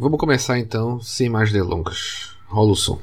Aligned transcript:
Vamos 0.00 0.18
começar 0.18 0.58
então, 0.58 0.98
sem 0.98 1.28
mais 1.28 1.52
delongas. 1.52 2.30
Rola 2.48 2.72
o 2.72 2.74
som. 2.74 2.98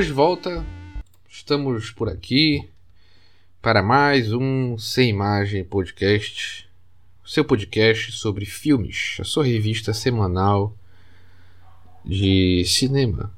Estamos 0.00 0.06
de 0.06 0.12
volta, 0.14 0.66
estamos 1.28 1.90
por 1.90 2.08
aqui 2.08 2.66
para 3.60 3.82
mais 3.82 4.32
um 4.32 4.78
Sem 4.78 5.10
Imagem 5.10 5.62
Podcast, 5.62 6.66
seu 7.22 7.44
podcast 7.44 8.10
sobre 8.12 8.46
filmes, 8.46 9.18
a 9.20 9.24
sua 9.24 9.44
revista 9.44 9.92
semanal 9.92 10.74
de 12.02 12.64
cinema, 12.64 13.30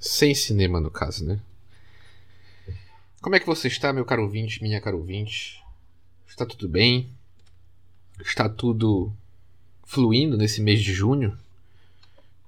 sem 0.00 0.34
cinema 0.34 0.80
no 0.80 0.90
caso, 0.90 1.26
né? 1.26 1.38
Como 3.20 3.36
é 3.36 3.38
que 3.38 3.46
você 3.46 3.68
está, 3.68 3.92
meu 3.92 4.06
caro 4.06 4.22
ouvinte, 4.22 4.62
minha 4.62 4.80
caro 4.80 4.96
ouvinte? 4.96 5.62
Está 6.26 6.46
tudo 6.46 6.70
bem? 6.70 7.10
Está 8.18 8.48
tudo 8.48 9.12
fluindo 9.84 10.38
nesse 10.38 10.62
mês 10.62 10.80
de 10.80 10.94
junho? 10.94 11.36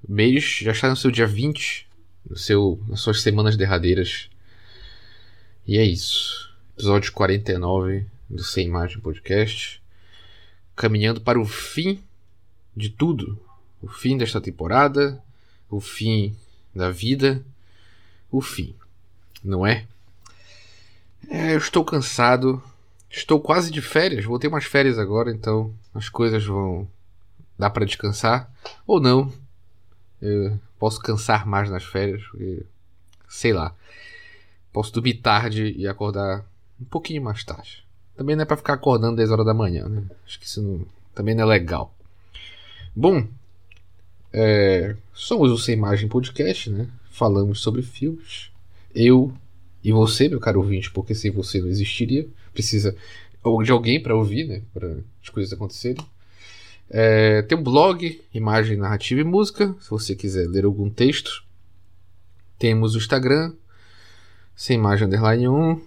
O 0.03 0.11
mês 0.11 0.61
já 0.63 0.73
está 0.73 0.89
no 0.89 0.97
seu 0.97 1.11
dia 1.11 1.27
20 1.27 1.88
no 2.29 2.37
seu, 2.37 2.81
nas 2.87 3.01
suas 3.01 3.23
semanas 3.23 3.57
derradeiras. 3.57 4.29
E 5.67 5.79
é 5.79 5.85
isso. 5.85 6.55
Episódio 6.75 7.13
49 7.13 8.07
do 8.29 8.43
Sem 8.43 8.67
Imagem 8.67 9.01
Podcast. 9.01 9.83
Caminhando 10.77 11.21
para 11.21 11.41
o 11.41 11.45
fim 11.45 12.03
de 12.77 12.91
tudo. 12.91 13.41
O 13.83 13.89
fim 13.89 14.17
desta 14.17 14.41
temporada. 14.41 15.23
O 15.71 15.81
fim 15.81 16.37
da 16.75 16.91
vida. 16.91 17.43
O 18.31 18.41
fim. 18.41 18.75
Não 19.43 19.67
é? 19.67 19.87
É, 21.29 21.55
eu 21.55 21.59
estou 21.59 21.85
cansado. 21.85 22.63
Estou 23.11 23.41
quase 23.41 23.71
de 23.71 23.81
férias. 23.81 24.25
Vou 24.25 24.39
ter 24.39 24.49
umas 24.49 24.65
férias 24.65 24.99
agora, 24.99 25.31
então 25.31 25.75
as 25.95 26.09
coisas 26.09 26.45
vão 26.45 26.89
dar 27.59 27.71
para 27.71 27.87
descansar. 27.87 28.53
Ou 28.87 29.01
não. 29.01 29.33
Eu 30.21 30.59
posso 30.79 31.01
cansar 31.01 31.47
mais 31.47 31.71
nas 31.71 31.85
férias, 31.85 32.23
porque, 32.25 32.65
sei 33.29 33.53
lá. 33.53 33.75
Posso 34.73 34.93
dormir 34.93 35.15
tarde 35.15 35.75
e 35.77 35.87
acordar 35.89 36.45
um 36.81 36.85
pouquinho 36.85 37.23
mais 37.23 37.43
tarde. 37.43 37.85
Também 38.17 38.37
não 38.37 38.43
é 38.43 38.47
para 38.47 38.57
ficar 38.57 38.75
acordando 38.75 39.17
10 39.17 39.31
horas 39.31 39.47
da 39.47 39.55
manhã, 39.55 39.89
né? 39.89 40.05
Acho 40.27 40.39
que 40.39 40.47
isso 40.47 40.63
não, 40.63 40.87
também 41.15 41.35
não 41.35 41.45
é 41.45 41.47
legal. 41.47 41.95
Bom, 42.95 43.27
é, 44.33 44.97
somos 45.13 45.51
o 45.51 45.59
Sem 45.59 45.75
Imagem 45.75 46.09
Podcast, 46.09 46.71
né? 46.71 46.89
Falamos 47.11 47.61
sobre 47.61 47.83
filmes. 47.83 48.51
Eu 48.95 49.33
e 49.83 49.93
você, 49.93 50.29
meu 50.29 50.41
caro 50.41 50.61
ouvinte, 50.61 50.91
porque 50.91 51.15
sem 51.15 51.31
você 51.31 51.61
não 51.61 51.69
existiria. 51.69 52.27
Precisa 52.53 52.95
de 53.65 53.73
alguém 53.73 54.03
para 54.03 54.17
ouvir, 54.17 54.47
né? 54.47 54.63
Para 54.75 54.99
as 55.23 55.29
coisas 55.29 55.53
acontecerem. 55.53 56.05
É, 56.91 57.43
tem 57.43 57.59
um 57.59 57.63
blog, 57.63 58.21
imagem, 58.33 58.77
narrativa 58.77 59.21
e 59.21 59.25
música, 59.25 59.75
se 59.81 59.91
você 59.91 60.15
quiser 60.15 60.49
ler 60.49 60.65
algum 60.65 60.89
texto. 60.89 61.45
Temos 62.59 62.95
o 62.95 62.99
Instagram, 62.99 63.53
sem 64.57 64.77
imagem 64.77 65.07
underline 65.07 65.49
1. 65.49 65.83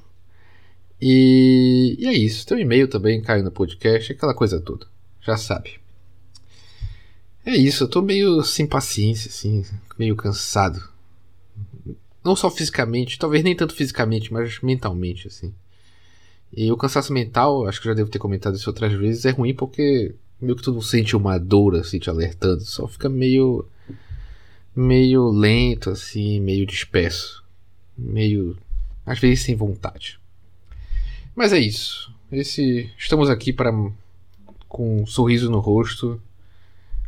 E, 1.02 1.96
e 2.00 2.08
é 2.08 2.14
isso. 2.14 2.46
Tem 2.46 2.58
um 2.58 2.62
e-mail 2.62 2.88
também, 2.88 3.22
caiu 3.22 3.44
no 3.44 3.52
podcast, 3.52 4.12
aquela 4.12 4.34
coisa 4.34 4.62
toda. 4.62 4.86
Já 5.22 5.36
sabe. 5.36 5.80
É 7.44 7.56
isso, 7.56 7.84
eu 7.84 7.88
tô 7.88 8.02
meio 8.04 8.44
sem 8.44 8.68
paciência, 8.68 9.30
assim, 9.30 9.66
meio 9.98 10.16
cansado. 10.16 10.88
Não 12.24 12.36
só 12.36 12.52
fisicamente, 12.52 13.18
talvez 13.18 13.44
nem 13.44 13.56
tanto 13.56 13.74
fisicamente, 13.74 14.32
mas 14.32 14.62
mentalmente, 14.62 15.28
assim. 15.28 15.52
E 16.54 16.72
o 16.72 16.78
cansaço 16.78 17.12
mental, 17.12 17.68
acho 17.68 17.82
que 17.82 17.88
já 17.88 17.96
devo 17.96 18.12
ter 18.12 18.20
comentado 18.20 18.56
isso 18.56 18.70
outras 18.70 18.94
vezes, 18.94 19.26
é 19.26 19.32
ruim 19.32 19.56
porque 19.56 20.14
meio 20.42 20.56
que 20.56 20.64
tu 20.64 20.74
não 20.74 20.82
sente 20.82 21.16
uma 21.16 21.38
dor 21.38 21.76
assim 21.76 22.00
te 22.00 22.10
alertando, 22.10 22.66
só 22.66 22.88
fica 22.88 23.08
meio 23.08 23.66
meio 24.76 25.30
lento 25.30 25.90
assim, 25.90 26.40
meio 26.40 26.66
disperso, 26.66 27.44
meio 27.98 28.58
às 29.06 29.20
vezes 29.20 29.44
sem 29.44 29.56
vontade. 29.56 30.20
Mas 31.36 31.54
é 31.54 31.60
isso. 31.60 32.14
Esse 32.32 32.90
estamos 32.98 33.30
aqui 33.30 33.52
para 33.54 33.72
com 34.68 35.02
um 35.02 35.06
sorriso 35.06 35.50
no 35.52 35.60
rosto 35.60 36.22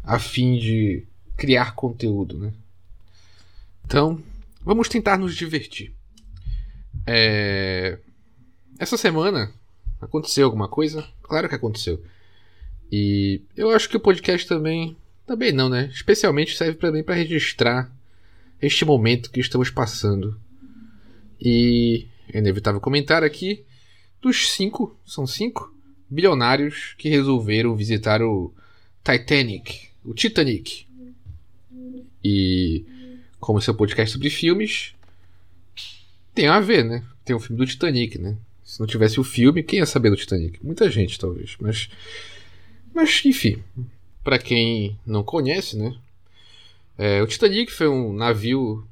a 0.03 0.19
fim 0.19 0.57
de 0.57 1.03
criar 1.37 1.75
conteúdo, 1.75 2.37
né? 2.37 2.53
Então, 3.85 4.21
vamos 4.61 4.89
tentar 4.89 5.17
nos 5.17 5.35
divertir. 5.35 5.93
É... 7.07 7.97
Essa 8.77 8.97
semana 8.97 9.51
aconteceu 10.01 10.45
alguma 10.45 10.67
coisa? 10.67 11.07
Claro 11.21 11.47
que 11.47 11.55
aconteceu. 11.55 12.03
E 12.91 13.41
eu 13.55 13.69
acho 13.69 13.89
que 13.89 13.97
o 13.97 13.99
podcast 13.99 14.47
também. 14.47 14.95
Também 15.25 15.51
não, 15.51 15.69
né? 15.69 15.89
Especialmente 15.93 16.57
serve 16.57 16.77
para 16.77 16.91
mim 16.91 17.01
para 17.01 17.15
registrar 17.15 17.89
este 18.61 18.83
momento 18.85 19.31
que 19.31 19.39
estamos 19.39 19.69
passando. 19.69 20.39
E 21.39 22.07
é 22.31 22.39
inevitável 22.39 22.79
comentar 22.79 23.23
aqui 23.23 23.63
dos 24.21 24.51
cinco, 24.51 24.97
são 25.05 25.27
cinco, 25.27 25.73
bilionários 26.09 26.95
que 26.97 27.09
resolveram 27.09 27.75
visitar 27.75 28.21
o 28.21 28.53
Titanic, 29.03 29.89
o 30.03 30.13
Titanic. 30.13 30.85
E 32.23 32.85
como 33.39 33.59
esse 33.59 33.69
é 33.69 33.73
um 33.73 33.75
podcast 33.75 34.13
sobre 34.13 34.29
filmes, 34.29 34.95
tem 36.33 36.47
a 36.47 36.61
ver, 36.61 36.85
né? 36.85 37.03
Tem 37.25 37.35
o 37.35 37.39
filme 37.39 37.57
do 37.57 37.67
Titanic, 37.67 38.17
né? 38.17 38.37
Se 38.63 38.79
não 38.79 38.87
tivesse 38.87 39.19
o 39.19 39.23
filme, 39.23 39.61
quem 39.61 39.79
ia 39.79 39.85
saber 39.85 40.09
do 40.09 40.15
Titanic? 40.15 40.57
Muita 40.63 40.89
gente, 40.89 41.19
talvez. 41.19 41.57
Mas 41.59 41.89
mas, 42.93 43.21
enfim, 43.25 43.63
para 44.23 44.39
quem 44.39 44.97
não 45.05 45.23
conhece, 45.23 45.77
né? 45.77 45.95
É, 46.97 47.21
o 47.21 47.27
Titanic 47.27 47.71
foi 47.71 47.87
um 47.87 48.13
navio, 48.13 48.85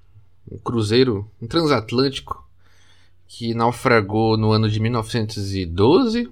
um 0.52 0.58
cruzeiro, 0.58 1.30
um 1.42 1.48
transatlântico 1.48 2.48
que 3.28 3.54
naufragou 3.54 4.36
no 4.36 4.52
ano 4.52 4.70
de 4.70 4.80
1912 4.80 6.30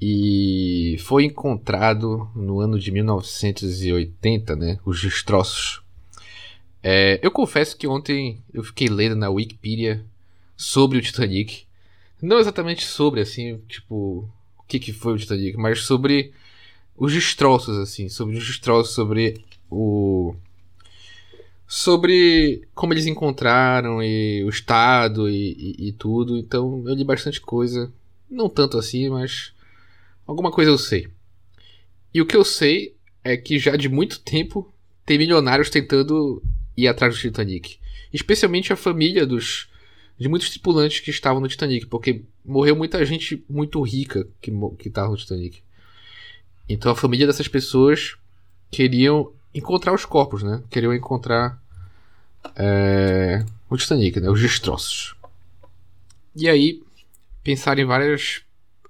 e 0.00 0.96
foi 1.00 1.24
encontrado 1.24 2.30
no 2.34 2.60
ano 2.60 2.78
de 2.78 2.90
1980, 2.90 4.56
né? 4.56 4.78
Os 4.84 5.00
destroços. 5.00 5.82
É, 6.82 7.18
eu 7.22 7.30
confesso 7.30 7.76
que 7.76 7.86
ontem 7.86 8.42
eu 8.52 8.62
fiquei 8.62 8.88
lendo 8.88 9.16
na 9.16 9.28
Wikipedia 9.28 10.04
sobre 10.56 10.98
o 10.98 11.02
Titanic. 11.02 11.64
Não 12.22 12.38
exatamente 12.38 12.86
sobre, 12.86 13.20
assim, 13.20 13.58
tipo, 13.68 14.28
que, 14.66 14.78
que 14.78 14.92
foi 14.92 15.14
o 15.14 15.18
Titanic, 15.18 15.56
mas 15.56 15.82
sobre 15.82 16.32
os 16.96 17.12
destroços, 17.12 17.76
assim, 17.78 18.08
sobre 18.08 18.36
os 18.36 18.46
destroços, 18.46 18.94
sobre 18.94 19.40
o. 19.70 20.34
Sobre 21.68 22.62
como 22.74 22.92
eles 22.92 23.06
encontraram 23.06 24.00
e 24.00 24.44
o 24.44 24.48
estado 24.48 25.28
e, 25.28 25.76
e, 25.78 25.88
e 25.88 25.92
tudo. 25.92 26.36
Então 26.38 26.84
eu 26.86 26.94
li 26.94 27.04
bastante 27.04 27.40
coisa. 27.40 27.92
Não 28.30 28.48
tanto 28.48 28.78
assim, 28.78 29.08
mas 29.08 29.52
alguma 30.26 30.50
coisa 30.50 30.70
eu 30.70 30.78
sei. 30.78 31.08
E 32.14 32.20
o 32.20 32.26
que 32.26 32.36
eu 32.36 32.44
sei 32.44 32.94
é 33.22 33.36
que 33.36 33.58
já 33.58 33.76
de 33.76 33.88
muito 33.88 34.20
tempo 34.20 34.72
tem 35.04 35.18
milionários 35.18 35.68
tentando 35.68 36.42
ir 36.76 36.86
atrás 36.86 37.14
do 37.14 37.20
Titanic. 37.20 37.78
Especialmente 38.12 38.72
a 38.72 38.76
família 38.76 39.26
dos 39.26 39.68
de 40.18 40.28
muitos 40.28 40.50
tripulantes 40.50 41.00
que 41.00 41.10
estavam 41.10 41.40
no 41.40 41.48
Titanic, 41.48 41.86
porque 41.86 42.22
morreu 42.46 42.76
muita 42.76 43.04
gente 43.04 43.44
muito 43.48 43.80
rica 43.82 44.26
que 44.40 44.52
que 44.78 44.88
estava 44.88 45.08
no 45.08 45.16
Titanic. 45.16 45.62
Então 46.68 46.92
a 46.92 46.96
família 46.96 47.26
dessas 47.26 47.48
pessoas 47.48 48.16
queriam 48.70 49.32
encontrar 49.54 49.92
os 49.92 50.04
corpos, 50.04 50.42
né? 50.42 50.62
Queriam 50.70 50.94
encontrar 50.94 51.60
é, 52.54 53.44
o 53.68 53.76
Titanic, 53.76 54.20
né? 54.20 54.30
Os 54.30 54.40
destroços. 54.40 55.14
E 56.34 56.48
aí 56.48 56.82
pensaram 57.42 57.80
em 57.80 57.84
várias 57.86 58.42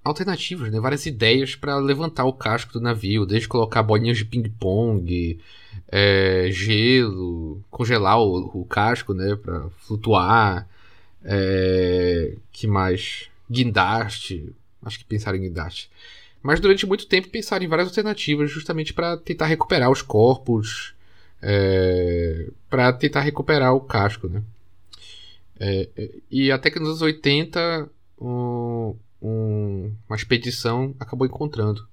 alternativas, 0.02 0.70
né? 0.70 0.80
várias 0.80 1.04
ideias 1.04 1.54
para 1.54 1.76
levantar 1.78 2.24
o 2.24 2.32
casco 2.32 2.72
do 2.72 2.80
navio, 2.80 3.26
desde 3.26 3.48
colocar 3.48 3.82
bolinhas 3.82 4.16
de 4.16 4.24
ping-pong, 4.24 5.38
é, 5.88 6.48
gelo, 6.50 7.62
congelar 7.70 8.18
o, 8.18 8.60
o 8.60 8.64
casco 8.64 9.12
né? 9.12 9.36
para 9.36 9.68
flutuar, 9.80 10.68
é, 11.24 12.34
que 12.52 12.66
mais? 12.66 13.28
Guindaste, 13.50 14.52
acho 14.82 14.98
que 14.98 15.04
pensaram 15.04 15.38
em 15.38 15.42
guindaste. 15.42 15.90
Mas 16.42 16.60
durante 16.60 16.86
muito 16.86 17.06
tempo 17.06 17.28
pensaram 17.28 17.64
em 17.64 17.68
várias 17.68 17.88
alternativas 17.88 18.50
justamente 18.50 18.92
para 18.92 19.16
tentar 19.16 19.46
recuperar 19.46 19.90
os 19.90 20.02
corpos, 20.02 20.94
é, 21.42 22.48
para 22.70 22.92
tentar 22.92 23.20
recuperar 23.20 23.74
o 23.74 23.80
casco, 23.80 24.28
né? 24.28 24.42
É, 25.58 25.88
é, 25.96 26.10
e 26.30 26.52
até 26.52 26.70
que 26.70 26.78
nos 26.78 26.88
anos 26.88 27.02
80 27.02 27.88
um, 28.20 28.94
um, 29.22 29.92
uma 30.08 30.16
expedição 30.16 30.94
acabou 31.00 31.26
encontrando 31.26 31.86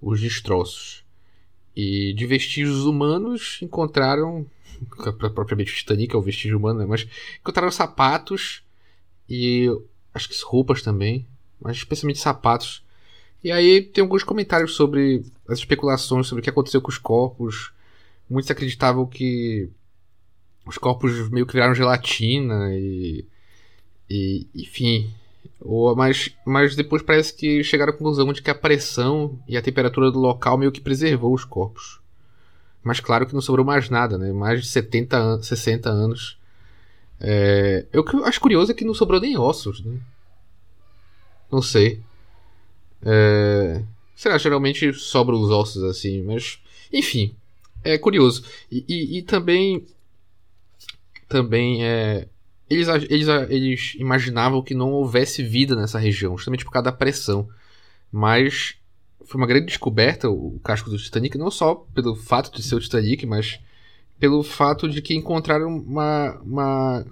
os 0.00 0.20
destroços. 0.20 1.04
E 1.74 2.12
de 2.14 2.26
vestígios 2.26 2.84
humanos 2.84 3.58
encontraram, 3.62 4.46
propriamente 5.34 5.72
o 5.72 5.76
Titanic 5.76 6.14
é 6.14 6.18
o 6.18 6.22
vestígio 6.22 6.58
humano, 6.58 6.80
né? 6.80 6.86
mas 6.86 7.06
encontraram 7.40 7.70
sapatos 7.70 8.62
e 9.28 9.68
acho 10.14 10.28
que 10.28 10.44
roupas 10.44 10.82
também, 10.82 11.26
mas 11.60 11.76
especialmente 11.76 12.18
sapatos. 12.18 12.82
E 13.42 13.50
aí 13.50 13.82
tem 13.82 14.02
alguns 14.02 14.22
comentários 14.22 14.74
sobre 14.74 15.24
as 15.48 15.58
especulações 15.58 16.26
sobre 16.26 16.40
o 16.40 16.44
que 16.44 16.50
aconteceu 16.50 16.80
com 16.80 16.90
os 16.90 16.98
corpos. 16.98 17.72
Muitos 18.28 18.50
acreditavam 18.50 19.06
que 19.06 19.70
os 20.66 20.78
corpos 20.78 21.28
meio 21.30 21.46
que 21.46 21.54
viraram 21.54 21.74
gelatina 21.74 22.70
e. 22.72 23.24
e 24.08 24.46
enfim. 24.54 25.10
Ou, 25.60 25.94
mas, 25.96 26.34
mas 26.44 26.76
depois 26.76 27.02
parece 27.02 27.34
que 27.34 27.64
chegaram 27.64 27.92
à 27.92 27.96
conclusão 27.96 28.32
de 28.32 28.42
que 28.42 28.50
a 28.50 28.54
pressão 28.54 29.38
e 29.48 29.56
a 29.56 29.62
temperatura 29.62 30.10
do 30.10 30.18
local 30.18 30.56
meio 30.58 30.72
que 30.72 30.80
preservou 30.80 31.34
os 31.34 31.44
corpos. 31.44 32.00
Mas 32.82 33.00
claro 33.00 33.26
que 33.26 33.34
não 33.34 33.42
sobrou 33.42 33.64
mais 33.64 33.90
nada, 33.90 34.16
né? 34.16 34.32
Mais 34.32 34.62
de 34.62 34.68
70 34.68 35.16
an 35.16 35.42
60 35.42 35.88
anos. 35.88 36.38
É, 37.20 37.86
eu 37.92 38.04
acho 38.24 38.40
curioso 38.40 38.72
é 38.72 38.74
que 38.74 38.84
não 38.84 38.94
sobrou 38.94 39.20
nem 39.20 39.36
ossos, 39.36 39.84
né? 39.84 39.98
Não 41.50 41.60
sei. 41.60 42.00
É, 43.02 43.82
sei 44.16 44.30
lá, 44.30 44.38
geralmente 44.38 44.92
sobram 44.94 45.40
os 45.40 45.50
ossos 45.50 45.82
assim, 45.84 46.22
mas. 46.22 46.58
Enfim. 46.92 47.34
É 47.82 47.96
curioso. 47.96 48.44
E, 48.70 48.84
e, 48.88 49.18
e 49.18 49.22
também 49.22 49.86
também 51.28 51.84
é, 51.84 52.26
eles, 52.68 52.88
eles, 53.08 53.28
eles 53.48 53.94
imaginavam 53.98 54.62
que 54.62 54.74
não 54.74 54.92
houvesse 54.92 55.42
vida 55.42 55.74
nessa 55.74 55.98
região, 55.98 56.36
justamente 56.36 56.64
por 56.64 56.72
causa 56.72 56.84
da 56.84 56.92
pressão. 56.92 57.48
Mas 58.12 58.74
foi 59.24 59.40
uma 59.40 59.46
grande 59.46 59.66
descoberta 59.66 60.28
o 60.28 60.58
casco 60.62 60.90
do 60.90 60.98
Titanic, 60.98 61.38
não 61.38 61.50
só 61.50 61.74
pelo 61.94 62.14
fato 62.16 62.52
de 62.54 62.62
ser 62.62 62.74
o 62.74 62.80
Titanic, 62.80 63.24
mas 63.26 63.60
pelo 64.20 64.42
fato 64.42 64.86
de 64.86 65.00
que 65.00 65.14
encontraram 65.14 65.78
uma, 65.78 66.38
uma, 66.42 67.06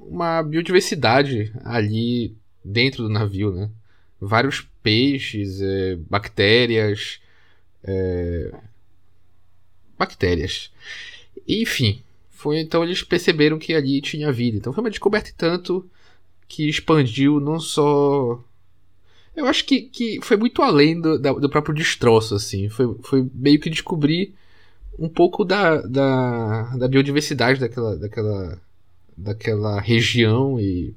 uma 0.00 0.42
biodiversidade 0.42 1.52
ali 1.64 2.36
dentro 2.64 3.04
do 3.04 3.08
navio, 3.08 3.52
né? 3.52 3.70
Vários 4.20 4.66
peixes, 4.82 5.60
é, 5.62 5.96
bactérias. 6.10 7.20
É, 7.84 8.52
bactérias. 9.96 10.72
Enfim, 11.46 12.02
foi 12.28 12.58
então 12.58 12.82
eles 12.82 13.02
perceberam 13.04 13.58
que 13.58 13.72
ali 13.72 14.00
tinha 14.00 14.32
vida. 14.32 14.56
Então 14.56 14.72
foi 14.72 14.82
uma 14.82 14.90
descoberta 14.90 15.30
e 15.30 15.34
tanto 15.34 15.88
que 16.48 16.68
expandiu 16.68 17.38
não 17.38 17.60
só. 17.60 18.42
Eu 19.34 19.46
acho 19.46 19.64
que, 19.64 19.82
que 19.82 20.20
foi 20.22 20.36
muito 20.36 20.60
além 20.60 21.00
do, 21.00 21.18
do 21.18 21.48
próprio 21.48 21.74
destroço, 21.74 22.34
assim. 22.34 22.68
Foi, 22.68 22.94
foi 23.02 23.30
meio 23.32 23.60
que 23.60 23.70
descobrir 23.70 24.34
um 24.98 25.08
pouco 25.08 25.44
da, 25.44 25.80
da, 25.82 26.62
da 26.76 26.88
biodiversidade 26.88 27.60
daquela, 27.60 27.96
daquela, 27.96 28.60
daquela 29.16 29.80
região 29.80 30.60
e, 30.60 30.94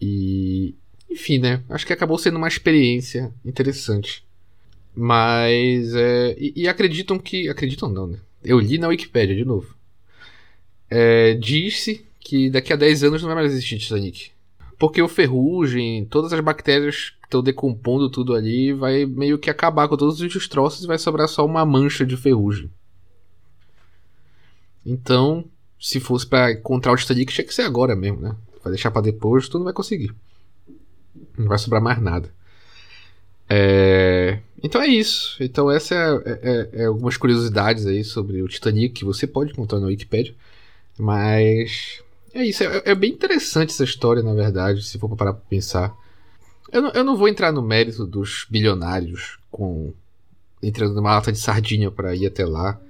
e. 0.00 0.74
Enfim, 1.10 1.38
né? 1.38 1.62
Acho 1.68 1.86
que 1.86 1.92
acabou 1.92 2.18
sendo 2.18 2.36
uma 2.36 2.48
experiência 2.48 3.32
interessante. 3.44 4.24
Mas. 4.94 5.94
É, 5.94 6.36
e, 6.38 6.52
e 6.56 6.68
acreditam 6.68 7.18
que. 7.18 7.48
Acreditam 7.48 7.88
não, 7.88 8.06
né? 8.06 8.18
Eu 8.44 8.58
li 8.60 8.78
na 8.78 8.88
Wikipedia 8.88 9.34
de 9.34 9.44
novo 9.44 9.78
é, 10.90 11.34
disse 11.34 12.04
que 12.20 12.50
daqui 12.50 12.72
a 12.72 12.76
10 12.76 13.04
anos 13.04 13.22
não 13.22 13.28
vai 13.28 13.36
mais 13.36 13.52
existir 13.52 13.78
Titanic. 13.78 14.30
Porque 14.78 15.02
o 15.02 15.08
ferrugem, 15.08 16.04
todas 16.04 16.32
as 16.32 16.40
bactérias 16.40 17.10
que 17.10 17.26
estão 17.26 17.42
decompondo 17.42 18.08
tudo 18.08 18.34
ali, 18.34 18.72
vai 18.72 19.04
meio 19.04 19.38
que 19.38 19.50
acabar 19.50 19.88
com 19.88 19.96
todos 19.96 20.20
os 20.20 20.32
destroços 20.32 20.84
e 20.84 20.86
vai 20.86 20.98
sobrar 20.98 21.28
só 21.28 21.44
uma 21.44 21.66
mancha 21.66 22.06
de 22.06 22.16
ferrugem. 22.16 22.70
Então, 24.86 25.44
se 25.78 26.00
fosse 26.00 26.26
para 26.26 26.52
encontrar 26.52 26.92
o 26.92 26.96
Titanic, 26.96 27.32
tinha 27.32 27.46
que 27.46 27.54
ser 27.54 27.62
agora 27.62 27.94
mesmo, 27.96 28.20
né? 28.20 28.36
Vai 28.62 28.72
deixar 28.72 28.90
para 28.90 29.02
depois, 29.02 29.48
tu 29.48 29.58
não 29.58 29.64
vai 29.64 29.72
conseguir. 29.72 30.14
Não 31.36 31.46
vai 31.46 31.58
sobrar 31.58 31.82
mais 31.82 32.00
nada. 32.00 32.32
É... 33.48 34.40
Então 34.62 34.82
é 34.82 34.86
isso. 34.86 35.36
Então 35.40 35.70
essa 35.70 35.94
é, 35.94 35.98
é, 35.98 36.40
é, 36.42 36.82
é, 36.82 36.84
algumas 36.86 37.16
curiosidades 37.16 37.86
aí 37.86 38.04
sobre 38.04 38.42
o 38.42 38.48
Titanic 38.48 38.94
que 38.94 39.04
você 39.04 39.26
pode 39.26 39.52
encontrar 39.52 39.80
na 39.80 39.86
Wikipedia. 39.86 40.34
Mas. 40.98 42.02
É 42.38 42.44
isso, 42.44 42.62
é, 42.62 42.82
é, 42.84 42.94
bem 42.94 43.10
interessante 43.10 43.70
essa 43.70 43.82
história, 43.82 44.22
na 44.22 44.32
verdade, 44.32 44.84
se 44.84 44.96
for 44.96 45.08
parar 45.16 45.32
pra 45.32 45.42
pensar. 45.50 45.92
Eu 46.70 46.82
não, 46.82 46.90
eu 46.90 47.02
não 47.02 47.16
vou 47.16 47.26
entrar 47.26 47.50
no 47.50 47.60
mérito 47.60 48.06
dos 48.06 48.46
bilionários 48.48 49.40
com 49.50 49.92
entrando 50.62 50.94
numa 50.94 51.16
lata 51.16 51.32
de 51.32 51.38
sardinha 51.38 51.90
para 51.90 52.14
ir 52.14 52.28
até 52.28 52.46
lá. 52.46 52.80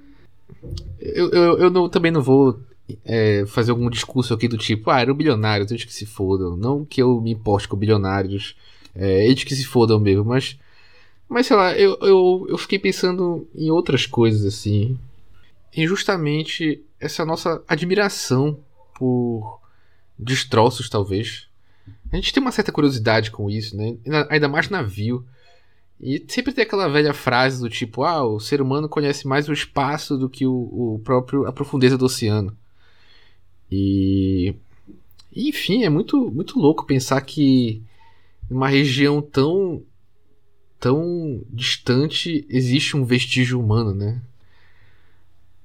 Eu, 0.99 1.31
eu, 1.31 1.57
eu 1.57 1.69
não, 1.71 1.89
também 1.89 2.11
não 2.11 2.21
vou 2.21 2.59
é, 3.03 3.43
fazer 3.47 3.71
algum 3.71 3.89
discurso 3.89 4.35
aqui 4.35 4.47
do 4.47 4.55
tipo, 4.55 4.91
ah, 4.91 5.01
eram 5.01 5.15
bilionários, 5.15 5.71
eles 5.71 5.83
que 5.83 5.93
se 5.95 6.05
fodam. 6.05 6.55
Não 6.55 6.85
que 6.85 7.01
eu 7.01 7.19
me 7.19 7.31
importe 7.31 7.67
com 7.67 7.75
bilionários, 7.75 8.55
é, 8.93 9.25
eles 9.25 9.43
que 9.43 9.55
se 9.55 9.65
fodam 9.65 9.99
mesmo, 9.99 10.25
mas. 10.25 10.59
Mas 11.27 11.47
sei 11.47 11.57
lá, 11.57 11.75
eu, 11.75 11.97
eu, 12.01 12.45
eu 12.49 12.57
fiquei 12.59 12.77
pensando 12.77 13.47
em 13.55 13.71
outras 13.71 14.05
coisas 14.05 14.45
assim. 14.45 14.95
E 15.75 15.87
justamente 15.87 16.83
essa 16.99 17.25
nossa 17.25 17.63
admiração 17.67 18.59
por 18.99 19.61
destroços, 20.17 20.89
talvez. 20.89 21.47
A 22.11 22.17
gente 22.17 22.33
tem 22.33 22.43
uma 22.43 22.51
certa 22.51 22.71
curiosidade 22.71 23.31
com 23.31 23.49
isso, 23.49 23.77
né? 23.77 23.97
Ainda 24.29 24.49
mais 24.49 24.69
navio. 24.69 25.25
E 26.01 26.23
sempre 26.27 26.53
tem 26.53 26.63
aquela 26.63 26.89
velha 26.89 27.13
frase 27.13 27.61
do 27.61 27.69
tipo: 27.69 28.03
ah, 28.03 28.23
o 28.23 28.39
ser 28.39 28.61
humano 28.61 28.89
conhece 28.89 29.27
mais 29.27 29.47
o 29.47 29.53
espaço 29.53 30.17
do 30.17 30.29
que 30.29 30.45
o, 30.45 30.95
o 30.95 31.01
próprio 31.03 31.45
a 31.45 31.53
profundeza 31.53 31.97
do 31.97 32.05
oceano. 32.05 32.55
E 33.71 34.55
enfim, 35.35 35.83
é 35.83 35.89
muito 35.89 36.29
muito 36.31 36.59
louco 36.59 36.85
pensar 36.85 37.21
que 37.21 37.83
numa 38.49 38.67
região 38.67 39.21
tão 39.21 39.83
tão 40.79 41.43
distante 41.49 42.45
existe 42.49 42.95
um 42.97 43.05
vestígio 43.05 43.59
humano, 43.59 43.93
né? 43.93 44.21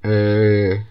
É, 0.03 0.85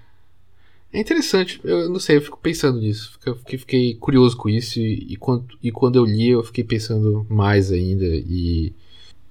é 0.94 1.00
interessante, 1.00 1.60
eu 1.64 1.90
não 1.90 2.00
sei, 2.00 2.18
eu 2.18 2.22
fico 2.22 2.38
pensando 2.38 2.80
nisso. 2.80 3.18
Fiquei, 3.40 3.58
fiquei 3.58 3.96
curioso 3.96 4.38
com 4.38 4.48
isso 4.48 4.80
e, 4.80 5.14
e, 5.14 5.16
quando, 5.16 5.58
e 5.62 5.72
quando 5.72 5.96
eu 5.96 6.06
li 6.06 6.30
eu 6.30 6.44
fiquei 6.44 6.64
pensando 6.64 7.26
mais 7.28 7.72
ainda. 7.72 8.06
E. 8.06 8.72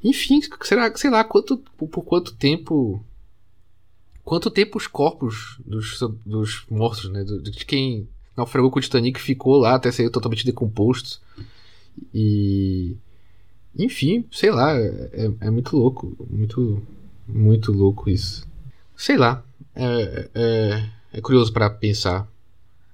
Enfim, 0.03 0.41
será, 0.63 0.93
sei 0.97 1.09
lá, 1.09 1.23
quanto, 1.23 1.59
por 1.59 2.03
quanto 2.03 2.35
tempo. 2.35 3.01
Quanto 4.25 4.51
tempo 4.51 4.77
os 4.77 4.89
corpos 4.89 5.61
dos, 5.65 6.01
dos 6.27 6.65
mortos, 6.69 7.09
né? 7.11 7.23
De 7.23 7.65
quem 7.65 8.09
naufragou 8.37 8.71
com 8.71 8.81
o 8.81 8.83
Titanic 8.83 9.21
ficou 9.21 9.57
lá 9.57 9.77
até 9.77 9.93
ser 9.93 10.11
totalmente 10.11 10.45
decomposto. 10.45 11.21
E. 12.13 12.97
Enfim, 13.79 14.25
sei 14.33 14.51
lá, 14.51 14.77
é, 14.77 15.31
é 15.41 15.51
muito 15.51 15.77
louco. 15.77 16.17
Muito. 16.29 16.83
Muito 17.29 17.71
louco 17.71 18.11
isso. 18.11 18.45
Sei 18.97 19.17
lá. 19.17 19.45
é, 19.77 20.29
é 20.35 21.02
é 21.13 21.21
curioso 21.21 21.53
para 21.53 21.69
pensar 21.69 22.27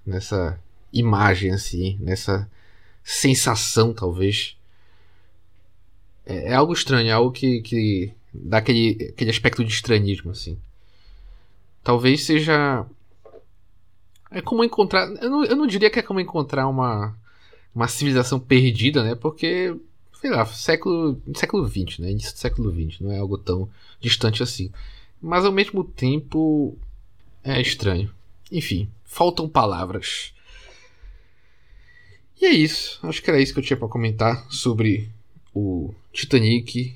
nessa 0.04 0.58
imagem 0.92 1.52
assim, 1.52 1.96
nessa 2.00 2.50
sensação 3.04 3.92
talvez. 3.92 4.56
É, 6.26 6.52
é 6.52 6.54
algo 6.54 6.72
estranho, 6.72 7.08
é 7.08 7.12
algo 7.12 7.30
que, 7.30 7.62
que 7.62 8.12
dá 8.32 8.58
aquele, 8.58 9.10
aquele 9.10 9.30
aspecto 9.30 9.64
de 9.64 9.72
estranhismo 9.72 10.30
assim. 10.30 10.58
Talvez 11.82 12.25
seja 12.25 12.84
é 14.30 14.42
como 14.42 14.62
encontrar, 14.62 15.08
eu 15.22 15.30
não, 15.30 15.44
eu 15.44 15.56
não 15.56 15.66
diria 15.66 15.88
que 15.88 15.98
é 15.98 16.02
como 16.02 16.20
encontrar 16.20 16.68
uma 16.68 17.16
uma 17.75 17.87
civilização 17.87 18.40
perdida, 18.40 19.04
né? 19.04 19.14
Porque 19.14 19.75
sei 20.20 20.30
lá, 20.30 20.44
século 20.46 21.20
século 21.34 21.64
20, 21.66 22.02
né? 22.02 22.10
Início 22.10 22.32
do 22.32 22.38
século 22.38 22.70
20, 22.70 23.04
não 23.04 23.12
é 23.12 23.18
algo 23.18 23.38
tão 23.38 23.68
distante 24.00 24.42
assim. 24.42 24.70
Mas 25.22 25.44
ao 25.44 25.52
mesmo 25.52 25.84
tempo 25.84 26.76
é 27.42 27.61
estranho. 27.61 28.12
Enfim, 28.50 28.90
faltam 29.04 29.49
palavras. 29.49 30.33
E 32.40 32.47
é 32.47 32.50
isso. 32.50 32.99
Acho 33.02 33.23
que 33.23 33.30
era 33.30 33.40
isso 33.40 33.52
que 33.52 33.59
eu 33.59 33.64
tinha 33.64 33.76
para 33.76 33.88
comentar 33.88 34.47
sobre 34.50 35.11
o 35.54 35.92
Titanic 36.12 36.95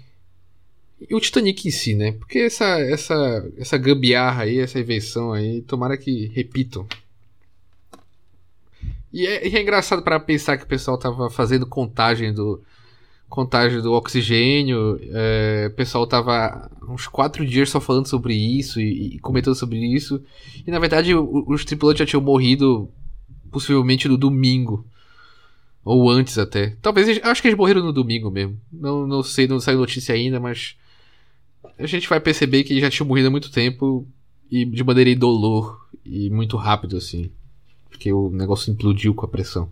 e 1.08 1.14
o 1.14 1.20
Titanic 1.20 1.66
em 1.66 1.70
si, 1.70 1.94
né? 1.94 2.12
Porque 2.12 2.38
essa, 2.38 2.80
essa, 2.80 3.52
essa 3.56 3.76
gambiarra 3.76 4.44
aí, 4.44 4.58
essa 4.58 4.78
invenção 4.78 5.32
aí, 5.32 5.62
tomara 5.62 5.96
que 5.96 6.26
repitam. 6.28 6.86
E 9.12 9.26
é, 9.26 9.46
e 9.46 9.56
é 9.56 9.60
engraçado 9.60 10.02
para 10.02 10.18
pensar 10.20 10.56
que 10.56 10.64
o 10.64 10.68
pessoal 10.68 10.96
tava 10.96 11.28
fazendo 11.28 11.66
contagem 11.66 12.32
do 12.32 12.62
contagem 13.32 13.80
do 13.80 13.94
oxigênio, 13.94 15.00
é, 15.10 15.70
o 15.72 15.74
pessoal 15.74 16.06
tava 16.06 16.70
uns 16.86 17.06
quatro 17.06 17.46
dias 17.46 17.70
só 17.70 17.80
falando 17.80 18.06
sobre 18.06 18.34
isso 18.34 18.78
e, 18.78 19.14
e 19.14 19.18
comentando 19.20 19.54
sobre 19.54 19.78
isso. 19.78 20.22
E 20.66 20.70
na 20.70 20.78
verdade 20.78 21.14
o, 21.14 21.42
os 21.48 21.64
tripulantes 21.64 22.00
já 22.00 22.04
tinham 22.04 22.20
morrido 22.20 22.90
possivelmente 23.50 24.06
no 24.06 24.18
domingo. 24.18 24.86
Ou 25.82 26.10
antes 26.10 26.36
até. 26.36 26.76
Talvez, 26.82 27.18
acho 27.24 27.40
que 27.40 27.48
eles 27.48 27.56
morreram 27.56 27.82
no 27.82 27.92
domingo 27.92 28.30
mesmo. 28.30 28.60
Não, 28.70 29.06
não 29.06 29.22
sei, 29.22 29.48
não 29.48 29.58
saiu 29.58 29.78
notícia 29.78 30.14
ainda, 30.14 30.38
mas 30.38 30.76
a 31.78 31.86
gente 31.86 32.10
vai 32.10 32.20
perceber 32.20 32.64
que 32.64 32.74
ele 32.74 32.82
já 32.82 32.90
tinha 32.90 33.06
morrido 33.06 33.28
há 33.28 33.30
muito 33.30 33.50
tempo 33.50 34.06
e 34.50 34.66
de 34.66 34.84
maneira 34.84 35.08
indolor 35.08 35.88
e 36.04 36.28
muito 36.28 36.58
rápido 36.58 36.98
assim, 36.98 37.30
porque 37.88 38.12
o 38.12 38.28
negócio 38.28 38.70
implodiu 38.70 39.14
com 39.14 39.24
a 39.24 39.28
pressão. 39.28 39.70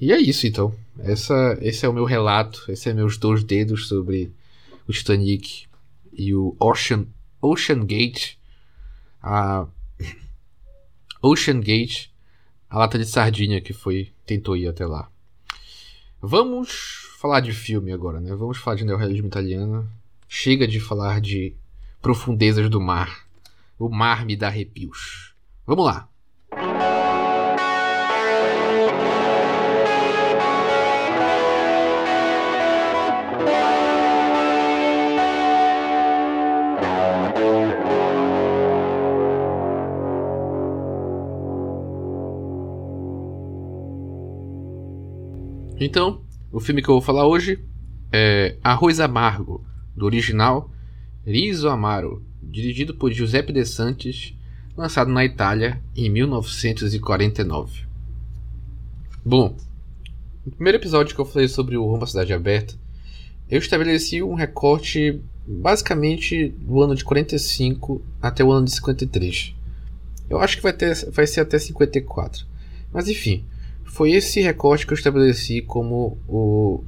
E 0.00 0.12
é 0.12 0.20
isso 0.20 0.46
então. 0.46 0.74
Essa, 0.98 1.58
esse 1.60 1.84
é 1.84 1.88
o 1.88 1.92
meu 1.92 2.04
relato, 2.04 2.64
esse 2.68 2.88
é 2.88 2.92
meus 2.92 3.16
dois 3.16 3.42
dedos 3.42 3.88
sobre 3.88 4.32
o 4.86 4.92
Titanic 4.92 5.66
e 6.12 6.34
o 6.34 6.56
Ocean 6.58 7.06
Ocean 7.40 7.84
Gate, 7.84 8.36
a 9.22 9.66
Ocean 11.22 11.60
Gate, 11.60 12.08
a 12.68 12.78
lata 12.78 12.98
de 12.98 13.06
sardinha 13.06 13.60
que 13.60 13.72
foi 13.72 14.12
tentou 14.24 14.56
ir 14.56 14.68
até 14.68 14.86
lá. 14.86 15.08
Vamos 16.20 17.08
falar 17.18 17.40
de 17.40 17.52
filme 17.52 17.92
agora, 17.92 18.20
né? 18.20 18.34
Vamos 18.34 18.58
falar 18.58 18.76
de 18.76 18.84
neorrealismo 18.84 19.28
italiano. 19.28 19.88
Chega 20.28 20.66
de 20.66 20.80
falar 20.80 21.20
de 21.20 21.54
profundezas 22.00 22.68
do 22.68 22.80
mar. 22.80 23.26
O 23.78 23.88
mar 23.88 24.24
me 24.24 24.36
dá 24.36 24.48
arrepios. 24.48 25.34
Vamos 25.66 25.84
lá. 25.84 26.08
Então, 45.78 46.22
o 46.50 46.58
filme 46.58 46.80
que 46.80 46.88
eu 46.88 46.94
vou 46.94 47.02
falar 47.02 47.26
hoje 47.26 47.62
é 48.10 48.56
Arroz 48.62 48.98
Amargo, 48.98 49.62
do 49.94 50.06
original 50.06 50.70
Riso 51.26 51.68
Amaro, 51.68 52.24
dirigido 52.42 52.94
por 52.94 53.12
Giuseppe 53.12 53.52
De 53.52 53.64
Santis, 53.66 54.34
lançado 54.74 55.10
na 55.10 55.22
Itália 55.22 55.82
em 55.94 56.08
1949. 56.08 57.84
Bom, 59.22 59.54
no 60.46 60.52
primeiro 60.52 60.78
episódio 60.78 61.14
que 61.14 61.20
eu 61.20 61.26
falei 61.26 61.48
sobre 61.48 61.76
o 61.76 61.84
Rumo 61.84 62.06
Cidade 62.06 62.32
Aberta, 62.32 62.74
eu 63.50 63.58
estabeleci 63.58 64.22
um 64.22 64.34
recorte 64.34 65.20
basicamente 65.46 66.48
do 66.48 66.80
ano 66.80 66.94
de 66.94 67.04
45 67.04 68.00
até 68.22 68.42
o 68.42 68.50
ano 68.50 68.64
de 68.64 68.72
53. 68.72 69.54
Eu 70.30 70.38
acho 70.38 70.56
que 70.56 70.62
vai, 70.62 70.72
ter, 70.72 70.94
vai 71.10 71.26
ser 71.26 71.40
até 71.40 71.58
54. 71.58 72.46
Mas 72.92 73.08
enfim, 73.08 73.44
foi 73.86 74.12
esse 74.12 74.40
recorte 74.40 74.86
que 74.86 74.92
eu 74.92 74.96
estabeleci 74.96 75.62
como 75.62 76.18
o, 76.28 76.84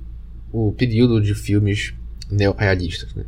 o 0.52 0.72
período 0.72 1.20
de 1.22 1.34
filmes 1.34 1.94
neorrealistas. 2.30 3.14
Né? 3.14 3.24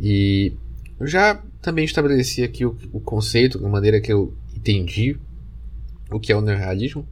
E 0.00 0.52
eu 1.00 1.06
já 1.06 1.42
também 1.60 1.84
estabeleci 1.84 2.42
aqui 2.42 2.64
o, 2.64 2.76
o 2.92 3.00
conceito, 3.00 3.64
a 3.64 3.68
maneira 3.68 4.00
que 4.00 4.12
eu 4.12 4.32
entendi 4.54 5.16
o 6.10 6.20
que 6.20 6.32
é 6.32 6.36
o 6.36 6.40
neorrealismo 6.40 7.06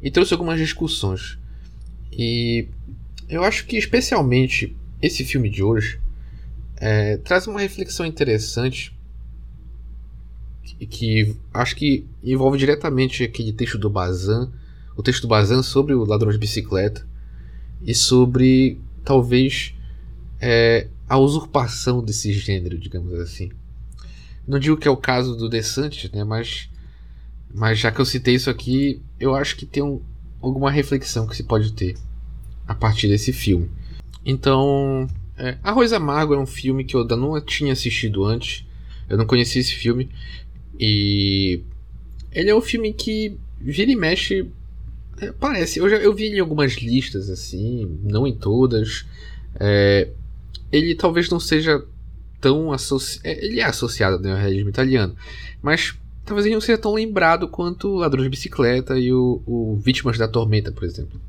e 0.00 0.10
trouxe 0.10 0.32
algumas 0.32 0.58
discussões. 0.58 1.38
E 2.12 2.68
eu 3.28 3.42
acho 3.42 3.66
que 3.66 3.76
especialmente 3.76 4.76
esse 5.02 5.24
filme 5.24 5.50
de 5.50 5.62
hoje 5.62 5.98
é, 6.76 7.16
traz 7.16 7.46
uma 7.46 7.60
reflexão 7.60 8.06
interessante 8.06 8.96
que, 10.62 10.86
que, 10.86 11.36
acho 11.52 11.74
que 11.74 12.06
envolve 12.22 12.58
diretamente 12.58 13.24
aquele 13.24 13.52
texto 13.52 13.78
do 13.78 13.90
Bazan, 13.90 14.52
o 14.96 15.02
texto 15.02 15.22
do 15.22 15.28
Bazan 15.28 15.62
sobre 15.62 15.94
o 15.94 16.04
ladrão 16.04 16.30
de 16.30 16.38
bicicleta 16.38 17.06
e 17.82 17.94
sobre 17.94 18.80
talvez 19.04 19.74
é, 20.40 20.88
a 21.08 21.18
usurpação 21.18 22.02
desse 22.02 22.32
gênero, 22.32 22.78
digamos 22.78 23.14
assim. 23.20 23.50
Não 24.46 24.58
digo 24.58 24.76
que 24.76 24.88
é 24.88 24.90
o 24.90 24.96
caso 24.96 25.36
do 25.36 25.48
DeSantis, 25.48 26.10
né, 26.10 26.24
mas, 26.24 26.68
mas 27.52 27.78
já 27.78 27.90
que 27.90 28.00
eu 28.00 28.04
citei 28.04 28.34
isso 28.34 28.48
aqui, 28.48 29.02
eu 29.18 29.34
acho 29.34 29.56
que 29.56 29.66
tem 29.66 29.82
um, 29.82 30.00
alguma 30.40 30.70
reflexão 30.70 31.26
que 31.26 31.36
se 31.36 31.42
pode 31.42 31.72
ter 31.72 31.96
a 32.66 32.74
partir 32.74 33.08
desse 33.08 33.32
filme. 33.32 33.70
Então, 34.24 35.06
é, 35.36 35.58
Arroz 35.62 35.92
Amargo 35.92 36.34
é 36.34 36.38
um 36.38 36.46
filme 36.46 36.84
que 36.84 36.96
eu 36.96 37.02
ainda 37.02 37.16
não 37.16 37.40
tinha 37.40 37.72
assistido 37.72 38.24
antes, 38.24 38.64
eu 39.08 39.16
não 39.16 39.26
conhecia 39.26 39.60
esse 39.60 39.74
filme, 39.74 40.08
e 40.78 41.62
ele 42.32 42.50
é 42.50 42.54
um 42.54 42.60
filme 42.60 42.92
que 42.92 43.36
vira 43.60 43.90
e 43.90 43.96
mexe. 43.96 44.46
É, 45.20 45.32
parece, 45.32 45.78
eu 45.78 45.88
já 45.88 45.96
eu 45.96 46.14
vi 46.14 46.26
em 46.26 46.40
algumas 46.40 46.74
listas 46.74 47.30
assim, 47.30 47.98
não 48.02 48.26
em 48.26 48.34
todas. 48.34 49.06
É, 49.58 50.08
ele 50.70 50.94
talvez 50.94 51.28
não 51.30 51.40
seja 51.40 51.82
tão 52.40 52.72
associado. 52.72 53.26
É, 53.26 53.44
ele 53.44 53.60
é 53.60 53.64
associado 53.64 54.16
ao 54.28 54.36
realismo 54.36 54.68
italiano, 54.68 55.16
mas 55.62 55.94
talvez 56.24 56.44
ele 56.44 56.54
não 56.54 56.60
seja 56.60 56.78
tão 56.78 56.94
lembrado 56.94 57.48
quanto 57.48 57.94
Ladrão 57.94 58.22
de 58.22 58.28
Bicicleta 58.28 58.98
e 58.98 59.12
o, 59.12 59.42
o 59.46 59.76
Vítimas 59.76 60.18
da 60.18 60.28
Tormenta, 60.28 60.70
por 60.72 60.84
exemplo. 60.84 61.20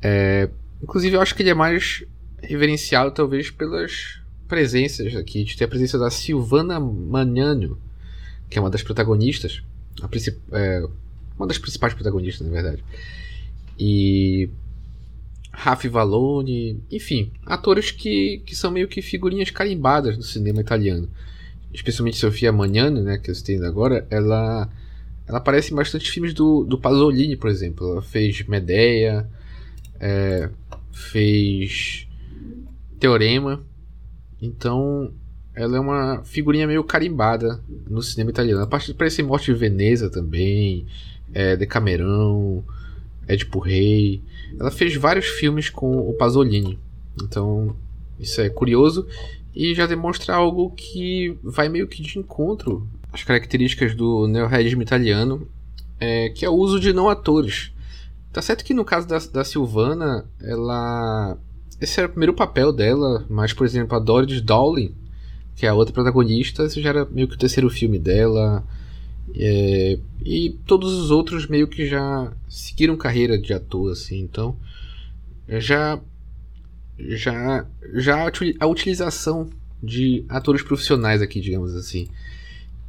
É, 0.00 0.48
inclusive, 0.82 1.16
eu 1.16 1.20
acho 1.20 1.34
que 1.34 1.42
ele 1.42 1.50
é 1.50 1.54
mais 1.54 2.04
reverenciado, 2.40 3.10
talvez, 3.10 3.50
pelas 3.50 4.20
presenças 4.46 5.14
aqui. 5.16 5.44
De 5.44 5.56
ter 5.56 5.64
a 5.64 5.68
presença 5.68 5.98
da 5.98 6.10
Silvana 6.10 6.78
Magnano, 6.78 7.78
que 8.48 8.58
é 8.58 8.60
uma 8.60 8.70
das 8.70 8.82
protagonistas. 8.82 9.62
A 10.00 10.08
é, 10.52 10.86
uma 11.38 11.46
das 11.46 11.58
principais 11.58 11.94
protagonistas, 11.94 12.46
na 12.46 12.52
verdade. 12.52 12.82
E 13.78 14.50
Raf 15.52 15.88
Valone, 15.88 16.82
enfim, 16.90 17.32
atores 17.46 17.90
que, 17.90 18.42
que 18.44 18.54
são 18.54 18.70
meio 18.70 18.88
que 18.88 19.00
figurinhas 19.00 19.50
carimbadas 19.50 20.16
do 20.16 20.22
cinema 20.22 20.60
italiano. 20.60 21.08
Especialmente 21.72 22.16
Sofia 22.16 22.52
Magnani, 22.52 23.02
né, 23.02 23.18
que 23.18 23.30
eu 23.30 23.34
citei 23.34 23.62
agora, 23.64 24.06
ela, 24.10 24.68
ela 25.26 25.38
aparece 25.38 25.72
em 25.72 25.76
bastante 25.76 26.10
filmes 26.10 26.32
do, 26.32 26.64
do 26.64 26.78
Pasolini, 26.78 27.36
por 27.36 27.50
exemplo. 27.50 27.92
Ela 27.92 28.02
fez 28.02 28.46
Medea, 28.46 29.28
é, 30.00 30.48
fez 30.92 32.08
Teorema. 32.98 33.62
Então, 34.40 35.12
ela 35.54 35.76
é 35.76 35.80
uma 35.80 36.22
figurinha 36.24 36.66
meio 36.66 36.84
carimbada 36.84 37.60
no 37.88 38.00
cinema 38.00 38.30
italiano. 38.30 38.62
A 38.62 38.66
parte 38.66 38.94
parece 38.94 39.22
Morte 39.24 39.52
de 39.52 39.58
Veneza 39.58 40.08
também, 40.08 40.86
é, 41.32 41.56
Decamerão, 41.56 42.64
Édipo 43.26 43.58
Rei. 43.58 44.22
Ela 44.58 44.70
fez 44.70 44.94
vários 44.96 45.26
filmes 45.26 45.70
com 45.70 46.08
o 46.08 46.14
Pasolini. 46.14 46.78
Então, 47.22 47.76
isso 48.18 48.40
é 48.40 48.48
curioso 48.48 49.06
e 49.54 49.74
já 49.74 49.86
demonstra 49.86 50.34
algo 50.34 50.70
que 50.70 51.36
vai 51.42 51.68
meio 51.68 51.88
que 51.88 52.00
de 52.00 52.18
encontro 52.18 52.86
às 53.12 53.24
características 53.24 53.94
do 53.94 54.28
neorrealismo 54.28 54.82
italiano, 54.82 55.48
é, 55.98 56.28
que 56.28 56.44
é 56.44 56.48
o 56.48 56.54
uso 56.54 56.78
de 56.78 56.92
não 56.92 57.08
atores. 57.08 57.72
Tá 58.32 58.40
certo 58.40 58.64
que 58.64 58.74
no 58.74 58.84
caso 58.84 59.08
da, 59.08 59.18
da 59.18 59.44
Silvana, 59.44 60.24
ela. 60.40 61.36
Esse 61.80 61.98
era 61.98 62.06
o 62.08 62.10
primeiro 62.10 62.34
papel 62.34 62.72
dela, 62.72 63.24
mas, 63.28 63.52
por 63.52 63.64
exemplo, 63.64 63.96
a 63.96 64.00
Doris 64.00 64.40
Dowling, 64.40 64.94
que 65.56 65.66
é 65.66 65.68
a 65.68 65.74
outra 65.74 65.94
protagonista, 65.94 66.64
esse 66.64 66.80
já 66.82 66.90
era 66.90 67.04
meio 67.06 67.28
que 67.28 67.34
o 67.34 67.38
terceiro 67.38 67.70
filme 67.70 67.98
dela. 67.98 68.64
É, 69.34 69.98
e 70.24 70.56
todos 70.66 70.92
os 70.94 71.10
outros 71.10 71.46
meio 71.46 71.68
que 71.68 71.86
já 71.86 72.32
seguiram 72.48 72.96
carreira 72.96 73.38
de 73.38 73.52
ator, 73.52 73.92
assim, 73.92 74.20
então 74.20 74.56
já 75.48 76.00
já 76.98 77.66
já 77.94 78.30
a 78.58 78.66
utilização 78.66 79.48
de 79.82 80.24
atores 80.28 80.62
profissionais 80.62 81.22
aqui, 81.22 81.40
digamos 81.40 81.74
assim. 81.74 82.08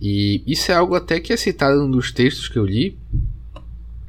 E 0.02 0.42
isso 0.48 0.72
é 0.72 0.76
algo 0.76 0.96
até 0.96 1.20
que 1.20 1.34
é 1.34 1.38
citado 1.38 1.80
num 1.80 1.92
dos 1.92 2.12
textos 2.12 2.48
que 2.48 2.58
eu 2.58 2.66
li, 2.66 2.98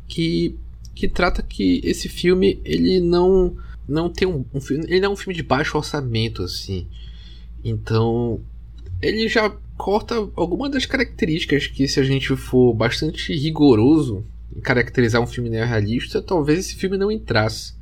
que, 0.07 0.57
que 0.95 1.09
trata 1.09 1.43
que 1.43 1.81
esse 1.85 2.09
filme 2.09 2.61
ele 2.65 3.01
não 3.01 3.57
não 3.89 4.09
tem 4.09 4.27
um, 4.27 4.45
um 4.55 4.61
ele 4.87 5.01
não 5.01 5.11
é 5.11 5.13
um 5.13 5.17
filme 5.17 5.35
de 5.35 5.43
baixo 5.43 5.77
orçamento 5.77 6.43
assim. 6.43 6.87
Então 7.65 8.41
ele 9.03 9.29
já 9.29 9.55
corta 9.81 10.15
algumas 10.37 10.71
das 10.71 10.85
características 10.85 11.67
que, 11.67 11.89
se 11.89 11.99
a 11.99 12.03
gente 12.03 12.37
for 12.37 12.75
bastante 12.75 13.35
rigoroso 13.35 14.23
em 14.55 14.61
caracterizar 14.61 15.23
um 15.23 15.27
filme 15.27 15.49
neorrealista, 15.49 16.21
talvez 16.21 16.59
esse 16.59 16.75
filme 16.75 16.99
não 16.99 17.11
entrasse. 17.11 17.73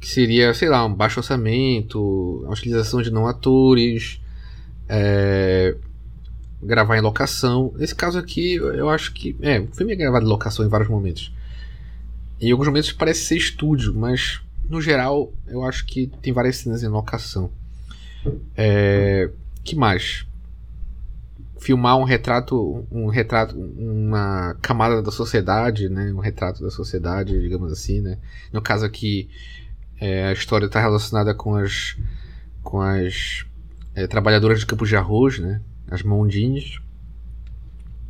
que 0.00 0.08
seria, 0.08 0.52
sei 0.52 0.68
lá, 0.68 0.84
um 0.84 0.92
baixo 0.92 1.20
orçamento, 1.20 2.44
a 2.48 2.50
utilização 2.50 3.00
de 3.00 3.12
não 3.12 3.28
atores, 3.28 4.20
é, 4.88 5.76
gravar 6.60 6.98
em 6.98 7.00
locação. 7.00 7.72
Nesse 7.76 7.94
caso 7.94 8.18
aqui, 8.18 8.54
eu 8.54 8.90
acho 8.90 9.14
que. 9.14 9.36
É, 9.40 9.60
o 9.60 9.68
filme 9.68 9.92
é 9.92 9.96
gravado 9.96 10.26
em 10.26 10.28
locação 10.28 10.66
em 10.66 10.68
vários 10.68 10.90
momentos. 10.90 11.32
Em 12.40 12.50
alguns 12.50 12.66
momentos 12.66 12.92
parece 12.92 13.20
ser 13.20 13.36
estúdio, 13.36 13.94
mas 13.94 14.40
no 14.68 14.80
geral 14.80 15.32
eu 15.46 15.64
acho 15.64 15.86
que 15.86 16.08
tem 16.20 16.32
várias 16.32 16.56
cenas 16.56 16.82
em 16.82 16.88
locação. 16.88 17.50
É, 18.56 19.30
que 19.62 19.76
mais? 19.76 20.26
Filmar 21.64 21.96
um 21.96 22.04
retrato, 22.04 22.86
um 22.92 23.06
retrato, 23.06 23.58
uma 23.58 24.54
camada 24.60 25.00
da 25.00 25.10
sociedade, 25.10 25.88
né? 25.88 26.12
Um 26.12 26.18
retrato 26.18 26.62
da 26.62 26.70
sociedade, 26.70 27.40
digamos 27.40 27.72
assim, 27.72 28.02
né? 28.02 28.18
No 28.52 28.60
caso 28.60 28.84
aqui, 28.84 29.30
é, 29.98 30.26
a 30.26 30.32
história 30.34 30.66
está 30.66 30.78
relacionada 30.78 31.34
com 31.34 31.56
as, 31.56 31.96
com 32.62 32.82
as 32.82 33.46
é, 33.94 34.06
trabalhadoras 34.06 34.60
de 34.60 34.66
campos 34.66 34.90
de 34.90 34.96
arroz, 34.96 35.38
né? 35.38 35.62
As 35.90 36.02
mondines, 36.02 36.80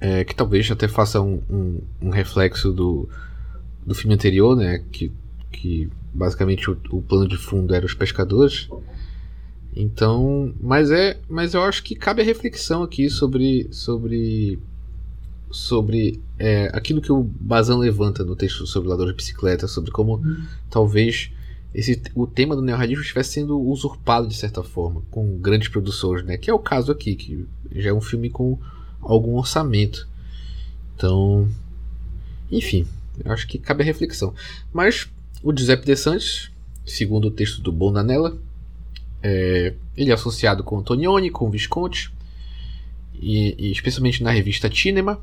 é, 0.00 0.24
que 0.24 0.34
talvez 0.34 0.68
até 0.68 0.88
faça 0.88 1.20
um, 1.20 1.40
um, 1.48 1.80
um, 2.02 2.10
reflexo 2.10 2.72
do, 2.72 3.08
do 3.86 3.94
filme 3.94 4.16
anterior, 4.16 4.56
né? 4.56 4.82
Que, 4.90 5.12
que 5.52 5.88
basicamente 6.12 6.68
o, 6.68 6.76
o 6.90 7.00
plano 7.00 7.28
de 7.28 7.36
fundo 7.36 7.72
era 7.72 7.86
os 7.86 7.94
pescadores. 7.94 8.68
Então, 9.76 10.54
mas 10.60 10.90
é, 10.90 11.18
mas 11.28 11.54
eu 11.54 11.62
acho 11.62 11.82
que 11.82 11.94
cabe 11.94 12.22
a 12.22 12.24
reflexão 12.24 12.82
aqui 12.82 13.10
sobre 13.10 13.68
sobre 13.72 14.58
sobre 15.50 16.20
é, 16.38 16.70
aquilo 16.72 17.00
que 17.00 17.12
o 17.12 17.22
Bazan 17.22 17.78
levanta 17.78 18.24
no 18.24 18.36
texto 18.36 18.66
sobre 18.66 18.88
o 18.88 18.90
ladrão 18.90 19.08
de 19.08 19.14
bicicleta, 19.14 19.66
sobre 19.66 19.90
como 19.90 20.16
hum. 20.16 20.44
talvez 20.70 21.30
esse, 21.74 22.00
o 22.14 22.26
tema 22.26 22.54
do 22.54 22.62
neorrealismo 22.62 23.02
estivesse 23.02 23.32
sendo 23.32 23.60
usurpado 23.60 24.28
de 24.28 24.34
certa 24.34 24.62
forma, 24.62 25.02
com 25.10 25.38
grandes 25.38 25.68
produções, 25.68 26.24
né? 26.24 26.36
Que 26.36 26.48
é 26.48 26.54
o 26.54 26.58
caso 26.58 26.92
aqui, 26.92 27.16
que 27.16 27.46
já 27.72 27.90
é 27.90 27.92
um 27.92 28.00
filme 28.00 28.30
com 28.30 28.58
algum 29.00 29.36
orçamento. 29.36 30.08
Então, 30.94 31.48
enfim, 32.50 32.86
eu 33.24 33.32
acho 33.32 33.48
que 33.48 33.58
cabe 33.58 33.82
a 33.82 33.86
reflexão. 33.86 34.32
Mas 34.72 35.08
o 35.42 35.56
Giuseppe 35.56 35.84
De 35.84 35.96
Santis, 35.96 36.50
segundo 36.86 37.26
o 37.26 37.30
texto 37.30 37.60
do 37.60 37.72
Bondanella, 37.72 38.36
é, 39.24 39.74
ele 39.96 40.10
é 40.10 40.14
associado 40.14 40.62
com 40.62 40.78
Antonioni, 40.78 41.30
com 41.30 41.50
Visconti, 41.50 42.12
e, 43.14 43.56
e 43.58 43.72
especialmente 43.72 44.22
na 44.22 44.30
revista 44.30 44.70
Cinema. 44.70 45.18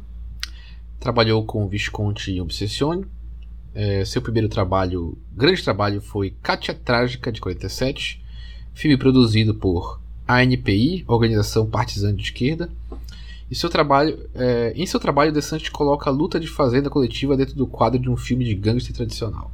Trabalhou 1.00 1.46
com 1.46 1.68
Visconti 1.68 2.32
em 2.32 2.42
Obsessione 2.42 3.06
é, 3.74 4.04
seu 4.04 4.22
primeiro 4.22 4.50
trabalho, 4.50 5.18
grande 5.32 5.64
trabalho, 5.64 6.02
foi 6.02 6.34
Kátia 6.42 6.74
Trágica, 6.74 7.32
de 7.32 7.40
47, 7.40 8.22
filme 8.74 8.98
produzido 8.98 9.56
por 9.56 10.00
ANPI, 10.28 11.04
Organização 11.08 11.66
Partizã 11.66 12.14
de 12.14 12.24
Esquerda. 12.24 12.70
E 13.50 13.56
seu 13.56 13.70
trabalho, 13.70 14.30
é, 14.34 14.74
em 14.76 14.86
seu 14.86 15.00
trabalho, 15.00 15.32
Desante 15.32 15.72
coloca 15.72 16.10
a 16.10 16.14
luta 16.14 16.40
de 16.40 16.48
fazenda 16.48 16.90
coletiva 16.90 17.36
dentro 17.36 17.56
do 17.56 17.68
quadro 17.68 18.00
de 18.00 18.10
um 18.10 18.16
filme 18.16 18.46
de 18.46 18.56
gangster 18.56 18.96
tradicional. 18.96 19.52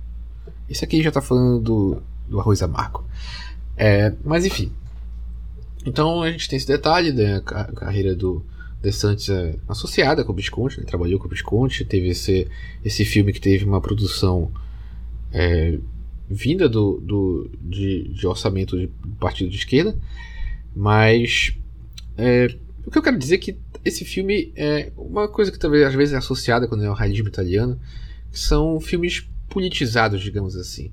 Esse 0.69 0.83
aqui 0.83 1.01
já 1.01 1.09
está 1.09 1.21
falando 1.21 1.59
do, 1.59 2.01
do 2.27 2.39
Arroz 2.39 2.61
Amargo. 2.61 3.03
É, 3.77 4.13
mas 4.23 4.45
enfim. 4.45 4.71
Então 5.85 6.21
a 6.21 6.31
gente 6.31 6.49
tem 6.49 6.57
esse 6.57 6.67
detalhe 6.67 7.11
da 7.11 7.23
né, 7.23 7.41
carreira 7.75 8.15
do, 8.15 8.43
De 8.81 8.91
Santos 8.91 9.29
é 9.29 9.55
associada 9.67 10.23
com 10.23 10.31
o 10.31 10.35
Visconti, 10.35 10.79
né? 10.79 10.85
trabalhou 10.85 11.19
com 11.19 11.27
o 11.27 11.29
Visconti, 11.29 11.85
teve 11.85 12.09
esse, 12.09 12.47
esse 12.83 13.05
filme 13.05 13.31
que 13.31 13.39
teve 13.39 13.63
uma 13.63 13.79
produção 13.79 14.51
é, 15.31 15.77
vinda 16.29 16.67
do, 16.67 16.99
do, 16.99 17.49
de, 17.61 18.09
de 18.09 18.27
orçamento 18.27 18.77
de 18.77 18.87
partido 19.19 19.49
de 19.49 19.57
esquerda, 19.57 19.95
mas 20.75 21.55
é, 22.17 22.53
o 22.85 22.91
que 22.91 22.97
eu 22.97 23.03
quero 23.03 23.17
dizer 23.17 23.35
é 23.35 23.37
que 23.37 23.57
esse 23.85 24.03
filme 24.03 24.51
é 24.55 24.91
uma 24.97 25.27
coisa 25.27 25.51
que 25.51 25.59
talvez 25.59 25.85
às 25.85 25.93
vezes 25.93 26.13
é 26.13 26.17
associada 26.17 26.67
quando 26.67 26.83
é 26.83 26.89
o 26.89 26.93
realismo 26.93 27.27
italiano, 27.27 27.79
que 28.31 28.39
são 28.39 28.79
filmes 28.79 29.27
politizados, 29.49 30.21
digamos 30.21 30.55
assim. 30.55 30.91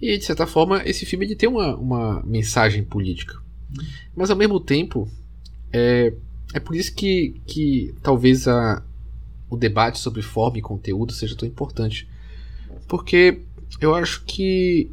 E 0.00 0.16
de 0.16 0.24
certa 0.24 0.46
forma 0.46 0.82
esse 0.84 1.04
filme 1.04 1.26
ele 1.26 1.36
tem 1.36 1.48
uma, 1.48 1.76
uma 1.76 2.22
mensagem 2.24 2.82
política, 2.82 3.38
mas 4.16 4.30
ao 4.30 4.36
mesmo 4.36 4.58
tempo 4.58 5.08
é, 5.72 6.12
é 6.54 6.60
por 6.60 6.74
isso 6.74 6.94
que, 6.94 7.40
que 7.46 7.94
talvez 8.02 8.48
a, 8.48 8.82
o 9.48 9.56
debate 9.56 9.98
sobre 9.98 10.22
forma 10.22 10.58
e 10.58 10.62
conteúdo 10.62 11.12
seja 11.12 11.36
tão 11.36 11.46
importante. 11.46 12.08
Porque 12.88 13.40
eu 13.80 13.94
acho 13.94 14.24
que 14.24 14.90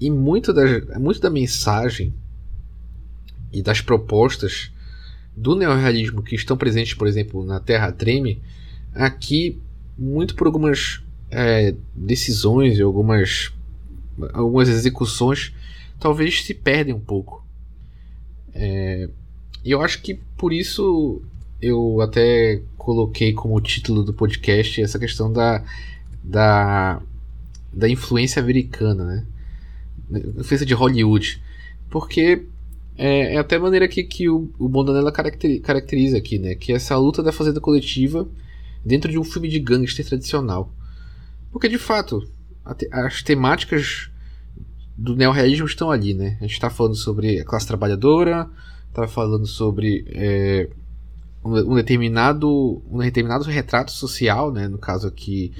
em 0.00 0.10
muito 0.10 0.52
da, 0.52 0.98
muito 0.98 1.20
da 1.20 1.30
mensagem 1.30 2.12
e 3.52 3.62
das 3.62 3.80
propostas 3.80 4.70
do 5.36 5.54
neorrealismo 5.56 6.22
que 6.22 6.34
estão 6.34 6.56
presentes, 6.56 6.94
por 6.94 7.06
exemplo, 7.06 7.44
na 7.44 7.58
Terra 7.58 7.90
Treme, 7.90 8.40
aqui, 8.94 9.60
muito 9.98 10.34
por 10.34 10.46
algumas 10.46 11.02
é, 11.30 11.74
decisões 11.94 12.78
e 12.78 12.82
algumas, 12.82 13.52
algumas 14.32 14.68
execuções, 14.68 15.52
talvez 15.98 16.44
se 16.44 16.54
perdem 16.54 16.94
um 16.94 17.00
pouco. 17.00 17.44
É, 18.54 19.08
e 19.64 19.70
eu 19.70 19.82
acho 19.82 20.00
que 20.02 20.14
por 20.36 20.52
isso 20.52 21.22
eu 21.60 22.00
até 22.00 22.60
coloquei 22.76 23.32
como 23.32 23.60
título 23.60 24.02
do 24.02 24.12
podcast 24.12 24.82
essa 24.82 24.98
questão 24.98 25.32
da, 25.32 25.64
da, 26.22 27.00
da 27.72 27.88
influência 27.88 28.42
americana, 28.42 29.04
né? 29.04 29.26
Influência 30.38 30.66
de 30.66 30.74
Hollywood. 30.74 31.42
Porque 31.88 32.44
é, 32.96 33.34
é 33.34 33.38
até 33.38 33.56
a 33.56 33.60
maneira 33.60 33.88
que, 33.88 34.02
que 34.04 34.28
o, 34.28 34.50
o 34.58 34.68
Bondanella 34.68 35.10
caracteriza, 35.10 36.18
aqui, 36.18 36.38
né? 36.38 36.54
Que 36.54 36.72
é 36.72 36.76
essa 36.76 36.96
luta 36.96 37.22
da 37.22 37.32
fazenda 37.32 37.60
coletiva 37.60 38.28
dentro 38.84 39.10
de 39.10 39.18
um 39.18 39.24
filme 39.24 39.48
de 39.48 39.58
gangster 39.58 40.04
tradicional. 40.04 40.70
Porque, 41.50 41.68
de 41.68 41.78
fato, 41.78 42.28
as 42.90 43.22
temáticas 43.22 44.10
do 44.96 45.16
neorrealismo 45.16 45.66
estão 45.66 45.90
ali, 45.90 46.14
né? 46.14 46.36
A 46.38 46.44
gente 46.44 46.52
está 46.52 46.70
falando 46.70 46.94
sobre 46.94 47.40
a 47.40 47.44
classe 47.44 47.66
trabalhadora, 47.66 48.48
estava 48.88 49.08
falando 49.08 49.46
sobre 49.46 50.04
é, 50.08 50.70
um, 51.44 51.74
determinado 51.74 52.82
um 52.90 52.98
determinado 52.98 53.44
retrato 53.44 53.90
social, 53.90 54.52
né, 54.52 54.68
no 54.68 54.78
caso 54.78 55.06
aqui 55.06 55.52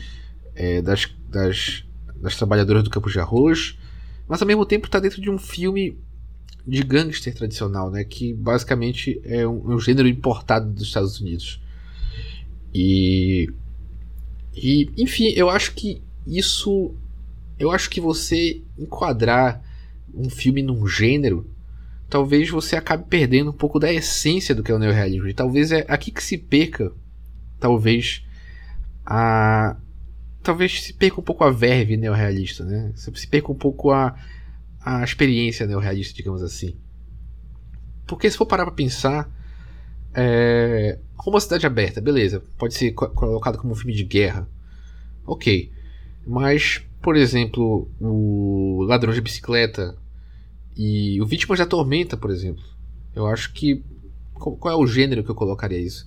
é, 0.54 0.80
das, 0.80 1.12
das, 1.28 1.84
das 2.16 2.36
trabalhadoras 2.36 2.84
do 2.84 2.90
campo 2.90 3.10
de 3.10 3.18
arroz, 3.18 3.76
mas 4.28 4.40
ao 4.40 4.46
mesmo 4.46 4.64
tempo 4.64 4.86
está 4.86 5.00
dentro 5.00 5.20
de 5.20 5.28
um 5.28 5.38
filme 5.38 5.98
de 6.66 6.82
gangster 6.82 7.34
tradicional, 7.34 7.90
né, 7.90 8.04
que 8.04 8.32
basicamente 8.32 9.20
é 9.24 9.46
um, 9.46 9.74
um 9.74 9.78
gênero 9.80 10.08
importado 10.08 10.70
dos 10.70 10.84
Estados 10.84 11.20
Unidos. 11.20 11.60
E, 12.72 13.50
e 14.54 14.90
enfim, 14.96 15.32
eu 15.36 15.50
acho 15.50 15.74
que 15.74 16.00
isso 16.26 16.94
eu 17.58 17.70
acho 17.70 17.88
que 17.88 18.00
você 18.00 18.62
enquadrar 18.78 19.62
um 20.12 20.28
filme 20.28 20.62
num 20.62 20.86
gênero 20.86 21.48
talvez 22.14 22.48
você 22.48 22.76
acabe 22.76 23.06
perdendo 23.08 23.50
um 23.50 23.54
pouco 23.54 23.80
da 23.80 23.92
essência 23.92 24.54
do 24.54 24.62
que 24.62 24.70
é 24.70 24.74
o 24.76 24.78
neorrealismo. 24.78 25.26
E 25.26 25.34
talvez 25.34 25.72
é 25.72 25.84
aqui 25.88 26.12
que 26.12 26.22
se 26.22 26.38
perca, 26.38 26.92
talvez, 27.58 28.24
a. 29.04 29.76
Talvez 30.40 30.80
se 30.80 30.92
perca 30.92 31.20
um 31.20 31.24
pouco 31.24 31.42
a 31.42 31.50
verve 31.50 31.96
neorrealista, 31.96 32.64
né? 32.64 32.92
Se 32.94 33.26
perca 33.26 33.50
um 33.50 33.56
pouco 33.56 33.90
a, 33.90 34.14
a 34.80 35.02
experiência 35.02 35.66
neorrealista, 35.66 36.14
digamos 36.14 36.40
assim. 36.40 36.76
Porque 38.06 38.30
se 38.30 38.36
for 38.36 38.46
parar 38.46 38.64
para 38.66 38.74
pensar, 38.74 39.28
é, 40.14 41.00
uma 41.26 41.40
cidade 41.40 41.66
aberta, 41.66 42.00
beleza, 42.00 42.44
pode 42.56 42.74
ser 42.74 42.92
colocado 42.92 43.58
como 43.58 43.72
um 43.72 43.76
filme 43.76 43.92
de 43.92 44.04
guerra, 44.04 44.46
ok. 45.26 45.72
Mas, 46.26 46.82
por 47.02 47.16
exemplo, 47.16 47.88
o 48.00 48.82
Ladrão 48.88 49.12
de 49.12 49.20
Bicicleta 49.20 49.96
e 50.76 51.20
o 51.20 51.26
Vítimas 51.26 51.58
da 51.58 51.66
Tormenta, 51.66 52.16
por 52.16 52.30
exemplo. 52.30 52.64
Eu 53.14 53.26
acho 53.26 53.52
que. 53.52 53.82
Qual 54.34 54.74
é 54.74 54.76
o 54.76 54.86
gênero 54.86 55.22
que 55.22 55.30
eu 55.30 55.34
colocaria 55.34 55.78
isso? 55.78 56.06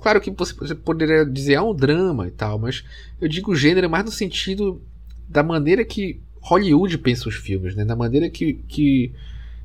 Claro 0.00 0.20
que 0.20 0.30
você 0.30 0.74
poderia 0.74 1.24
dizer, 1.24 1.54
ah, 1.54 1.62
um 1.62 1.74
drama 1.74 2.28
e 2.28 2.30
tal, 2.30 2.58
mas 2.58 2.84
eu 3.18 3.26
digo 3.26 3.56
gênero 3.56 3.88
mais 3.88 4.04
no 4.04 4.10
sentido 4.10 4.82
da 5.26 5.42
maneira 5.42 5.82
que 5.82 6.20
Hollywood 6.42 6.98
pensa 6.98 7.26
os 7.26 7.36
filmes, 7.36 7.74
né? 7.74 7.86
Da 7.86 7.96
maneira 7.96 8.28
que, 8.28 8.54
que, 8.68 9.12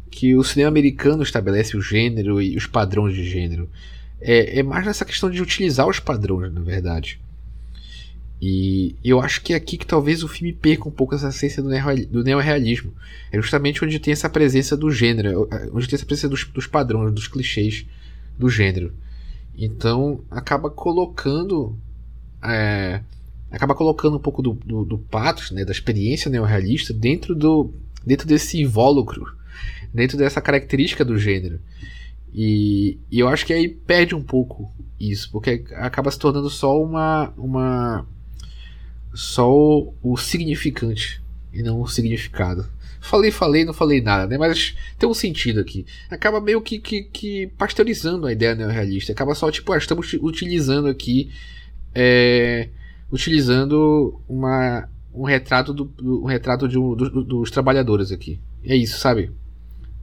que 0.09 0.35
o 0.35 0.43
cinema 0.43 0.69
americano 0.69 1.23
estabelece 1.23 1.75
o 1.75 1.81
gênero 1.81 2.41
e 2.41 2.55
os 2.55 2.65
padrões 2.65 3.13
de 3.13 3.29
gênero. 3.29 3.69
É, 4.21 4.59
é 4.59 4.63
mais 4.63 4.85
nessa 4.85 5.03
questão 5.03 5.29
de 5.29 5.41
utilizar 5.41 5.87
os 5.87 5.99
padrões, 5.99 6.53
na 6.53 6.61
verdade. 6.61 7.19
E 8.41 8.95
eu 9.03 9.19
acho 9.19 9.41
que 9.41 9.53
é 9.53 9.55
aqui 9.55 9.77
que 9.77 9.85
talvez 9.85 10.23
o 10.23 10.27
filme 10.27 10.53
perca 10.53 10.87
um 10.87 10.91
pouco 10.91 11.13
essa 11.13 11.27
essência 11.27 11.61
do 11.61 12.23
neorrealismo. 12.23 12.93
É 13.31 13.41
justamente 13.41 13.83
onde 13.83 13.99
tem 13.99 14.13
essa 14.13 14.29
presença 14.29 14.77
do 14.77 14.89
gênero, 14.89 15.47
é, 15.51 15.69
onde 15.73 15.87
tem 15.87 15.97
essa 15.97 16.05
presença 16.05 16.29
dos, 16.29 16.45
dos 16.45 16.65
padrões, 16.65 17.13
dos 17.13 17.27
clichês 17.27 17.85
do 18.37 18.49
gênero. 18.49 18.93
Então 19.57 20.21
acaba 20.31 20.69
colocando. 20.69 21.77
É, 22.41 23.01
acaba 23.51 23.75
colocando 23.75 24.15
um 24.15 24.21
pouco 24.21 24.41
do, 24.41 24.53
do, 24.53 24.85
do 24.85 24.97
patos, 24.97 25.51
né, 25.51 25.65
da 25.65 25.71
experiência 25.71 26.31
neorrealista, 26.31 26.93
dentro 26.93 27.35
do, 27.35 27.73
dentro 28.05 28.25
desse 28.25 28.61
invólucro, 28.61 29.25
dentro 29.93 30.17
dessa 30.17 30.39
característica 30.39 31.03
do 31.03 31.17
gênero. 31.17 31.59
E, 32.33 32.97
e, 33.11 33.19
eu 33.19 33.27
acho 33.27 33.45
que 33.45 33.51
aí 33.51 33.67
perde 33.67 34.15
um 34.15 34.21
pouco 34.21 34.71
isso, 34.99 35.29
porque 35.31 35.65
acaba 35.73 36.11
se 36.11 36.19
tornando 36.19 36.49
só 36.49 36.81
uma. 36.81 37.33
uma 37.37 38.05
só 39.13 39.51
o, 39.51 39.93
o 40.01 40.17
significante 40.17 41.21
e 41.53 41.61
não 41.61 41.81
o 41.81 41.87
significado. 41.87 42.67
Falei, 43.01 43.31
falei, 43.31 43.63
não 43.63 43.73
falei 43.73 44.01
nada, 44.01 44.27
né? 44.27 44.37
Mas 44.37 44.75
tem 44.97 45.07
um 45.07 45.13
sentido 45.13 45.59
aqui. 45.59 45.85
Acaba 46.09 46.41
meio 46.41 46.61
que, 46.61 46.79
que, 46.79 47.03
que 47.03 47.47
pasteurizando 47.57 48.27
a 48.27 48.31
ideia 48.31 48.55
neorrealista. 48.55 49.11
Acaba 49.13 49.33
só, 49.33 49.49
tipo, 49.49 49.71
ah, 49.71 49.77
estamos 49.77 50.13
utilizando 50.21 50.87
aqui. 50.87 51.31
É, 51.95 52.69
utilizando 53.11 54.21
uma, 54.27 54.87
um 55.13 55.23
retrato 55.23 55.73
do, 55.73 55.91
um 55.99 56.25
retrato 56.25 56.67
de 56.67 56.77
um, 56.77 56.95
do, 56.95 57.23
dos 57.23 57.49
trabalhadores 57.49 58.11
aqui. 58.11 58.39
É 58.63 58.75
isso, 58.75 58.99
sabe? 58.99 59.31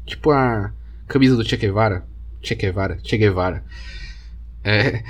Tipo 0.04 0.30
a 0.30 0.72
camisa 1.06 1.36
do 1.36 1.44
Che 1.44 1.56
Guevara. 1.56 2.06
Che 2.42 2.54
Guevara. 2.54 2.98
Che 3.02 3.16
Guevara. 3.16 3.64
É, 4.64 5.04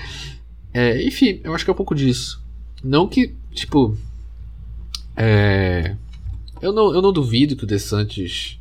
é, 0.75 1.03
enfim, 1.03 1.41
eu 1.43 1.55
acho 1.55 1.65
que 1.65 1.71
é 1.71 1.73
um 1.73 1.77
pouco 1.77 1.95
disso. 1.95 2.45
Não 2.85 3.09
que, 3.09 3.35
tipo. 3.57 3.97
É, 5.17 5.97
eu, 6.61 6.73
não, 6.73 6.95
eu 6.95 7.03
não 7.03 7.13
duvido 7.13 7.57
que 7.57 7.65
o 7.65 7.67
DeSantis 7.67 8.59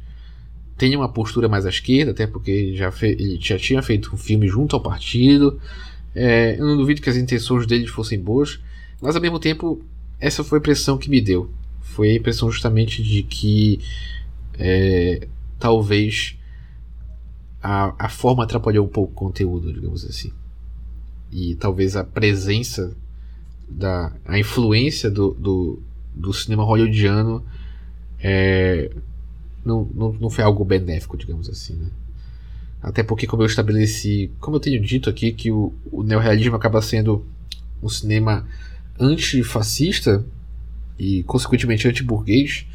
tenha 0.77 0.97
uma 0.97 1.09
postura 1.09 1.47
mais 1.47 1.65
à 1.65 1.69
esquerda, 1.69 2.11
até 2.11 2.25
porque 2.25 2.75
já 2.75 2.91
ele 3.03 3.37
já 3.39 3.57
tinha 3.57 3.81
feito 3.81 4.13
um 4.13 4.17
filme 4.17 4.47
junto 4.47 4.75
ao 4.75 4.81
partido. 4.81 5.59
É, 6.13 6.55
eu 6.57 6.65
não 6.65 6.77
duvido 6.77 7.01
que 7.01 7.09
as 7.09 7.17
intenções 7.17 7.67
dele 7.67 7.87
fossem 7.87 8.19
boas, 8.19 8.59
mas 9.01 9.15
ao 9.15 9.21
mesmo 9.21 9.39
tempo, 9.39 9.81
essa 10.19 10.43
foi 10.43 10.59
a 10.59 10.61
impressão 10.61 10.97
que 10.97 11.09
me 11.09 11.21
deu. 11.21 11.49
Foi 11.81 12.09
a 12.11 12.15
impressão 12.15 12.49
justamente 12.49 13.03
de 13.03 13.23
que 13.23 13.79
é, 14.57 15.27
talvez 15.59 16.37
a, 17.61 18.05
a 18.05 18.09
forma 18.09 18.43
atrapalhou 18.43 18.85
um 18.85 18.89
pouco 18.89 19.11
o 19.11 19.15
conteúdo, 19.15 19.73
digamos 19.73 20.05
assim. 20.05 20.31
E 21.31 21.55
talvez 21.55 21.95
a 21.95 22.03
presença, 22.03 22.95
da, 23.67 24.11
a 24.25 24.37
influência 24.39 25.09
do, 25.09 25.31
do, 25.33 25.81
do 26.13 26.33
cinema 26.33 26.63
hollywoodiano 26.63 27.45
é, 28.19 28.91
não, 29.63 29.89
não, 29.93 30.13
não 30.13 30.29
foi 30.29 30.43
algo 30.43 30.63
benéfico, 30.63 31.17
digamos 31.17 31.49
assim. 31.49 31.75
Né? 31.75 31.89
Até 32.81 33.03
porque, 33.03 33.25
como 33.25 33.41
eu 33.43 33.47
estabeleci, 33.47 34.31
como 34.39 34.57
eu 34.57 34.59
tenho 34.59 34.81
dito 34.81 35.09
aqui, 35.09 35.31
que 35.31 35.51
o, 35.51 35.73
o 35.91 36.03
neorrealismo 36.03 36.55
acaba 36.55 36.81
sendo 36.81 37.25
um 37.81 37.89
cinema 37.89 38.47
antifascista 38.99 40.23
e, 40.97 41.23
consequentemente, 41.23 41.87
anti-burguês. 41.87 42.65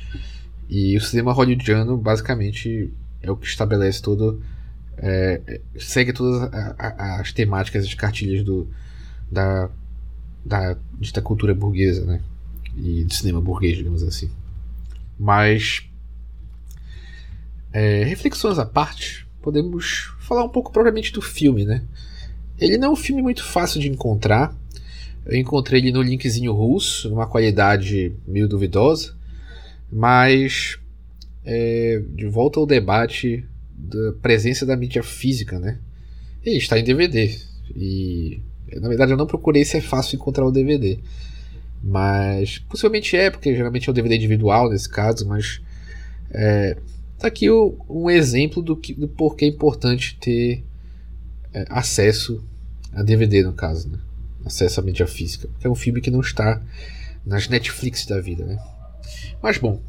E 0.69 0.97
o 0.97 1.01
cinema 1.01 1.33
hollywoodiano, 1.33 1.97
basicamente, 1.97 2.93
é 3.23 3.31
o 3.31 3.37
que 3.37 3.47
estabelece 3.47 4.03
todo. 4.03 4.43
É, 4.99 5.61
segue 5.79 6.13
todas 6.13 6.51
as 6.53 7.33
temáticas, 7.33 7.87
as 7.87 7.95
cartilhas 7.95 8.45
do, 8.45 8.69
da, 9.31 9.71
da 10.45 10.77
dita 10.99 11.21
cultura 11.21 11.55
burguesa, 11.55 12.05
né? 12.05 12.21
E 12.77 13.05
do 13.05 13.15
cinema 13.15 13.41
burguês, 13.41 13.77
digamos 13.77 14.03
assim. 14.03 14.31
Mas. 15.19 15.87
É, 17.73 18.03
reflexões 18.05 18.59
à 18.59 18.67
parte, 18.67 19.27
podemos 19.41 20.13
falar 20.19 20.45
um 20.45 20.49
pouco 20.49 20.73
propriamente 20.73 21.13
do 21.13 21.23
filme, 21.23 21.65
né? 21.65 21.83
Ele 22.59 22.77
não 22.77 22.89
é 22.89 22.91
um 22.91 22.97
filme 22.97 23.23
muito 23.23 23.45
fácil 23.45 23.81
de 23.81 23.89
encontrar. 23.89 24.55
Eu 25.25 25.37
encontrei 25.37 25.81
ele 25.81 25.93
no 25.93 26.03
linkzinho 26.03 26.53
russo, 26.53 27.09
numa 27.09 27.27
qualidade 27.27 28.13
meio 28.27 28.49
duvidosa, 28.49 29.15
mas 29.91 30.79
é, 31.45 32.03
de 32.15 32.27
volta 32.27 32.59
ao 32.59 32.67
debate 32.67 33.45
da 33.77 34.13
presença 34.21 34.67
da 34.67 34.77
mídia 34.77 35.03
física, 35.03 35.59
né? 35.59 35.79
Ele 36.45 36.57
está 36.57 36.79
em 36.79 36.85
DVD 36.85 37.39
e 37.75 38.41
na 38.81 38.89
verdade 38.89 39.13
eu 39.13 39.17
não 39.17 39.27
procurei 39.27 39.65
se 39.65 39.77
é 39.77 39.81
fácil 39.81 40.17
encontrar 40.17 40.47
o 40.47 40.53
DVD, 40.53 40.99
mas 41.83 42.59
possivelmente 42.59 43.17
é 43.17 43.31
porque 43.31 43.55
geralmente 43.55 43.89
é 43.89 43.91
um 43.91 43.95
DVD 43.95 44.17
individual 44.17 44.71
nesse 44.71 44.89
caso, 44.89 45.27
mas 45.27 45.61
é, 46.31 46.77
tá 47.19 47.29
aqui 47.29 47.51
o, 47.51 47.77
um 47.89 48.11
exemplo 48.11 48.63
do, 48.63 48.77
que, 48.77 48.95
do 48.95 49.09
porquê 49.09 49.45
é 49.45 49.49
importante 49.49 50.17
ter 50.21 50.65
é, 51.53 51.65
acesso 51.69 52.43
a 52.93 53.03
DVD 53.03 53.43
no 53.43 53.53
caso, 53.53 53.89
né? 53.89 53.99
acesso 54.45 54.81
à 54.81 54.83
mídia 54.83 55.07
física. 55.07 55.49
Porque 55.49 55.67
é 55.67 55.71
um 55.71 55.75
filme 55.75 56.01
que 56.01 56.11
não 56.11 56.21
está 56.21 56.61
nas 57.25 57.49
Netflix 57.49 58.07
da 58.07 58.21
vida, 58.21 58.45
né? 58.45 58.59
Mas 59.43 59.59
bom, 59.59 59.81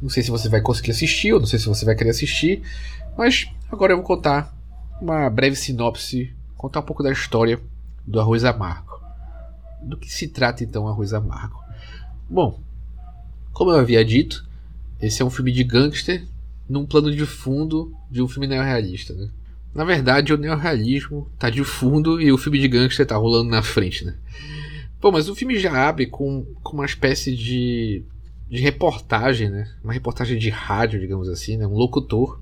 não 0.00 0.08
sei 0.08 0.22
se 0.22 0.30
você 0.30 0.48
vai 0.48 0.60
conseguir 0.60 0.90
assistir, 0.90 1.32
ou 1.32 1.40
não 1.40 1.46
sei 1.46 1.58
se 1.58 1.66
você 1.66 1.84
vai 1.84 1.94
querer 1.94 2.10
assistir, 2.10 2.62
mas 3.16 3.48
agora 3.70 3.92
eu 3.92 3.96
vou 3.96 4.06
contar 4.06 4.54
uma 5.00 5.28
breve 5.28 5.56
sinopse, 5.56 6.32
contar 6.56 6.80
um 6.80 6.84
pouco 6.84 7.02
da 7.02 7.10
história 7.10 7.60
do 8.06 8.20
Arroz 8.20 8.44
Amargo. 8.44 9.00
Do 9.82 9.96
que 9.96 10.12
se 10.12 10.28
trata 10.28 10.62
então 10.62 10.86
Arroz 10.86 11.12
Amargo? 11.12 11.58
Bom, 12.28 12.60
como 13.52 13.70
eu 13.70 13.78
havia 13.78 14.04
dito, 14.04 14.46
esse 15.00 15.22
é 15.22 15.24
um 15.24 15.30
filme 15.30 15.52
de 15.52 15.64
gangster 15.64 16.26
num 16.68 16.86
plano 16.86 17.14
de 17.14 17.26
fundo 17.26 17.94
de 18.10 18.22
um 18.22 18.28
filme 18.28 18.46
neorrealista, 18.46 19.12
né? 19.12 19.28
Na 19.74 19.84
verdade, 19.84 20.32
o 20.32 20.38
neorrealismo 20.38 21.30
tá 21.38 21.48
de 21.48 21.64
fundo 21.64 22.20
e 22.20 22.30
o 22.30 22.38
filme 22.38 22.58
de 22.58 22.68
gangster 22.68 23.06
tá 23.06 23.16
rolando 23.16 23.50
na 23.50 23.62
frente, 23.62 24.04
né? 24.04 24.14
Pô, 25.00 25.10
mas 25.10 25.28
o 25.28 25.34
filme 25.34 25.58
já 25.58 25.88
abre 25.88 26.06
com, 26.06 26.46
com 26.62 26.74
uma 26.74 26.84
espécie 26.84 27.34
de, 27.34 28.04
de 28.48 28.60
reportagem, 28.60 29.50
né? 29.50 29.68
Uma 29.82 29.92
reportagem 29.92 30.38
de 30.38 30.50
rádio, 30.50 31.00
digamos 31.00 31.28
assim, 31.28 31.56
né? 31.56 31.66
Um 31.66 31.74
locutor 31.74 32.40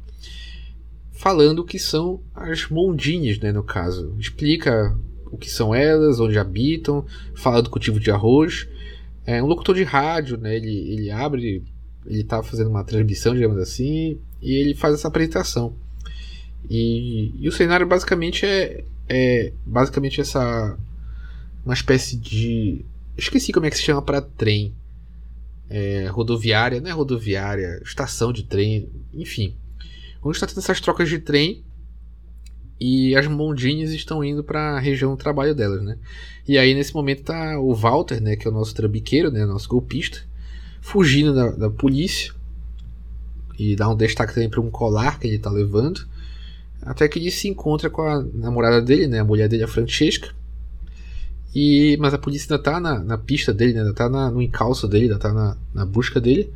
falando 1.12 1.60
o 1.60 1.64
que 1.64 1.78
são 1.78 2.20
as 2.34 2.68
mondinhas, 2.68 3.38
né? 3.38 3.52
No 3.52 3.62
caso. 3.62 4.14
Explica 4.18 4.96
o 5.30 5.38
que 5.38 5.50
são 5.50 5.74
elas, 5.74 6.20
onde 6.20 6.38
habitam, 6.38 7.04
fala 7.34 7.62
do 7.62 7.70
cultivo 7.70 8.00
de 8.00 8.10
arroz. 8.10 8.68
É 9.24 9.42
um 9.42 9.46
locutor 9.46 9.74
de 9.74 9.84
rádio, 9.84 10.36
né? 10.36 10.56
Ele, 10.56 10.92
ele 10.92 11.10
abre, 11.10 11.62
ele 12.06 12.24
tá 12.24 12.42
fazendo 12.42 12.70
uma 12.70 12.84
transmissão, 12.84 13.34
digamos 13.34 13.58
assim, 13.58 14.18
e 14.42 14.54
ele 14.54 14.74
faz 14.74 14.94
essa 14.94 15.08
apresentação. 15.08 15.74
E, 16.68 17.34
e 17.38 17.48
o 17.48 17.52
cenário 17.52 17.86
basicamente 17.86 18.44
é, 18.44 18.84
é 19.08 19.52
basicamente 19.64 20.20
essa 20.20 20.78
uma 21.64 21.74
espécie 21.74 22.16
de 22.16 22.84
esqueci 23.16 23.52
como 23.52 23.66
é 23.66 23.70
que 23.70 23.76
se 23.76 23.82
chama 23.82 24.00
para 24.00 24.20
trem 24.20 24.74
é, 25.68 26.06
rodoviária, 26.06 26.80
não 26.80 26.90
é 26.90 26.92
rodoviária, 26.92 27.80
estação 27.84 28.32
de 28.32 28.42
trem, 28.42 28.88
enfim. 29.14 29.54
Onde 30.22 30.36
está 30.36 30.46
tendo 30.46 30.58
essas 30.58 30.80
trocas 30.80 31.08
de 31.08 31.18
trem 31.18 31.62
e 32.80 33.14
as 33.14 33.26
mondinhas 33.26 33.92
estão 33.92 34.24
indo 34.24 34.42
para 34.42 34.76
a 34.76 34.80
região 34.80 35.10
do 35.10 35.16
trabalho 35.18 35.54
delas, 35.54 35.82
né? 35.82 35.98
E 36.48 36.56
aí 36.56 36.74
nesse 36.74 36.94
momento 36.94 37.24
tá 37.24 37.58
o 37.60 37.74
Walter, 37.74 38.20
né, 38.20 38.36
que 38.36 38.48
é 38.48 38.50
o 38.50 38.54
nosso 38.54 38.74
trambiqueiro, 38.74 39.30
né, 39.30 39.44
nosso 39.44 39.68
golpista, 39.68 40.18
fugindo 40.80 41.34
da, 41.34 41.50
da 41.50 41.70
polícia 41.70 42.32
e 43.58 43.76
dá 43.76 43.86
um 43.90 43.94
destaque 43.94 44.32
também 44.32 44.48
para 44.48 44.60
um 44.62 44.70
colar 44.70 45.18
que 45.18 45.26
ele 45.28 45.38
tá 45.38 45.50
levando. 45.50 46.08
Até 46.80 47.06
que 47.06 47.18
ele 47.18 47.30
se 47.30 47.46
encontra 47.46 47.90
com 47.90 48.00
a 48.00 48.22
namorada 48.32 48.80
dele, 48.80 49.06
né? 49.06 49.20
A 49.20 49.24
mulher 49.24 49.50
dele, 49.50 49.62
a 49.62 49.68
Francesca. 49.68 50.30
E, 51.54 51.94
mas 52.00 52.14
a 52.14 52.18
polícia 52.18 52.54
ainda 52.54 52.62
tá 52.62 52.80
na, 52.80 52.98
na 53.00 53.18
pista 53.18 53.52
dele, 53.52 53.74
né? 53.74 53.80
ainda 53.80 53.92
tá 53.92 54.08
na, 54.08 54.30
no 54.30 54.40
encalço 54.40 54.88
dele, 54.88 55.04
ainda 55.04 55.18
tá 55.18 55.30
na, 55.30 55.58
na 55.74 55.84
busca 55.84 56.18
dele. 56.18 56.50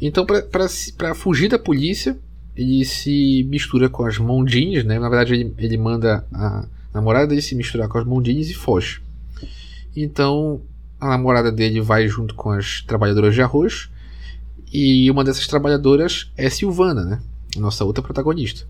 Então, 0.00 0.24
para 0.24 1.14
fugir 1.14 1.48
da 1.48 1.58
polícia, 1.58 2.16
ele 2.60 2.84
se 2.84 3.42
mistura 3.48 3.88
com 3.88 4.04
as 4.04 4.18
mondinhas, 4.18 4.84
né? 4.84 4.98
Na 4.98 5.08
verdade, 5.08 5.32
ele, 5.32 5.54
ele 5.56 5.78
manda 5.78 6.26
a 6.30 6.66
namorada 6.92 7.28
dele 7.28 7.40
se 7.40 7.54
misturar 7.54 7.88
com 7.88 7.96
as 7.96 8.04
mondinhas 8.04 8.50
e 8.50 8.54
foge. 8.54 9.00
Então, 9.96 10.60
a 11.00 11.08
namorada 11.08 11.50
dele 11.50 11.80
vai 11.80 12.06
junto 12.06 12.34
com 12.34 12.50
as 12.50 12.82
trabalhadoras 12.82 13.34
de 13.34 13.40
arroz. 13.40 13.88
E 14.70 15.10
uma 15.10 15.24
dessas 15.24 15.46
trabalhadoras 15.46 16.30
é 16.36 16.50
Silvana, 16.50 17.02
né? 17.02 17.22
Nossa 17.56 17.84
outra 17.84 18.02
protagonista. 18.02 18.66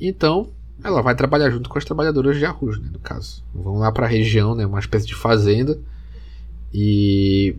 Então, 0.00 0.50
ela 0.82 1.00
vai 1.00 1.14
trabalhar 1.14 1.50
junto 1.50 1.70
com 1.70 1.78
as 1.78 1.84
trabalhadoras 1.84 2.36
de 2.36 2.44
arroz, 2.44 2.78
né, 2.80 2.88
no 2.92 2.98
caso. 2.98 3.44
Vão 3.54 3.78
lá 3.78 3.92
para 3.92 4.06
a 4.06 4.08
região, 4.08 4.54
né, 4.56 4.66
uma 4.66 4.80
espécie 4.80 5.06
de 5.06 5.14
fazenda. 5.14 5.78
E 6.74 7.54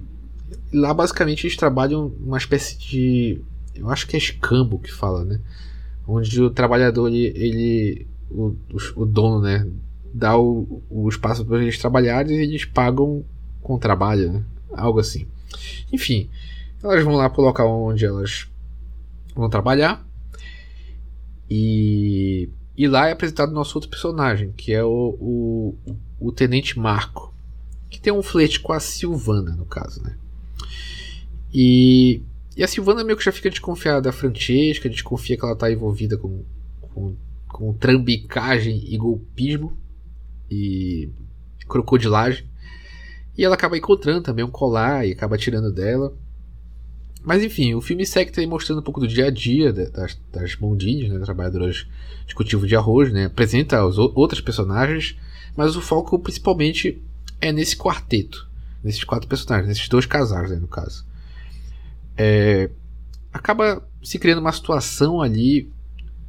lá 0.74 0.94
basicamente 0.94 1.48
eles 1.48 1.56
trabalham 1.56 2.12
uma 2.20 2.38
espécie 2.38 2.78
de, 2.78 3.42
eu 3.76 3.90
acho 3.90 4.08
que 4.08 4.16
é 4.16 4.20
escambo 4.20 4.80
que 4.80 4.92
fala, 4.92 5.24
né? 5.24 5.40
Onde 6.08 6.42
o 6.42 6.50
trabalhador 6.50 7.08
ele, 7.08 7.32
ele 7.36 8.08
o, 8.30 8.56
o, 8.96 9.06
dono, 9.06 9.42
né, 9.42 9.68
dá 10.14 10.38
o, 10.38 10.82
o 10.90 11.08
espaço 11.08 11.46
para 11.46 11.62
eles 11.62 11.78
trabalharem 11.78 12.38
e 12.38 12.42
eles 12.42 12.66
pagam 12.66 13.24
com 13.62 13.78
trabalho, 13.78 14.34
né? 14.34 14.44
Algo 14.72 15.00
assim. 15.00 15.28
Enfim, 15.92 16.30
elas 16.84 17.04
vão 17.04 17.16
lá 17.16 17.30
para 17.30 17.42
o 17.42 17.46
local 17.46 17.84
onde 17.84 18.06
elas 18.06 18.48
vão 19.36 19.50
trabalhar 19.50 20.06
e, 21.50 22.50
e 22.76 22.88
lá 22.88 23.08
é 23.08 23.12
apresentado 23.12 23.52
nosso 23.52 23.78
outro 23.78 23.90
personagem, 23.90 24.52
que 24.52 24.74
é 24.74 24.84
o, 24.84 25.18
o, 25.20 25.76
o 26.20 26.32
Tenente 26.32 26.78
Marco, 26.80 27.34
que 27.90 28.00
tem 28.00 28.12
um 28.12 28.24
flerte 28.24 28.60
com 28.60 28.74
a 28.74 28.80
Silvana, 28.80 29.56
no 29.56 29.66
caso, 29.66 30.02
né? 30.04 30.16
E 31.54 32.24
E 32.56 32.64
a 32.64 32.68
Silvana 32.68 33.04
meio 33.04 33.18
que 33.18 33.24
já 33.24 33.32
fica 33.32 33.50
desconfiada 33.50 34.02
da 34.02 34.12
Francesca, 34.12 34.90
desconfia 34.90 35.38
que 35.38 35.44
ela 35.44 35.56
tá 35.56 35.72
envolvida 35.72 36.18
com, 36.18 36.44
com, 36.82 37.16
com 37.48 37.74
trambicagem 37.74 38.94
e 38.94 38.98
golpismo 38.98 39.76
e 40.50 41.10
crocodilagem. 41.68 42.46
E 43.36 43.44
ela 43.44 43.56
acaba 43.56 43.78
encontrando 43.78 44.22
também 44.22 44.46
um 44.46 44.52
colar 44.52 45.08
e 45.08 45.12
acaba 45.12 45.38
tirando 45.38 45.72
dela. 45.72 46.16
Mas 47.24 47.42
enfim, 47.42 47.74
o 47.74 47.82
filme 47.82 48.06
segue 48.06 48.32
também 48.32 48.50
mostrando 48.50 48.80
um 48.80 48.84
pouco 48.84 49.00
do 49.00 49.08
dia 49.08 49.28
a 49.28 49.32
dia 49.32 49.72
das, 49.72 50.20
das 50.32 50.56
Mondines, 50.58 51.10
né, 51.10 51.18
trabalhadoras 51.20 51.88
de 52.28 52.36
cultivo 52.36 52.68
de 52.68 52.76
arroz, 52.76 53.12
né, 53.14 53.26
apresenta 53.26 53.84
os 53.86 53.98
outros 53.98 54.42
personagens, 54.42 55.16
mas 55.56 55.76
o 55.76 55.82
foco 55.82 56.20
principalmente 56.20 57.02
é 57.40 57.52
nesse 57.52 57.78
quarteto, 57.78 58.48
nesses 58.84 59.06
quatro 59.06 59.28
personagens, 59.28 59.70
nesses 59.70 59.88
dois 59.88 60.06
casais, 60.06 60.50
né, 60.50 60.58
no 60.58 60.68
caso. 60.68 61.06
É, 62.18 62.70
acaba 63.32 63.88
se 64.04 64.20
criando 64.20 64.40
uma 64.40 64.52
situação 64.52 65.22
ali 65.22 65.72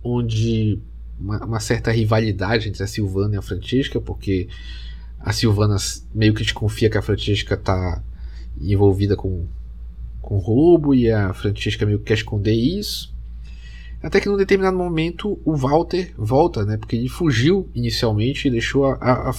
onde 0.03 0.79
uma, 1.18 1.44
uma, 1.44 1.61
certa 1.61 1.90
rivalidade 1.90 2.68
entre 2.68 2.83
a 2.83 2.87
Silvana 2.87 3.35
e 3.35 3.38
a 3.38 3.42
Francisca, 3.42 4.01
porque 4.01 4.49
a 5.20 5.33
Silvana 5.33 5.77
meio 6.14 6.35
que 6.35 6.42
desconfia 6.42 6.90
que 6.90 6.99
a 6.99 7.03
Francisca 7.03 7.55
está 7.55 8.03
envolvida 8.61 9.16
com 9.16 9.47
com 10.25 10.38
roubo 10.38 10.94
e 10.94 11.11
a 11.11 11.33
Francesca 11.35 11.85
meio 11.85 11.99
que 11.99 12.07
quer 12.07 12.14
esconder 12.14 12.55
isso. 12.55 13.12
Até 14.03 14.20
que 14.20 14.29
num 14.29 14.37
determinado 14.37 14.77
momento 14.77 15.38
o 15.44 15.55
Walter 15.55 16.12
volta, 16.16 16.64
né? 16.64 16.77
Porque 16.77 16.97
ele 16.97 17.09
fugiu 17.09 17.68
inicialmente 17.75 18.49
e 18.49 18.51
deixou 18.51 18.87
a, 18.87 18.94
a, 18.94 19.33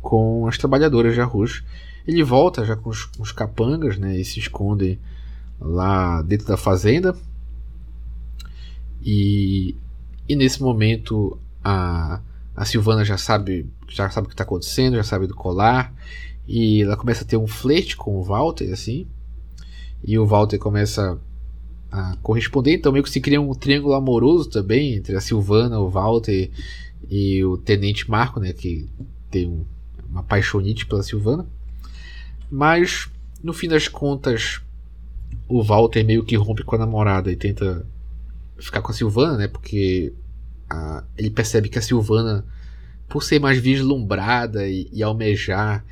com 0.00 0.46
as 0.46 0.58
trabalhadoras 0.58 1.14
de 1.14 1.20
arroz. 1.20 1.62
Ele 2.06 2.22
volta 2.22 2.64
já 2.64 2.76
com 2.76 2.90
os, 2.90 3.08
os 3.18 3.32
capangas, 3.32 3.98
né? 3.98 4.16
E 4.16 4.24
se 4.24 4.38
esconde 4.38 4.98
lá 5.60 6.22
dentro 6.22 6.46
da 6.46 6.56
fazenda. 6.56 7.16
E, 9.02 9.74
e 10.28 10.36
nesse 10.36 10.62
momento 10.62 11.38
a, 11.62 12.20
a 12.54 12.64
Silvana 12.64 13.04
já 13.04 13.16
sabe, 13.16 13.68
já 13.88 14.10
sabe 14.10 14.26
o 14.26 14.28
que 14.28 14.34
está 14.34 14.44
acontecendo, 14.44 14.96
já 14.96 15.04
sabe 15.04 15.26
do 15.26 15.34
colar. 15.34 15.92
E 16.46 16.82
ela 16.82 16.96
começa 16.96 17.24
a 17.24 17.26
ter 17.26 17.36
um 17.36 17.46
flerte 17.46 17.96
com 17.96 18.16
o 18.16 18.22
Walter, 18.22 18.72
assim 18.72 19.06
e 20.06 20.18
o 20.18 20.24
Walter 20.24 20.58
começa 20.58 21.18
a 21.90 22.16
corresponder, 22.22 22.74
então 22.74 22.92
meio 22.92 23.04
que 23.04 23.10
se 23.10 23.20
cria 23.20 23.40
um 23.40 23.52
triângulo 23.54 23.94
amoroso 23.94 24.48
também 24.48 24.94
entre 24.94 25.16
a 25.16 25.20
Silvana, 25.20 25.80
o 25.80 25.88
Walter 25.88 26.50
e 27.10 27.44
o 27.44 27.56
Tenente 27.56 28.08
Marco, 28.10 28.38
né, 28.38 28.52
que 28.52 28.88
tem 29.30 29.48
um, 29.48 29.64
uma 30.08 30.22
paixonite 30.22 30.86
pela 30.86 31.02
Silvana. 31.02 31.46
Mas 32.50 33.08
no 33.42 33.52
fim 33.52 33.68
das 33.68 33.88
contas, 33.88 34.60
o 35.48 35.62
Walter 35.62 36.04
meio 36.04 36.24
que 36.24 36.36
rompe 36.36 36.62
com 36.62 36.76
a 36.76 36.78
namorada 36.78 37.30
e 37.30 37.36
tenta 37.36 37.86
ficar 38.58 38.80
com 38.80 38.90
a 38.90 38.94
Silvana, 38.94 39.36
né, 39.36 39.48
porque 39.48 40.12
a, 40.68 41.04
ele 41.16 41.30
percebe 41.30 41.68
que 41.68 41.78
a 41.78 41.82
Silvana, 41.82 42.44
por 43.08 43.22
ser 43.22 43.38
mais 43.38 43.58
vislumbrada 43.58 44.66
e, 44.68 44.88
e 44.92 45.02
almejar 45.02 45.84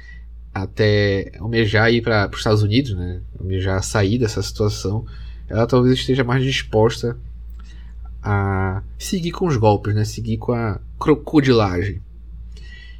até 0.54 1.32
almejar 1.40 1.92
ir 1.92 2.00
para 2.00 2.30
os 2.30 2.38
Estados 2.38 2.62
Unidos, 2.62 2.94
né? 2.94 3.20
Almejar 3.38 3.82
sair 3.82 4.18
dessa 4.18 4.40
situação, 4.40 5.04
ela 5.48 5.66
talvez 5.66 5.98
esteja 5.98 6.22
mais 6.22 6.44
disposta 6.44 7.18
a 8.22 8.82
seguir 8.96 9.32
com 9.32 9.46
os 9.48 9.56
golpes, 9.56 9.94
né? 9.94 10.04
Seguir 10.04 10.38
com 10.38 10.52
a 10.52 10.80
crocodilagem. 10.98 12.00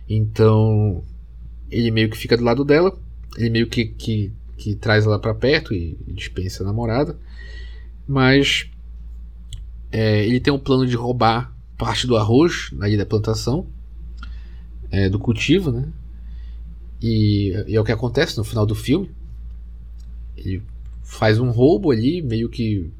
Então, 0.08 1.02
ele 1.70 1.92
meio 1.92 2.10
que 2.10 2.18
fica 2.18 2.36
do 2.36 2.44
lado 2.44 2.64
dela, 2.64 2.98
ele 3.36 3.50
meio 3.50 3.66
que, 3.66 3.86
que, 3.86 4.32
que 4.56 4.74
traz 4.74 5.04
ela 5.04 5.18
para 5.18 5.34
perto 5.34 5.74
e, 5.74 5.96
dispensa 6.08 6.62
a 6.62 6.66
namorada, 6.66 7.18
mas 8.06 8.70
é, 9.90 10.24
ele 10.26 10.40
tem 10.40 10.52
um 10.52 10.58
plano 10.58 10.86
de 10.86 10.96
roubar 10.96 11.54
parte 11.76 12.06
do 12.06 12.16
arroz 12.16 12.70
ali 12.80 12.96
da 12.96 13.06
plantação, 13.06 13.66
é, 14.90 15.08
do 15.08 15.18
cultivo, 15.18 15.70
né? 15.70 15.88
E, 17.02 17.52
e 17.66 17.76
é 17.76 17.80
o 17.80 17.84
que 17.84 17.92
acontece 17.92 18.36
no 18.38 18.44
final 18.44 18.64
do 18.64 18.74
filme. 18.74 19.10
Ele 20.36 20.62
faz 21.02 21.38
um 21.38 21.50
roubo 21.50 21.90
ali, 21.90 22.22
meio 22.22 22.48
que 22.48 22.90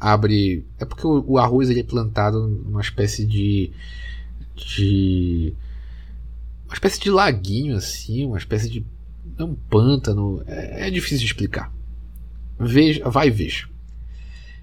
abre. 0.00 0.64
É 0.78 0.84
porque 0.84 1.06
o, 1.06 1.24
o 1.26 1.38
arroz 1.38 1.70
ele 1.70 1.80
é 1.80 1.84
plantado 1.84 2.46
numa 2.46 2.80
espécie 2.80 3.24
de. 3.24 3.70
de. 4.54 5.54
uma 6.66 6.74
espécie 6.74 7.00
de 7.00 7.10
laguinho 7.10 7.76
assim, 7.76 8.24
uma 8.24 8.38
espécie 8.38 8.68
de. 8.68 8.84
É 9.38 9.44
um 9.44 9.54
pântano. 9.54 10.42
É, 10.46 10.88
é 10.88 10.90
difícil 10.90 11.18
de 11.18 11.26
explicar. 11.26 11.72
Veja, 12.58 13.08
vai 13.08 13.28
e 13.28 13.30
veja. 13.30 13.68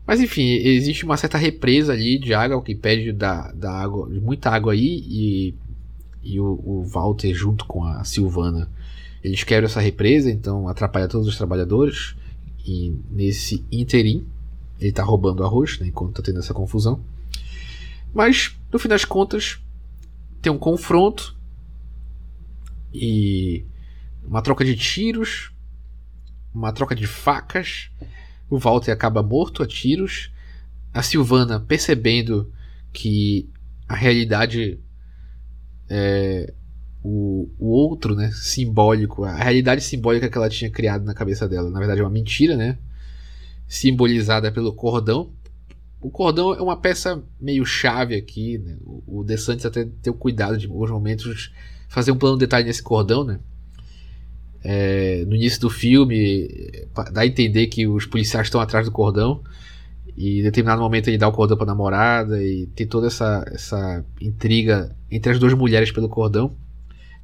Mas 0.06 0.20
enfim, 0.20 0.44
existe 0.44 1.06
uma 1.06 1.16
certa 1.16 1.38
represa 1.38 1.94
ali 1.94 2.18
de 2.20 2.34
água 2.34 2.62
que 2.62 2.74
impede 2.74 3.14
da, 3.14 3.52
da 3.54 3.72
água, 3.72 4.10
de 4.10 4.20
muita 4.20 4.50
água 4.50 4.74
aí 4.74 5.04
e 5.08 5.56
e 6.26 6.40
o, 6.40 6.46
o 6.66 6.84
Walter 6.86 7.34
junto 7.34 7.66
com 7.66 7.84
a 7.84 8.04
Silvana 8.06 8.70
eles 9.24 9.44
quebram 9.44 9.68
essa 9.68 9.80
represa, 9.80 10.30
então 10.30 10.68
atrapalha 10.68 11.08
todos 11.08 11.28
os 11.28 11.38
trabalhadores. 11.38 12.14
E 12.66 12.94
nesse 13.10 13.64
interim, 13.72 14.26
ele 14.80 14.90
está 14.90 15.02
roubando 15.02 15.44
arroz, 15.44 15.80
né, 15.80 15.88
enquanto 15.88 16.20
está 16.20 16.24
tendo 16.24 16.40
essa 16.40 16.54
confusão. 16.54 17.00
Mas, 18.14 18.56
no 18.72 18.78
fim 18.78 18.90
das 18.90 19.06
contas, 19.06 19.60
tem 20.42 20.52
um 20.52 20.58
confronto 20.58 21.36
e 22.94 23.64
uma 24.26 24.42
troca 24.42 24.64
de 24.64 24.76
tiros, 24.76 25.52
uma 26.54 26.72
troca 26.72 26.96
de 26.96 27.08
facas. 27.08 27.90
O 28.50 28.58
Walter 28.58 28.92
acaba 28.92 29.24
morto 29.24 29.64
a 29.64 29.68
tiros. 29.68 30.32
A 30.94 31.02
Silvana, 31.02 31.60
percebendo 31.60 32.52
que 32.92 33.50
a 33.88 33.96
realidade 33.96 34.80
é, 35.90 36.54
o, 37.04 37.50
o 37.60 37.68
outro, 37.68 38.16
né, 38.16 38.32
simbólico, 38.32 39.26
a 39.26 39.36
realidade 39.36 39.82
simbólica 39.82 40.30
que 40.30 40.38
ela 40.38 40.50
tinha 40.50 40.72
criado 40.72 41.04
na 41.04 41.14
cabeça 41.14 41.48
dela. 41.48 41.70
Na 41.70 41.80
verdade, 41.80 42.00
é 42.00 42.04
uma 42.04 42.10
mentira, 42.10 42.56
né? 42.56 42.78
Simbolizada 43.68 44.52
pelo 44.52 44.74
cordão. 44.74 45.32
O 46.00 46.10
cordão 46.10 46.54
é 46.54 46.62
uma 46.62 46.78
peça 46.78 47.22
meio 47.40 47.66
chave 47.66 48.16
aqui. 48.16 48.58
Né? 48.58 48.78
O, 48.82 49.20
o 49.20 49.24
DeSantis 49.24 49.66
até 49.66 49.86
ter 49.86 50.10
o 50.10 50.14
cuidado 50.14 50.58
de, 50.58 50.68
alguns 50.68 50.90
momentos, 50.90 51.52
fazer 51.90 52.12
um 52.12 52.18
plano 52.18 52.38
de 52.38 52.42
detalhe 52.46 52.66
nesse 52.66 52.82
cordão, 52.82 53.24
né? 53.24 53.40
É, 54.64 55.26
no 55.28 55.36
início 55.36 55.60
do 55.60 55.70
filme, 55.70 56.48
dá 57.12 57.22
a 57.22 57.26
entender 57.26 57.68
que 57.68 57.86
os 57.86 58.06
policiais 58.06 58.48
estão 58.48 58.62
atrás 58.62 58.86
do 58.86 58.92
cordão. 58.92 59.42
E 60.16 60.40
em 60.40 60.44
determinado 60.44 60.82
momento 60.82 61.08
ele 61.08 61.18
dá 61.18 61.28
o 61.28 61.32
cordão 61.32 61.58
pra 61.58 61.66
namorada 61.66 62.42
e 62.42 62.68
tem 62.68 62.86
toda 62.86 63.08
essa, 63.08 63.44
essa 63.52 64.06
intriga 64.22 64.96
entre 65.10 65.32
as 65.32 65.40
duas 65.40 65.54
mulheres 65.54 65.92
pelo 65.92 66.08
cordão. 66.08 66.52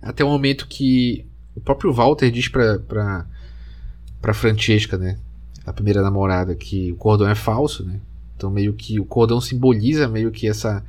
Até 0.01 0.23
o 0.23 0.27
momento 0.27 0.67
que 0.67 1.25
o 1.55 1.61
próprio 1.61 1.93
Walter 1.93 2.31
diz 2.31 2.47
pra, 2.47 2.79
pra 2.79 4.33
Francesca, 4.33 4.97
né? 4.97 5.17
A 5.65 5.73
primeira 5.73 6.01
namorada, 6.01 6.55
que 6.55 6.91
o 6.91 6.95
cordão 6.95 7.29
é 7.29 7.35
falso, 7.35 7.85
né? 7.85 7.99
Então 8.35 8.49
meio 8.49 8.73
que 8.73 8.99
o 8.99 9.05
cordão 9.05 9.39
simboliza 9.41 10.07
meio 10.07 10.31
que 10.31 10.47
essa 10.47 10.83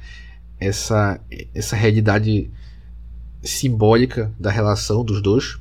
essa 0.59 1.21
essa 1.55 1.75
realidade 1.75 2.49
simbólica 3.43 4.31
da 4.39 4.51
relação 4.51 5.05
dos 5.05 5.21
dois. 5.21 5.59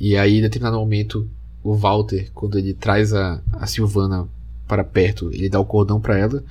E 0.00 0.16
aí, 0.16 0.38
em 0.38 0.40
determinado 0.40 0.78
momento, 0.78 1.28
o 1.62 1.74
Walter, 1.74 2.30
quando 2.32 2.58
ele 2.58 2.72
traz 2.72 3.12
a, 3.12 3.42
a 3.52 3.66
Silvana 3.66 4.26
para 4.66 4.82
perto, 4.82 5.30
ele 5.30 5.50
dá 5.50 5.60
o 5.60 5.66
cordão 5.66 6.00
para 6.00 6.18
ela. 6.18 6.42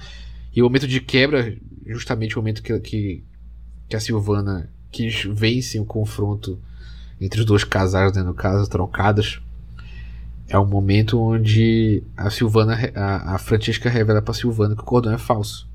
E 0.56 0.62
o 0.62 0.66
momento 0.66 0.88
de 0.88 1.02
quebra, 1.02 1.58
justamente 1.88 2.38
o 2.38 2.42
momento 2.42 2.62
que, 2.62 2.80
que, 2.80 3.24
que 3.90 3.96
a 3.96 4.00
Silvana 4.00 4.70
quis 4.92 5.24
vence 5.24 5.80
o 5.80 5.86
confronto 5.86 6.60
entre 7.20 7.40
os 7.40 7.46
dois 7.46 7.64
casais, 7.64 8.14
né, 8.14 8.22
no 8.22 8.36
caso, 8.36 8.70
trocadas. 8.70 9.42
É 10.48 10.58
um 10.58 10.66
momento 10.66 11.20
onde 11.20 12.04
a 12.16 12.30
Silvana, 12.30 12.78
a, 12.94 13.36
a 13.36 13.38
Francesca 13.40 13.90
revela 13.90 14.22
para 14.22 14.34
Silvana 14.36 14.76
que 14.76 14.82
o 14.82 14.86
cordão 14.86 15.12
é 15.12 15.18
falso. 15.18 15.68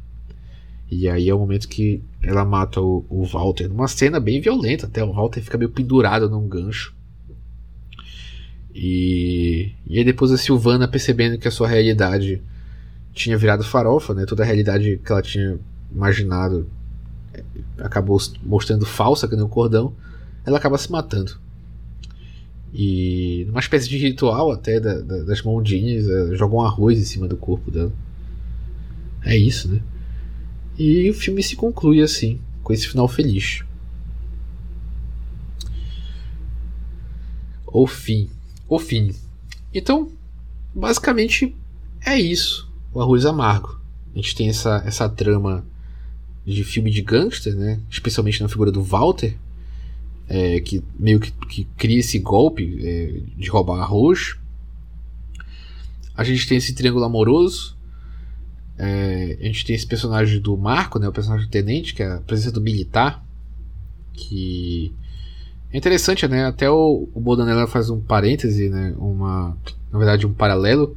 E 0.88 1.08
aí 1.08 1.28
é 1.28 1.34
o 1.34 1.38
momento 1.40 1.66
que 1.66 2.00
ela 2.22 2.44
mata 2.44 2.80
o, 2.80 3.04
o 3.10 3.24
Walter, 3.24 3.68
numa 3.68 3.88
cena 3.88 4.20
bem 4.20 4.40
violenta, 4.40 4.86
até 4.86 5.02
o 5.02 5.12
Walter 5.12 5.42
fica 5.42 5.58
meio 5.58 5.70
pendurado 5.70 6.30
num 6.30 6.46
gancho. 6.46 6.94
E, 8.74 9.72
e 9.86 9.98
aí 9.98 10.04
depois 10.04 10.32
a 10.32 10.36
Silvana 10.36 10.88
percebendo 10.88 11.38
que 11.38 11.46
a 11.46 11.50
sua 11.50 11.68
realidade 11.68 12.42
tinha 13.12 13.38
virado 13.38 13.62
farofa, 13.62 14.12
né? 14.12 14.26
Toda 14.26 14.42
a 14.42 14.46
realidade 14.46 15.00
que 15.04 15.12
ela 15.12 15.22
tinha 15.22 15.58
imaginado 15.94 16.66
é, 17.32 17.44
acabou 17.78 18.20
mostrando 18.42 18.84
falsa, 18.84 19.28
que 19.28 19.36
nem 19.36 19.44
o 19.44 19.48
cordão. 19.48 19.94
Ela 20.44 20.58
acaba 20.58 20.76
se 20.76 20.90
matando. 20.90 21.38
E 22.72 23.44
numa 23.46 23.60
espécie 23.60 23.88
de 23.88 23.96
ritual 23.96 24.50
até 24.50 24.80
da, 24.80 25.00
da, 25.00 25.22
das 25.22 25.40
mondinhas, 25.42 26.06
jogam 26.36 26.58
um 26.58 26.62
arroz 26.62 26.98
em 26.98 27.04
cima 27.04 27.28
do 27.28 27.36
corpo 27.36 27.70
dela. 27.70 27.92
É 29.24 29.36
isso, 29.36 29.68
né? 29.68 29.80
E 30.76 31.08
o 31.08 31.14
filme 31.14 31.40
se 31.40 31.54
conclui 31.54 32.02
assim, 32.02 32.40
com 32.64 32.72
esse 32.72 32.88
final 32.88 33.06
feliz. 33.06 33.62
O 37.66 37.86
fim 37.86 38.28
o 38.68 38.78
fim. 38.78 39.14
Então, 39.72 40.10
basicamente 40.74 41.54
é 42.04 42.18
isso, 42.18 42.70
o 42.92 43.00
arroz 43.00 43.24
amargo. 43.24 43.80
A 44.14 44.18
gente 44.18 44.34
tem 44.34 44.48
essa, 44.48 44.82
essa 44.86 45.08
trama 45.08 45.64
de 46.46 46.62
filme 46.62 46.90
de 46.90 47.02
gangster, 47.02 47.54
né? 47.54 47.80
Especialmente 47.90 48.42
na 48.42 48.48
figura 48.48 48.70
do 48.70 48.82
Walter, 48.82 49.36
é, 50.28 50.60
que 50.60 50.82
meio 50.98 51.18
que, 51.18 51.32
que, 51.48 51.64
cria 51.76 51.98
esse 51.98 52.18
golpe 52.18 52.78
é, 52.86 53.20
de 53.36 53.48
roubar 53.48 53.80
arroz. 53.80 54.36
A 56.16 56.22
gente 56.22 56.46
tem 56.46 56.58
esse 56.58 56.74
triângulo 56.74 57.04
amoroso. 57.04 57.76
É, 58.76 59.38
a 59.40 59.44
gente 59.44 59.64
tem 59.64 59.74
esse 59.74 59.86
personagem 59.86 60.40
do 60.40 60.56
Marco, 60.56 60.98
né? 60.98 61.08
O 61.08 61.12
personagem 61.12 61.46
do 61.46 61.50
tenente, 61.50 61.94
que 61.94 62.02
é 62.02 62.12
a 62.12 62.20
presença 62.20 62.52
do 62.52 62.60
militar. 62.60 63.24
Que 64.12 64.94
é 65.74 65.76
interessante, 65.76 66.28
né? 66.28 66.46
Até 66.46 66.70
o, 66.70 67.08
o 67.12 67.20
Bodanella 67.20 67.66
faz 67.66 67.90
um 67.90 68.00
parêntese, 68.00 68.68
né? 68.68 68.94
Uma, 68.96 69.58
na 69.90 69.98
verdade, 69.98 70.24
um 70.24 70.32
paralelo 70.32 70.96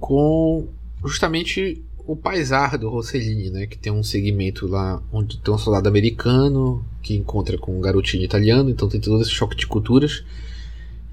com 0.00 0.66
justamente 1.04 1.80
o 2.06 2.16
Paisar 2.16 2.76
do 2.76 2.90
Rossellini, 2.90 3.50
né, 3.50 3.66
que 3.66 3.78
tem 3.78 3.90
um 3.90 4.02
segmento 4.02 4.66
lá 4.66 5.00
onde 5.10 5.38
tem 5.38 5.54
um 5.54 5.56
soldado 5.56 5.88
americano 5.88 6.84
que 7.02 7.14
encontra 7.14 7.56
com 7.56 7.78
um 7.78 7.80
garotinho 7.80 8.22
italiano, 8.22 8.68
então 8.68 8.88
tem 8.88 9.00
todo 9.00 9.22
esse 9.22 9.30
choque 9.30 9.56
de 9.56 9.66
culturas. 9.66 10.22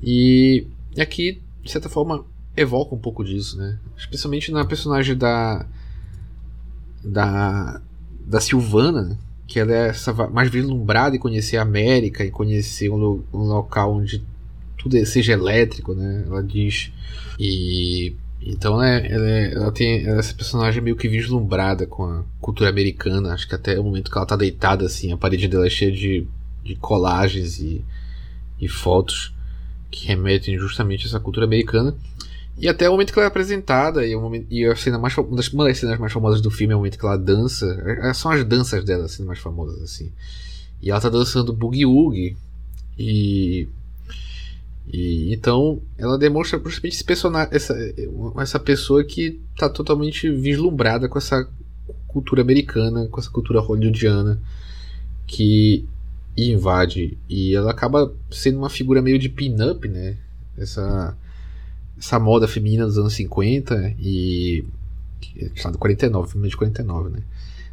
E 0.04 0.66
aqui, 0.98 1.40
de 1.64 1.72
certa 1.72 1.88
forma, 1.88 2.26
evoca 2.58 2.96
um 2.96 3.00
pouco 3.00 3.24
disso, 3.24 3.58
né? 3.58 3.80
Especialmente 3.96 4.52
na 4.52 4.66
personagem 4.66 5.16
da 5.16 5.66
da 7.04 7.80
da 8.26 8.42
Silvana, 8.42 9.20
que 9.52 9.60
ela 9.60 9.74
é 9.74 9.88
essa 9.90 10.14
mais 10.30 10.50
vislumbrada 10.50 11.14
em 11.14 11.20
conhecer 11.20 11.58
a 11.58 11.64
América 11.64 12.24
e 12.24 12.32
conhecer 12.32 12.90
um, 12.90 13.22
um 13.34 13.40
local 13.40 13.94
onde 13.94 14.24
tudo 14.78 14.96
é, 14.96 15.04
seja 15.04 15.34
elétrico, 15.34 15.94
né? 15.94 16.24
Ela 16.26 16.42
diz 16.42 16.90
e 17.38 18.16
então 18.42 18.78
né, 18.78 19.06
ela, 19.12 19.30
é, 19.30 19.54
ela 19.54 19.72
tem 19.74 20.08
essa 20.08 20.34
personagem 20.34 20.82
meio 20.82 20.96
que 20.96 21.10
vislumbrada 21.10 21.86
com 21.86 22.06
a 22.06 22.24
cultura 22.40 22.70
americana. 22.70 23.34
Acho 23.34 23.46
que 23.46 23.54
até 23.54 23.78
o 23.78 23.84
momento 23.84 24.10
que 24.10 24.18
ela 24.18 24.26
tá 24.26 24.38
deitada, 24.38 24.86
assim, 24.86 25.12
a 25.12 25.18
parede 25.18 25.50
dela 25.50 25.68
é 25.68 25.70
cheia 25.70 25.92
de, 25.92 26.26
de 26.64 26.76
colagens 26.78 27.60
e, 27.60 27.84
e 28.58 28.70
fotos 28.70 29.34
que 29.92 30.08
remetem 30.08 30.58
justamente 30.58 31.06
a 31.06 31.10
essa 31.10 31.20
cultura 31.20 31.46
americana. 31.46 31.94
E 32.58 32.68
até 32.68 32.88
o 32.88 32.92
momento 32.94 33.12
que 33.12 33.20
ela 33.20 33.26
é 33.26 33.28
apresentada, 33.28 34.06
e, 34.06 34.16
momento, 34.16 34.46
e 34.52 34.66
a 34.66 34.76
cena 34.76 35.00
mais 35.00 35.18
uma 35.18 35.36
das, 35.36 35.48
uma 35.50 35.66
das 35.66 35.78
cenas 35.78 36.00
mais 36.00 36.14
famosas 36.14 36.42
do 36.42 36.52
filme 36.52 36.74
é 36.74 36.76
o 36.76 36.80
momento 36.80 36.98
que 36.98 37.06
ela 37.06 37.18
dança. 37.18 37.66
É, 37.86 38.10
é, 38.10 38.14
são 38.14 38.32
as 38.32 38.44
danças 38.44 38.84
dela, 38.84 39.06
assim, 39.06 39.24
mais 39.24 39.40
famosas, 39.40 39.82
assim. 39.82 40.12
E 40.82 40.92
ela 40.92 41.02
tá 41.02 41.10
dançando 41.10 41.54
Boogie 41.54 41.86
Woogie. 41.86 42.38
E 42.98 43.68
e, 44.92 45.34
então 45.34 45.82
ela 45.98 46.18
demonstra 46.18 46.60
justamente 46.60 46.96
esse 46.96 47.04
personagem, 47.04 47.50
essa, 47.54 47.76
essa 48.40 48.60
pessoa 48.60 49.04
que 49.04 49.40
está 49.54 49.70
totalmente 49.70 50.30
vislumbrada 50.30 51.08
com 51.08 51.18
essa 51.18 51.48
cultura 52.08 52.42
americana, 52.42 53.08
com 53.08 53.20
essa 53.20 53.30
cultura 53.30 53.62
hollywoodiana 53.62 54.40
que 55.26 55.86
invade. 56.36 57.18
E 57.30 57.56
ela 57.56 57.72
acaba 57.72 58.14
sendo 58.30 58.58
uma 58.58 58.70
figura 58.70 59.02
meio 59.02 59.20
de 59.20 59.30
pin-up, 59.30 59.88
né? 59.88 60.18
Essa, 60.58 61.18
essa 62.02 62.20
moda 62.20 62.48
feminina 62.48 62.86
dos 62.86 62.98
anos 62.98 63.14
50 63.14 63.96
e. 64.00 64.66
Estado 65.56 65.78
49, 65.78 66.32
filme 66.32 66.50
de 66.50 66.58
49, 66.58 67.10
né? 67.12 67.22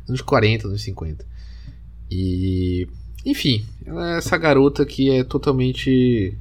Anos 0.06 0.20
40, 0.20 0.68
anos 0.68 0.82
50. 0.82 1.24
E. 2.10 2.86
Enfim, 3.24 3.64
ela 3.86 4.14
é 4.14 4.18
essa 4.18 4.36
garota 4.36 4.84
que 4.84 5.10
é 5.10 5.24
totalmente 5.24 6.36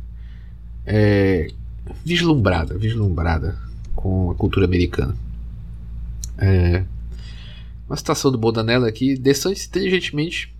é, 0.86 1.50
vislumbrada, 2.04 2.78
vislumbrada 2.78 3.58
com 3.95 4.30
a 4.32 4.36
cultura 4.36 4.65
americana. 4.65 5.15
É, 6.38 6.84
uma 7.88 7.95
citação 7.95 8.32
do 8.32 8.38
Bodanella 8.38 8.89
aqui: 8.89 9.15
DeSantis 9.17 9.65
inteligentemente 9.65 10.54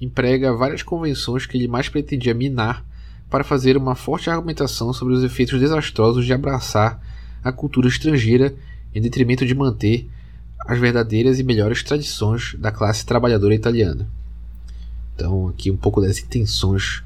emprega 0.00 0.56
várias 0.56 0.82
convenções 0.82 1.44
que 1.44 1.56
ele 1.56 1.68
mais 1.68 1.90
pretendia 1.90 2.32
minar 2.32 2.84
para 3.32 3.42
fazer 3.42 3.78
uma 3.78 3.94
forte 3.94 4.28
argumentação 4.28 4.92
sobre 4.92 5.14
os 5.14 5.24
efeitos 5.24 5.58
desastrosos 5.58 6.26
de 6.26 6.34
abraçar 6.34 7.00
a 7.42 7.50
cultura 7.50 7.88
estrangeira 7.88 8.54
em 8.94 9.00
detrimento 9.00 9.46
de 9.46 9.54
manter 9.54 10.06
as 10.60 10.78
verdadeiras 10.78 11.38
e 11.38 11.42
melhores 11.42 11.82
tradições 11.82 12.54
da 12.58 12.70
classe 12.70 13.06
trabalhadora 13.06 13.54
italiana. 13.54 14.06
Então, 15.14 15.48
aqui 15.48 15.70
um 15.70 15.78
pouco 15.78 16.02
das 16.02 16.18
intenções 16.18 17.02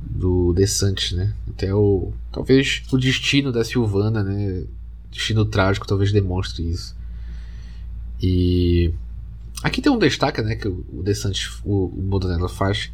do 0.00 0.52
DeSantis, 0.52 1.10
né? 1.10 1.34
Até 1.50 1.74
o 1.74 2.12
talvez 2.30 2.84
o 2.92 2.96
destino 2.96 3.50
da 3.50 3.64
Silvana, 3.64 4.22
né? 4.22 4.62
Destino 5.10 5.44
trágico 5.44 5.88
talvez 5.88 6.12
demonstre 6.12 6.62
isso. 6.70 6.96
E 8.22 8.94
aqui 9.60 9.82
tem 9.82 9.90
um 9.90 9.98
destaque, 9.98 10.40
né, 10.40 10.54
que 10.54 10.68
o 10.68 11.02
DeSantis, 11.02 11.50
o, 11.64 11.86
o 11.86 12.02
Modonella 12.02 12.48
faz 12.48 12.92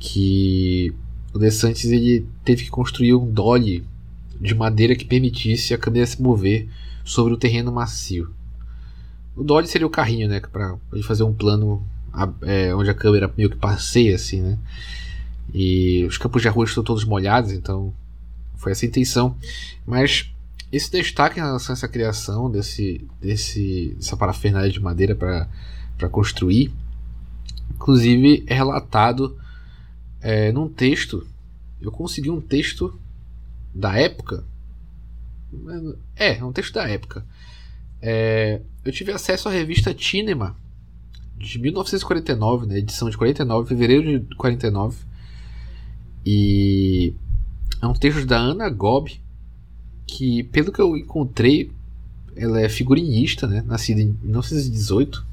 que 0.00 0.92
o 1.32 1.38
DeSantis 1.38 1.90
ele 1.90 2.26
teve 2.44 2.64
que 2.64 2.70
construir 2.70 3.14
um 3.14 3.30
dolly 3.30 3.84
de 4.40 4.54
madeira 4.54 4.96
que 4.96 5.04
permitisse 5.04 5.74
a 5.74 5.78
câmera 5.78 6.06
se 6.06 6.20
mover 6.20 6.68
sobre 7.04 7.32
o 7.32 7.36
terreno 7.36 7.70
macio. 7.70 8.32
O 9.36 9.44
dolly 9.44 9.66
seria 9.66 9.86
o 9.86 9.90
carrinho, 9.90 10.28
né, 10.28 10.40
para 10.40 10.76
ele 10.92 11.02
fazer 11.02 11.22
um 11.22 11.32
plano 11.32 11.84
é, 12.42 12.74
onde 12.74 12.90
a 12.90 12.94
câmera 12.94 13.32
meio 13.36 13.50
que 13.50 13.56
passeia 13.56 14.16
assim, 14.16 14.40
né? 14.40 14.58
E 15.52 16.04
os 16.04 16.18
campos 16.18 16.42
de 16.42 16.48
arroz 16.48 16.70
estão 16.70 16.82
todos 16.82 17.04
molhados, 17.04 17.52
então 17.52 17.92
foi 18.56 18.72
essa 18.72 18.84
a 18.84 18.88
intenção. 18.88 19.36
Mas 19.86 20.30
esse 20.72 20.90
destaque 20.90 21.38
em 21.38 21.42
relação 21.42 21.72
a 21.72 21.76
essa 21.76 21.88
criação 21.88 22.50
desse, 22.50 23.04
desse, 23.20 23.94
dessa 23.96 24.16
parafernália 24.16 24.70
de 24.70 24.80
madeira 24.80 25.14
para 25.14 26.08
construir, 26.08 26.72
inclusive 27.74 28.44
é 28.46 28.54
relatado 28.54 29.36
é, 30.20 30.52
num 30.52 30.68
texto. 30.68 31.26
Eu 31.80 31.90
consegui 31.90 32.30
um 32.30 32.40
texto 32.40 32.98
da 33.74 33.98
época. 33.98 34.44
É, 36.16 36.38
é 36.38 36.44
um 36.44 36.52
texto 36.52 36.74
da 36.74 36.88
época. 36.88 37.24
É, 38.02 38.60
eu 38.84 38.92
tive 38.92 39.12
acesso 39.12 39.48
à 39.48 39.52
revista 39.52 39.94
Cinema 39.98 40.56
de 41.36 41.58
1949, 41.58 42.66
né, 42.66 42.78
edição 42.78 43.08
de 43.08 43.16
49, 43.16 43.68
fevereiro 43.68 44.20
de 44.20 44.34
49 44.36 45.10
e 46.24 47.14
é 47.80 47.86
um 47.86 47.94
texto 47.94 48.26
da 48.26 48.38
Ana 48.38 48.68
Gobi, 48.68 49.20
que, 50.06 50.42
pelo 50.44 50.72
que 50.72 50.80
eu 50.80 50.96
encontrei, 50.96 51.70
ela 52.36 52.60
é 52.60 52.68
figurinista, 52.68 53.46
né? 53.46 53.62
nascida 53.66 54.00
em 54.00 54.16
1918. 54.22 55.24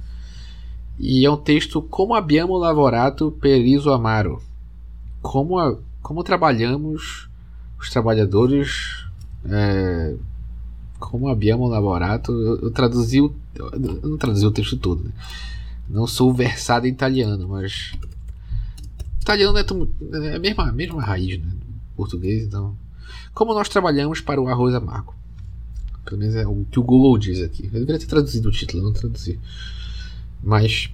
E 0.99 1.25
é 1.25 1.29
um 1.29 1.37
texto 1.37 1.81
Como 1.81 2.15
abbiamo 2.15 2.57
lavorato 2.57 3.31
per 3.31 3.63
iso 3.65 3.91
amaro. 3.91 4.41
Como, 5.27 5.59
a, 5.59 5.77
como 6.01 6.23
trabalhamos 6.23 7.27
os 7.77 7.89
trabalhadores. 7.89 9.05
É, 9.43 10.15
como 10.99 11.27
abbiamo 11.27 11.67
lavorato. 11.67 12.31
Eu, 12.31 12.61
eu 12.61 12.71
traduzi 12.71 13.19
o, 13.19 13.35
eu 13.53 14.09
não 14.09 14.17
traduzi 14.17 14.45
o 14.45 14.51
texto 14.51 14.77
todo. 14.77 15.03
Né? 15.03 15.11
Não 15.89 16.07
sou 16.07 16.33
versado 16.33 16.87
em 16.87 16.91
italiano, 16.91 17.49
mas 17.49 17.93
italiano 19.21 19.57
é, 19.57 19.61
é 20.27 20.35
a 20.35 20.39
mesma, 20.39 20.69
a 20.69 20.71
mesma 20.71 21.01
raiz 21.01 21.39
né, 21.39 21.51
português, 21.93 22.45
então. 22.45 22.73
Como 23.33 23.53
nós 23.53 23.67
trabalhamos 23.67 24.21
para 24.21 24.41
o 24.41 24.47
arroz 24.47 24.73
amargo? 24.73 25.13
Pelo 26.05 26.19
menos 26.21 26.35
é 26.35 26.47
o 26.47 26.65
que 26.71 26.79
o 26.79 26.83
Google 26.83 27.17
diz 27.17 27.41
aqui. 27.41 27.65
Eu 27.65 27.81
deveria 27.81 27.99
ter 27.99 28.07
traduzido 28.07 28.47
o 28.47 28.51
título, 28.51 28.81
não 28.81 28.93
traduzi. 28.93 29.37
Mas, 30.41 30.89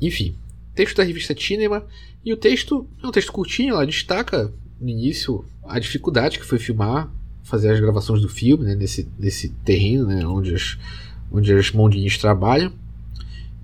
enfim. 0.00 0.34
Texto 0.74 0.96
da 0.96 1.04
revista 1.04 1.34
Cinema. 1.38 1.84
E 2.24 2.32
o 2.32 2.36
texto 2.36 2.86
é 3.02 3.06
um 3.06 3.10
texto 3.10 3.32
curtinho, 3.32 3.74
ela 3.74 3.86
destaca 3.86 4.52
no 4.80 4.88
início 4.88 5.44
a 5.66 5.78
dificuldade 5.78 6.38
que 6.38 6.44
foi 6.44 6.58
filmar, 6.58 7.10
fazer 7.42 7.70
as 7.70 7.80
gravações 7.80 8.20
do 8.20 8.28
filme, 8.28 8.64
né, 8.64 8.74
nesse, 8.74 9.08
nesse 9.18 9.50
terreno, 9.64 10.06
né, 10.06 10.26
onde 10.26 10.54
as, 10.54 10.78
onde 11.30 11.52
as 11.52 11.70
mondinhas 11.70 12.16
trabalham. 12.18 12.72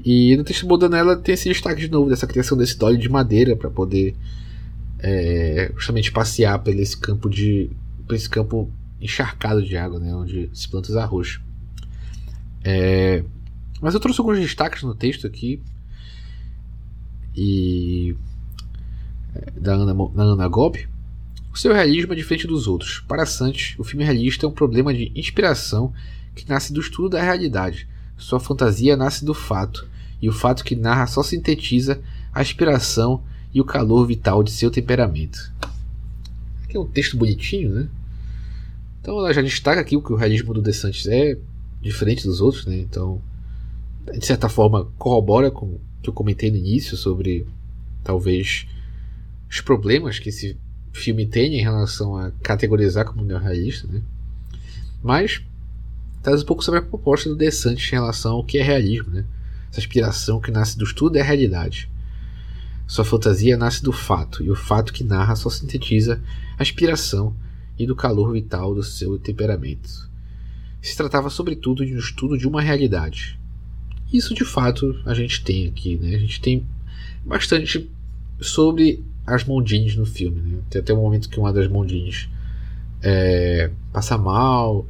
E 0.05 0.37
no 0.37 0.45
texto 0.45 0.67
Bodanella 0.67 1.17
tem 1.17 1.35
esse 1.35 1.49
destaque 1.49 1.81
de 1.81 1.91
novo 1.91 2.09
dessa 2.09 2.27
criação 2.27 2.57
desse 2.57 2.79
dolly 2.79 2.97
de 2.97 3.09
madeira 3.09 3.57
para 3.57 3.71
poder 3.71 4.15
é, 4.99 5.73
justamente 5.75 6.13
passear 6.13 6.59
por 6.59 6.75
esse 6.75 6.97
campo 6.97 7.29
de 7.29 7.71
por 8.07 8.15
esse 8.15 8.29
campo 8.29 8.71
encharcado 9.01 9.63
de 9.63 9.77
água, 9.77 9.99
né, 9.99 10.15
onde 10.15 10.51
se 10.53 10.69
planta 10.69 10.91
os 10.91 10.97
arroz. 10.97 11.41
É, 12.63 13.25
mas 13.81 13.95
eu 13.95 14.01
trouxe 14.01 14.21
alguns 14.21 14.39
destaques 14.39 14.83
no 14.83 14.95
texto 14.95 15.27
aqui 15.27 15.63
e 17.37 18.17
é, 19.35 19.51
da 19.61 19.75
Ana, 19.75 19.95
da 19.95 20.23
Ana. 20.23 20.49
O 21.53 21.59
seu 21.59 21.73
realismo 21.73 22.13
é 22.13 22.17
diferente 22.17 22.47
dos 22.47 22.67
outros. 22.67 23.01
Para 23.09 23.27
Santos, 23.27 23.75
o 23.79 23.85
filme 23.85 24.05
realista 24.05 24.47
é 24.47 24.49
um 24.49 24.53
problema 24.53 24.95
de 24.95 25.13
inspiração 25.15 25.93
que 26.35 26.49
nasce 26.49 26.73
do 26.73 26.81
estudo 26.81 27.11
da 27.11 27.23
realidade. 27.23 27.89
Sua 28.17 28.39
fantasia 28.39 28.97
nasce 28.97 29.25
do 29.25 29.35
fato, 29.35 29.89
e 30.21 30.29
o 30.29 30.33
fato 30.33 30.65
que 30.65 30.77
narra 30.77 31.07
só 31.07 31.23
sintetiza 31.23 32.01
a 32.33 32.43
inspiração 32.43 33.23
e 33.53 33.61
o 33.61 33.65
calor 33.65 34.07
vital 34.07 34.43
de 34.43 34.51
seu 34.51 34.71
temperamento. 34.71 35.53
Aqui 36.65 36.77
é 36.77 36.81
um 36.81 36.87
texto 36.87 37.17
bonitinho, 37.17 37.71
né? 37.71 37.89
Então 39.01 39.19
ela 39.19 39.33
já 39.33 39.43
destaca 39.43 39.81
aqui 39.81 39.97
o 39.97 40.03
que 40.03 40.13
o 40.13 40.17
realismo 40.17 40.55
do 40.55 40.63
De 40.63 40.73
Santis 40.73 41.07
é 41.07 41.37
diferente 41.81 42.25
dos 42.25 42.41
outros, 42.41 42.67
né? 42.67 42.79
Então, 42.79 43.21
de 44.17 44.25
certa 44.25 44.49
forma, 44.49 44.87
corrobora 44.99 45.51
com 45.51 45.79
que 46.03 46.09
eu 46.09 46.15
comentei 46.15 46.51
no 46.51 46.57
início 46.57 46.97
sobre 46.97 47.47
talvez 48.03 48.67
os 49.49 49.61
problemas 49.61 50.19
que 50.19 50.29
esse 50.29 50.57
filme 50.93 51.27
tem 51.27 51.59
em 51.59 51.63
relação 51.63 52.17
a 52.17 52.31
categorizar 52.43 53.05
como 53.05 53.25
neorrealista, 53.25 53.87
né? 53.87 54.03
Mas 55.03 55.43
traz 56.23 56.43
um 56.43 56.47
pouco 56.47 56.63
sobre 56.63 56.81
a 56.81 56.83
proposta 56.83 57.29
do 57.29 57.37
De 57.37 57.51
Santis 57.51 57.89
em 57.89 57.97
relação 57.97 58.33
ao 58.33 58.45
que 58.45 58.59
é 58.59 58.63
realismo, 58.63 59.11
né? 59.11 59.25
Essa 59.71 59.81
inspiração 59.81 60.41
que 60.41 60.51
nasce 60.51 60.77
do 60.77 60.85
estudo 60.85 61.17
é 61.17 61.23
realidade. 61.23 61.89
Sua 62.87 63.05
fantasia 63.05 63.57
nasce 63.57 63.83
do 63.83 63.93
fato, 63.93 64.43
e 64.43 64.51
o 64.51 64.57
fato 64.57 64.93
que 64.93 65.05
narra 65.05 65.37
só 65.37 65.49
sintetiza 65.49 66.21
a 66.59 66.63
inspiração 66.63 67.35
e 67.79 67.87
do 67.87 67.97
calor 67.97 68.33
vital 68.33 68.75
do 68.75 68.83
seu 68.83 69.19
temperamento. 69.19 70.11
Se 70.83 70.97
tratava 70.97 71.31
sobretudo 71.31 71.87
de 71.87 71.95
um 71.95 71.99
estudo 71.99 72.37
de 72.37 72.47
uma 72.47 72.61
realidade. 72.61 73.40
Isso 74.13 74.35
de 74.35 74.45
fato 74.45 74.99
a 75.07 75.15
gente 75.15 75.43
tem 75.45 75.67
aqui, 75.67 75.97
né? 75.97 76.15
A 76.15 76.19
gente 76.19 76.41
tem 76.41 76.67
bastante 77.25 77.89
sobre 78.41 79.05
as 79.27 79.45
Mondines 79.45 79.97
no 79.97 80.07
filme, 80.07 80.41
né? 80.41 80.59
Tem 80.69 80.81
até 80.81 80.93
um 80.93 81.01
momento 81.01 81.29
que 81.29 81.39
uma 81.39 81.53
das 81.53 81.69
Mondines 81.69 82.29
é, 83.03 83.71
passa 83.93 84.19
mal, 84.19 84.87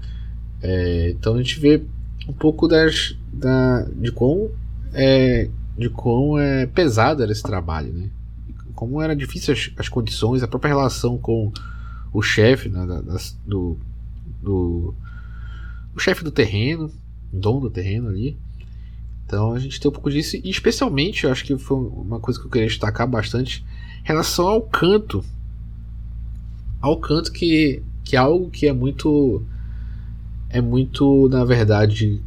é, 0.62 1.10
então 1.10 1.34
a 1.34 1.38
gente 1.38 1.58
vê 1.58 1.82
um 2.28 2.32
pouco 2.32 2.68
das, 2.68 3.16
da, 3.32 3.82
de 3.96 4.12
quão 4.12 4.50
é, 4.92 5.48
de 5.76 5.88
quão 5.88 6.38
é 6.38 6.66
pesado 6.66 7.22
era 7.22 7.32
esse 7.32 7.42
trabalho, 7.42 7.92
né? 7.92 8.10
Como 8.74 9.00
era 9.00 9.14
difícil 9.14 9.52
as, 9.52 9.70
as 9.76 9.88
condições, 9.88 10.42
a 10.42 10.48
própria 10.48 10.70
relação 10.70 11.18
com 11.18 11.52
o 12.12 12.22
chefe 12.22 12.68
né, 12.68 12.86
do, 13.46 13.78
do 14.42 14.94
o 15.94 15.98
chefe 15.98 16.24
do 16.24 16.30
terreno, 16.30 16.90
dono 17.32 17.60
do 17.60 17.70
terreno 17.70 18.08
ali. 18.08 18.38
Então 19.30 19.52
a 19.52 19.60
gente 19.60 19.78
tem 19.78 19.88
um 19.88 19.92
pouco 19.92 20.10
disso. 20.10 20.36
E 20.42 20.50
especialmente, 20.50 21.22
eu 21.22 21.30
acho 21.30 21.44
que 21.44 21.56
foi 21.56 21.76
uma 21.76 22.18
coisa 22.18 22.40
que 22.40 22.46
eu 22.46 22.50
queria 22.50 22.66
destacar 22.66 23.06
bastante, 23.06 23.64
em 24.02 24.08
relação 24.08 24.48
ao 24.48 24.60
canto, 24.60 25.24
ao 26.80 26.98
canto 26.98 27.30
que 27.30 27.80
que 28.04 28.16
é 28.16 28.18
algo 28.18 28.50
que 28.50 28.66
é 28.66 28.72
muito 28.72 29.40
é 30.48 30.60
muito 30.60 31.28
na 31.28 31.44
verdade 31.44 32.20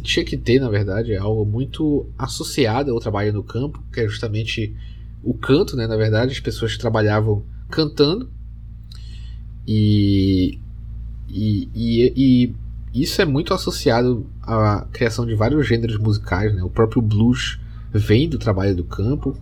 tinha 0.00 0.24
que 0.24 0.36
ter, 0.36 0.58
na 0.58 0.70
verdade, 0.70 1.12
é 1.12 1.18
algo 1.18 1.44
muito 1.44 2.06
associado 2.18 2.90
ao 2.90 2.98
trabalho 2.98 3.32
no 3.32 3.44
campo, 3.44 3.80
que 3.92 4.00
é 4.00 4.08
justamente 4.08 4.74
o 5.22 5.34
canto, 5.34 5.76
né? 5.76 5.86
Na 5.86 5.96
verdade, 5.96 6.32
as 6.32 6.40
pessoas 6.40 6.78
trabalhavam 6.78 7.44
cantando. 7.68 8.30
E, 9.68 10.58
e, 11.28 11.68
e, 11.74 12.12
e 12.16 12.54
isso 12.94 13.22
é 13.22 13.24
muito 13.24 13.54
associado 13.54 14.26
à 14.42 14.86
criação 14.92 15.24
de 15.24 15.34
vários 15.34 15.66
gêneros 15.66 15.96
musicais, 15.96 16.54
né? 16.54 16.62
O 16.62 16.68
próprio 16.68 17.00
blues 17.00 17.58
vem 17.90 18.28
do 18.28 18.38
trabalho 18.38 18.76
do 18.76 18.84
campo 18.84 19.36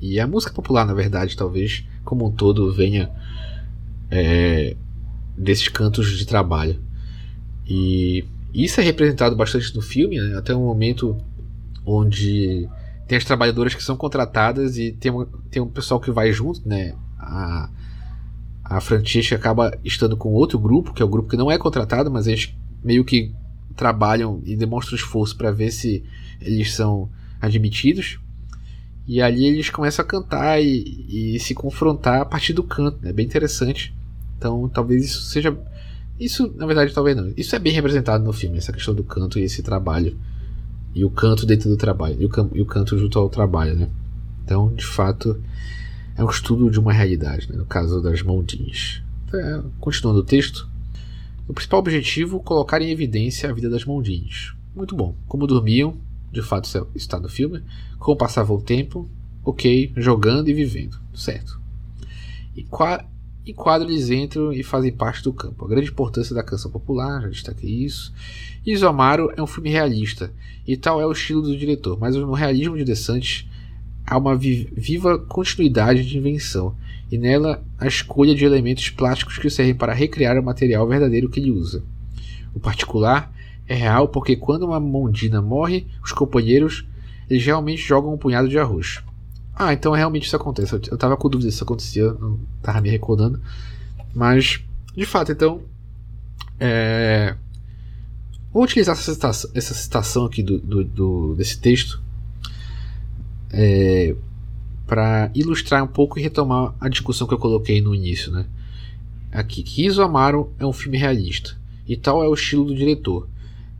e 0.00 0.20
a 0.20 0.26
música 0.26 0.52
popular, 0.52 0.86
na 0.86 0.94
verdade, 0.94 1.36
talvez 1.36 1.84
como 2.04 2.26
um 2.26 2.30
todo 2.30 2.72
venha 2.72 3.10
é, 4.10 4.76
desses 5.36 5.68
cantos 5.68 6.16
de 6.16 6.26
trabalho. 6.26 6.78
E 7.66 8.24
isso 8.54 8.80
é 8.80 8.84
representado 8.84 9.34
bastante 9.34 9.74
no 9.74 9.82
filme, 9.82 10.20
né? 10.20 10.36
até 10.36 10.54
um 10.54 10.64
momento 10.64 11.16
onde 11.84 12.68
tem 13.08 13.18
as 13.18 13.24
trabalhadoras 13.24 13.74
que 13.74 13.82
são 13.82 13.96
contratadas 13.96 14.78
e 14.78 14.92
tem, 14.92 15.10
uma, 15.10 15.28
tem 15.50 15.62
um 15.62 15.68
pessoal 15.68 16.00
que 16.00 16.10
vai 16.10 16.32
junto, 16.32 16.66
né? 16.68 16.94
A, 17.18 17.68
a 18.64 18.80
Francesca 18.80 19.36
acaba 19.36 19.76
estando 19.84 20.16
com 20.16 20.32
outro 20.32 20.58
grupo, 20.58 20.92
que 20.92 21.02
é 21.02 21.04
o 21.04 21.08
grupo 21.08 21.28
que 21.28 21.36
não 21.36 21.50
é 21.50 21.58
contratado, 21.58 22.10
mas 22.10 22.26
eles 22.26 22.54
meio 22.82 23.04
que 23.04 23.32
trabalham 23.76 24.40
e 24.44 24.56
demonstram 24.56 24.96
esforço 24.96 25.36
para 25.36 25.50
ver 25.50 25.70
se 25.70 26.04
eles 26.40 26.74
são 26.74 27.08
admitidos. 27.40 28.18
E 29.06 29.22
ali 29.22 29.46
eles 29.46 29.70
começam 29.70 30.04
a 30.04 30.08
cantar 30.08 30.60
e, 30.60 31.34
e 31.34 31.38
se 31.38 31.54
confrontar 31.54 32.20
a 32.20 32.24
partir 32.24 32.52
do 32.52 32.62
canto, 32.62 32.98
né? 33.02 33.12
Bem 33.12 33.24
interessante. 33.24 33.94
Então 34.36 34.68
talvez 34.68 35.04
isso 35.04 35.22
seja 35.22 35.56
isso, 36.18 36.52
na 36.56 36.66
verdade, 36.66 36.94
talvez 36.94 37.16
não. 37.16 37.32
Isso 37.36 37.54
é 37.54 37.58
bem 37.58 37.72
representado 37.72 38.24
no 38.24 38.32
filme, 38.32 38.56
essa 38.56 38.72
questão 38.72 38.94
do 38.94 39.04
canto 39.04 39.38
e 39.38 39.42
esse 39.42 39.62
trabalho. 39.62 40.16
E 40.94 41.04
o 41.04 41.10
canto 41.10 41.44
dentro 41.44 41.68
do 41.68 41.76
trabalho. 41.76 42.16
E 42.18 42.24
o, 42.24 42.50
e 42.54 42.62
o 42.62 42.66
canto 42.66 42.96
junto 42.98 43.18
ao 43.18 43.28
trabalho, 43.28 43.76
né? 43.76 43.88
Então, 44.42 44.74
de 44.74 44.86
fato, 44.86 45.38
é 46.16 46.24
um 46.24 46.30
estudo 46.30 46.70
de 46.70 46.80
uma 46.80 46.92
realidade, 46.92 47.50
né? 47.50 47.58
no 47.58 47.66
caso 47.66 48.00
das 48.00 48.22
mãodinhas. 48.22 49.02
É, 49.32 49.60
continuando 49.78 50.20
o 50.20 50.24
texto. 50.24 50.68
O 51.48 51.54
principal 51.54 51.80
objetivo, 51.80 52.40
colocar 52.40 52.82
em 52.82 52.90
evidência 52.90 53.48
a 53.48 53.52
vida 53.52 53.70
das 53.70 53.84
mãodinhas. 53.84 54.52
Muito 54.74 54.96
bom. 54.96 55.14
Como 55.28 55.46
dormiam, 55.46 55.96
de 56.32 56.42
fato 56.42 56.68
está 56.94 57.20
no 57.20 57.28
filme. 57.28 57.62
Como 57.98 58.16
passavam 58.16 58.56
o 58.56 58.62
tempo, 58.62 59.08
ok, 59.44 59.92
jogando 59.96 60.48
e 60.48 60.54
vivendo. 60.54 60.98
Certo. 61.14 61.60
E 62.56 62.64
qual 62.64 63.00
e 63.46 63.54
quadros 63.54 64.10
entram 64.10 64.52
e 64.52 64.64
fazem 64.64 64.90
parte 64.90 65.22
do 65.22 65.32
campo. 65.32 65.64
A 65.64 65.68
grande 65.68 65.90
importância 65.90 66.34
da 66.34 66.42
canção 66.42 66.68
popular, 66.68 67.22
já 67.22 67.28
destaquei 67.28 67.70
isso. 67.70 68.12
Isomaro 68.66 69.32
é 69.36 69.40
um 69.40 69.46
filme 69.46 69.70
realista, 69.70 70.32
e 70.66 70.76
tal 70.76 71.00
é 71.00 71.06
o 71.06 71.12
estilo 71.12 71.42
do 71.42 71.56
diretor, 71.56 71.96
mas 71.98 72.16
no 72.16 72.32
realismo 72.32 72.76
de 72.76 72.82
De 72.82 72.96
Santis 72.96 73.46
há 74.04 74.18
uma 74.18 74.36
viva 74.36 75.18
continuidade 75.20 76.04
de 76.04 76.18
invenção, 76.18 76.76
e 77.10 77.18
nela 77.18 77.62
a 77.78 77.86
escolha 77.86 78.34
de 78.34 78.44
elementos 78.44 78.90
plásticos 78.90 79.38
que 79.38 79.50
servem 79.50 79.74
para 79.74 79.92
recriar 79.92 80.38
o 80.38 80.42
material 80.42 80.86
verdadeiro 80.86 81.28
que 81.28 81.40
ele 81.40 81.50
usa. 81.50 81.82
O 82.54 82.60
particular 82.60 83.32
é 83.66 83.74
real 83.74 84.08
porque 84.08 84.36
quando 84.36 84.64
uma 84.64 84.80
mondina 84.80 85.40
morre, 85.40 85.86
os 86.02 86.12
companheiros 86.12 86.86
eles 87.28 87.44
realmente 87.44 87.82
jogam 87.82 88.14
um 88.14 88.18
punhado 88.18 88.48
de 88.48 88.58
arroz. 88.58 89.02
Ah, 89.54 89.72
então 89.72 89.92
realmente 89.92 90.26
isso 90.26 90.36
acontece. 90.36 90.74
Eu, 90.74 90.80
eu 90.92 90.98
tava 90.98 91.16
com 91.16 91.28
dúvida 91.28 91.50
se 91.50 91.56
isso 91.56 91.64
acontecia, 91.64 92.12
não 92.12 92.38
tava 92.62 92.80
me 92.80 92.90
recordando. 92.90 93.40
Mas, 94.14 94.60
de 94.94 95.04
fato, 95.04 95.32
então. 95.32 95.60
É... 96.60 97.34
Vou 98.52 98.62
utilizar 98.62 98.94
essa 98.94 99.12
citação, 99.12 99.50
essa 99.54 99.74
citação 99.74 100.24
aqui 100.24 100.42
do, 100.42 100.58
do, 100.58 100.84
do 100.84 101.34
desse 101.34 101.58
texto 101.60 102.00
é, 103.50 104.14
para 104.86 105.30
ilustrar 105.34 105.82
um 105.82 105.88
pouco 105.88 106.18
e 106.18 106.22
retomar 106.22 106.74
a 106.80 106.88
discussão 106.88 107.26
que 107.26 107.34
eu 107.34 107.38
coloquei 107.38 107.80
no 107.80 107.94
início. 107.94 108.30
Né? 108.30 108.46
Aqui, 109.32 109.62
Kiso 109.62 110.02
Amaro 110.02 110.52
é 110.58 110.64
um 110.64 110.72
filme 110.72 110.96
realista, 110.96 111.56
e 111.86 111.96
tal 111.96 112.22
é 112.22 112.28
o 112.28 112.34
estilo 112.34 112.64
do 112.64 112.74
diretor. 112.74 113.28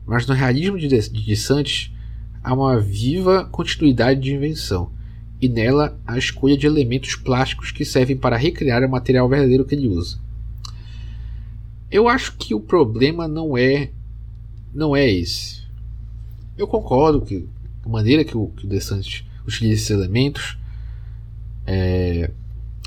Mas 0.05 0.25
no 0.25 0.33
realismo 0.33 0.77
de 0.77 0.87
De, 0.87 1.09
de 1.09 1.35
Santos 1.35 1.93
há 2.43 2.53
uma 2.53 2.79
viva 2.79 3.45
continuidade 3.45 4.21
de 4.21 4.33
invenção 4.33 4.91
e 5.41 5.47
nela 5.47 5.99
a 6.05 6.17
escolha 6.17 6.57
de 6.57 6.65
elementos 6.65 7.15
plásticos 7.15 7.71
que 7.71 7.85
servem 7.85 8.17
para 8.17 8.37
recriar 8.37 8.83
o 8.83 8.89
material 8.89 9.27
verdadeiro 9.29 9.65
que 9.65 9.75
ele 9.75 9.87
usa. 9.87 10.19
Eu 11.91 12.07
acho 12.07 12.35
que 12.37 12.53
o 12.53 12.59
problema 12.59 13.27
não 13.27 13.57
é 13.57 13.91
não 14.73 14.95
é 14.95 15.09
esse. 15.09 15.61
Eu 16.57 16.67
concordo 16.67 17.21
que 17.21 17.47
a 17.85 17.89
maneira 17.89 18.23
que 18.23 18.35
o, 18.35 18.47
que 18.47 18.65
o 18.65 18.69
utiliza 18.69 19.05
esses 19.47 19.89
elementos, 19.89 20.57
é, 21.67 22.31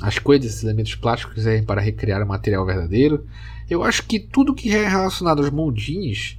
a 0.01 0.09
escolha 0.09 0.39
desses 0.39 0.63
elementos 0.63 0.95
plásticos 0.95 1.43
servem 1.43 1.63
para 1.63 1.79
recriar 1.79 2.21
o 2.21 2.27
material 2.27 2.65
verdadeiro, 2.65 3.25
eu 3.69 3.83
acho 3.83 4.05
que 4.05 4.19
tudo 4.19 4.53
que 4.53 4.69
é 4.75 4.87
relacionado 4.87 5.39
aos 5.39 5.49
moldinhos 5.49 6.37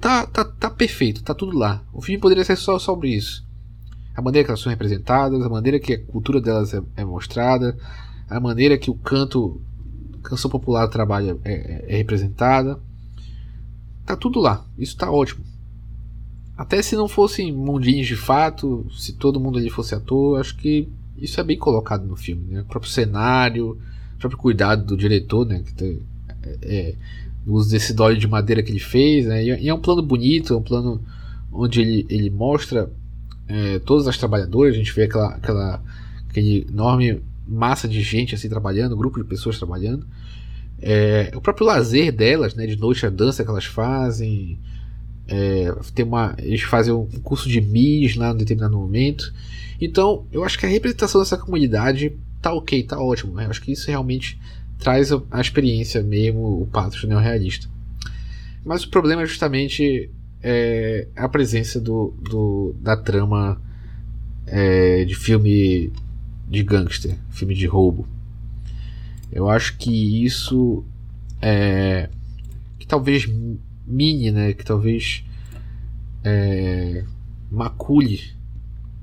tá, 0.00 0.26
tá, 0.26 0.44
tá 0.44 0.68
perfeito, 0.70 1.22
tá 1.22 1.34
tudo 1.34 1.56
lá. 1.56 1.84
O 1.92 2.02
filme 2.02 2.20
poderia 2.20 2.44
ser 2.44 2.56
só 2.56 2.78
sobre 2.78 3.10
isso 3.10 3.48
a 4.20 4.22
maneira 4.22 4.44
que 4.44 4.50
elas 4.50 4.60
são 4.60 4.70
representadas, 4.70 5.42
a 5.42 5.48
maneira 5.48 5.80
que 5.80 5.94
a 5.94 6.04
cultura 6.04 6.40
delas 6.40 6.74
é, 6.74 6.82
é 6.96 7.04
mostrada, 7.04 7.76
a 8.28 8.38
maneira 8.38 8.78
que 8.78 8.90
o 8.90 8.94
canto, 8.94 9.60
canção 10.22 10.50
popular 10.50 10.86
trabalha 10.88 11.38
é, 11.44 11.52
é, 11.52 11.94
é 11.94 11.96
representada. 11.96 12.78
Tá 14.04 14.16
tudo 14.16 14.40
lá, 14.40 14.64
isso 14.78 14.96
tá 14.96 15.10
ótimo. 15.10 15.44
Até 16.56 16.82
se 16.82 16.94
não 16.94 17.08
fossem 17.08 17.52
mundinhos 17.52 18.06
de 18.06 18.16
fato, 18.16 18.86
se 18.92 19.14
todo 19.14 19.40
mundo 19.40 19.58
ali 19.58 19.70
fosse 19.70 19.94
ator, 19.94 20.38
acho 20.38 20.56
que 20.56 20.88
isso 21.20 21.40
é 21.40 21.44
bem 21.44 21.58
colocado 21.58 22.06
no 22.06 22.16
filme. 22.16 22.54
Né? 22.54 22.60
O 22.62 22.64
próprio 22.64 22.90
cenário, 22.90 23.78
o 24.16 24.18
próprio 24.18 24.38
cuidado 24.38 24.84
do 24.84 24.96
diretor, 24.96 25.46
né? 25.46 25.62
Que 25.64 25.74
tem, 25.74 26.00
é, 26.42 26.58
é, 26.62 26.94
o 27.46 27.54
uso 27.54 27.70
desse 27.70 27.92
dolly 27.92 28.18
de 28.18 28.28
madeira 28.28 28.62
que 28.62 28.70
ele 28.70 28.80
fez, 28.80 29.26
né? 29.26 29.44
E 29.44 29.68
é 29.68 29.74
um 29.74 29.80
plano 29.80 30.02
bonito, 30.02 30.54
é 30.54 30.56
um 30.56 30.62
plano 30.62 31.02
onde 31.52 31.80
ele, 31.80 32.06
ele 32.08 32.30
mostra 32.30 32.90
é, 33.48 33.78
todas 33.80 34.06
as 34.06 34.16
trabalhadoras, 34.16 34.74
a 34.74 34.78
gente 34.78 34.92
vê 34.92 35.04
aquela, 35.04 35.28
aquela 35.30 35.82
aquele 36.28 36.66
enorme 36.68 37.20
massa 37.46 37.88
de 37.88 38.00
gente 38.00 38.34
assim 38.34 38.48
trabalhando, 38.48 38.96
grupo 38.96 39.20
de 39.20 39.28
pessoas 39.28 39.58
trabalhando. 39.58 40.06
É, 40.80 41.32
o 41.34 41.40
próprio 41.40 41.66
lazer 41.66 42.12
delas, 42.12 42.54
né, 42.54 42.66
de 42.66 42.76
noite 42.76 43.04
a 43.04 43.10
dança 43.10 43.44
que 43.44 43.50
elas 43.50 43.64
fazem, 43.64 44.58
é, 45.26 45.74
tem 45.94 46.04
uma, 46.04 46.34
eles 46.38 46.62
fazem 46.62 46.92
um 46.92 47.06
curso 47.22 47.48
de 47.48 47.60
MIS 47.60 48.16
lá 48.16 48.30
em 48.30 48.36
determinado 48.36 48.78
momento. 48.78 49.32
Então, 49.80 50.26
eu 50.30 50.44
acho 50.44 50.58
que 50.58 50.66
a 50.66 50.68
representação 50.68 51.20
dessa 51.20 51.38
comunidade 51.38 52.18
tá 52.42 52.52
ok, 52.52 52.82
tá 52.82 53.00
ótimo. 53.00 53.34
Né? 53.34 53.46
Eu 53.46 53.50
acho 53.50 53.62
que 53.62 53.72
isso 53.72 53.88
realmente 53.88 54.38
traz 54.78 55.10
a, 55.12 55.40
experiência 55.40 56.02
mesmo, 56.02 56.62
o 56.62 56.66
pathos 56.66 57.04
neorrealista. 57.04 57.68
Mas 58.64 58.84
o 58.84 58.90
problema 58.90 59.22
é 59.22 59.26
justamente 59.26 60.10
é, 60.42 61.08
a 61.16 61.28
presença 61.28 61.80
do, 61.80 62.14
do 62.20 62.74
da 62.80 62.96
trama 62.96 63.60
é, 64.46 65.04
de 65.04 65.14
filme 65.14 65.92
de 66.48 66.62
gangster, 66.62 67.16
filme 67.30 67.54
de 67.54 67.66
roubo. 67.66 68.06
Eu 69.32 69.48
acho 69.48 69.76
que 69.78 70.24
isso 70.24 70.84
é 71.40 72.08
que 72.78 72.86
talvez 72.86 73.28
mine, 73.86 74.30
né, 74.30 74.52
que 74.52 74.64
talvez 74.64 75.24
é, 76.24 77.04
macule 77.50 78.20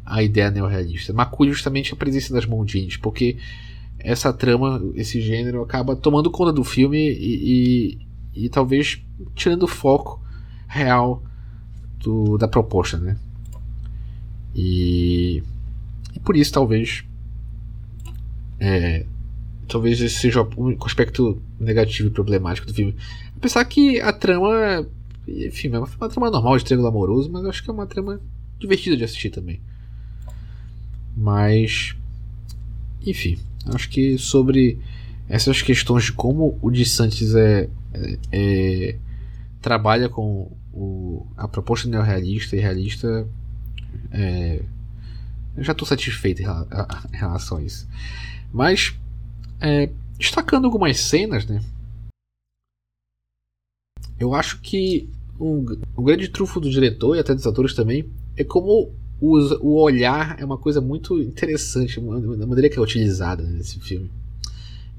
a 0.07 0.23
ideia 0.23 0.49
neorrealista. 0.49 1.13
Macule 1.13 1.51
justamente 1.51 1.93
a 1.93 1.97
presença 1.97 2.33
das 2.33 2.45
Mondines, 2.45 2.95
porque 2.97 3.37
essa 3.99 4.31
trama, 4.31 4.81
esse 4.95 5.19
gênero 5.21 5.61
acaba 5.61 5.95
tomando 5.95 6.31
conta 6.31 6.53
do 6.53 6.63
filme 6.63 6.97
e, 6.97 7.97
e, 8.33 8.45
e 8.45 8.49
talvez 8.49 9.01
tirando 9.35 9.63
o 9.63 9.67
foco 9.67 10.21
real 10.67 11.21
do, 11.99 12.37
da 12.37 12.47
proposta, 12.47 12.97
né? 12.97 13.17
E, 14.55 15.43
e 16.15 16.19
por 16.19 16.37
isso 16.37 16.53
talvez 16.53 17.03
é, 18.59 19.05
talvez 19.67 19.99
esse 20.01 20.15
seja 20.15 20.41
o 20.41 20.85
aspecto 20.85 21.41
negativo 21.59 22.07
e 22.07 22.11
problemático 22.11 22.65
do 22.65 22.73
filme. 22.73 22.95
Apesar 23.35 23.63
que 23.65 23.99
a 23.99 24.13
trama, 24.13 24.87
enfim, 25.27 25.67
é 25.67 25.77
uma, 25.77 25.87
uma 25.99 26.09
trama 26.09 26.31
normal 26.31 26.57
de 26.57 26.63
triângulo 26.63 26.87
amoroso, 26.87 27.29
mas 27.31 27.45
acho 27.45 27.63
que 27.63 27.69
é 27.69 27.73
uma 27.73 27.85
trama 27.85 28.21
divertida 28.57 28.95
de 28.95 29.03
assistir 29.03 29.29
também. 29.29 29.59
Mas, 31.17 31.95
enfim, 33.03 33.39
acho 33.73 33.89
que 33.89 34.19
sobre 34.19 34.79
essas 35.27 35.63
questões 35.63 36.05
de 36.05 36.13
como 36.13 36.59
o 36.61 36.69
de 36.69 36.85
Santos 36.85 37.33
é, 37.33 37.67
é, 37.91 38.19
é 38.31 38.99
trabalha 39.59 40.07
com 40.07 40.51
o, 40.71 41.25
a 41.35 41.47
proposta 41.47 41.89
neorrealista 41.89 42.55
e 42.55 42.59
realista, 42.59 43.27
é, 44.11 44.61
eu 45.57 45.63
já 45.63 45.71
estou 45.71 45.87
satisfeito 45.87 46.43
em, 46.43 46.45
relação 47.17 47.57
a 47.57 47.63
isso. 47.63 47.87
Mas, 48.53 48.95
é, 49.59 49.89
destacando 50.19 50.65
algumas 50.65 50.99
cenas, 50.99 51.47
né? 51.47 51.63
Eu 54.19 54.35
acho 54.35 54.61
que 54.61 55.09
um, 55.39 55.65
um 55.97 56.03
grande 56.03 56.29
trufo 56.29 56.59
do 56.59 56.69
diretor 56.69 57.15
e 57.15 57.19
até 57.19 57.33
dos 57.33 57.47
atores 57.47 57.73
também 57.73 58.07
é 58.35 58.43
como 58.43 58.93
o, 59.19 59.37
o 59.61 59.81
olhar 59.81 60.37
é 60.39 60.45
uma 60.45 60.57
coisa 60.57 60.79
muito 60.79 61.19
interessante, 61.21 61.99
da 61.99 62.45
maneira 62.45 62.69
que 62.69 62.77
é 62.77 62.81
utilizada 62.81 63.43
nesse 63.43 63.79
filme. 63.79 64.09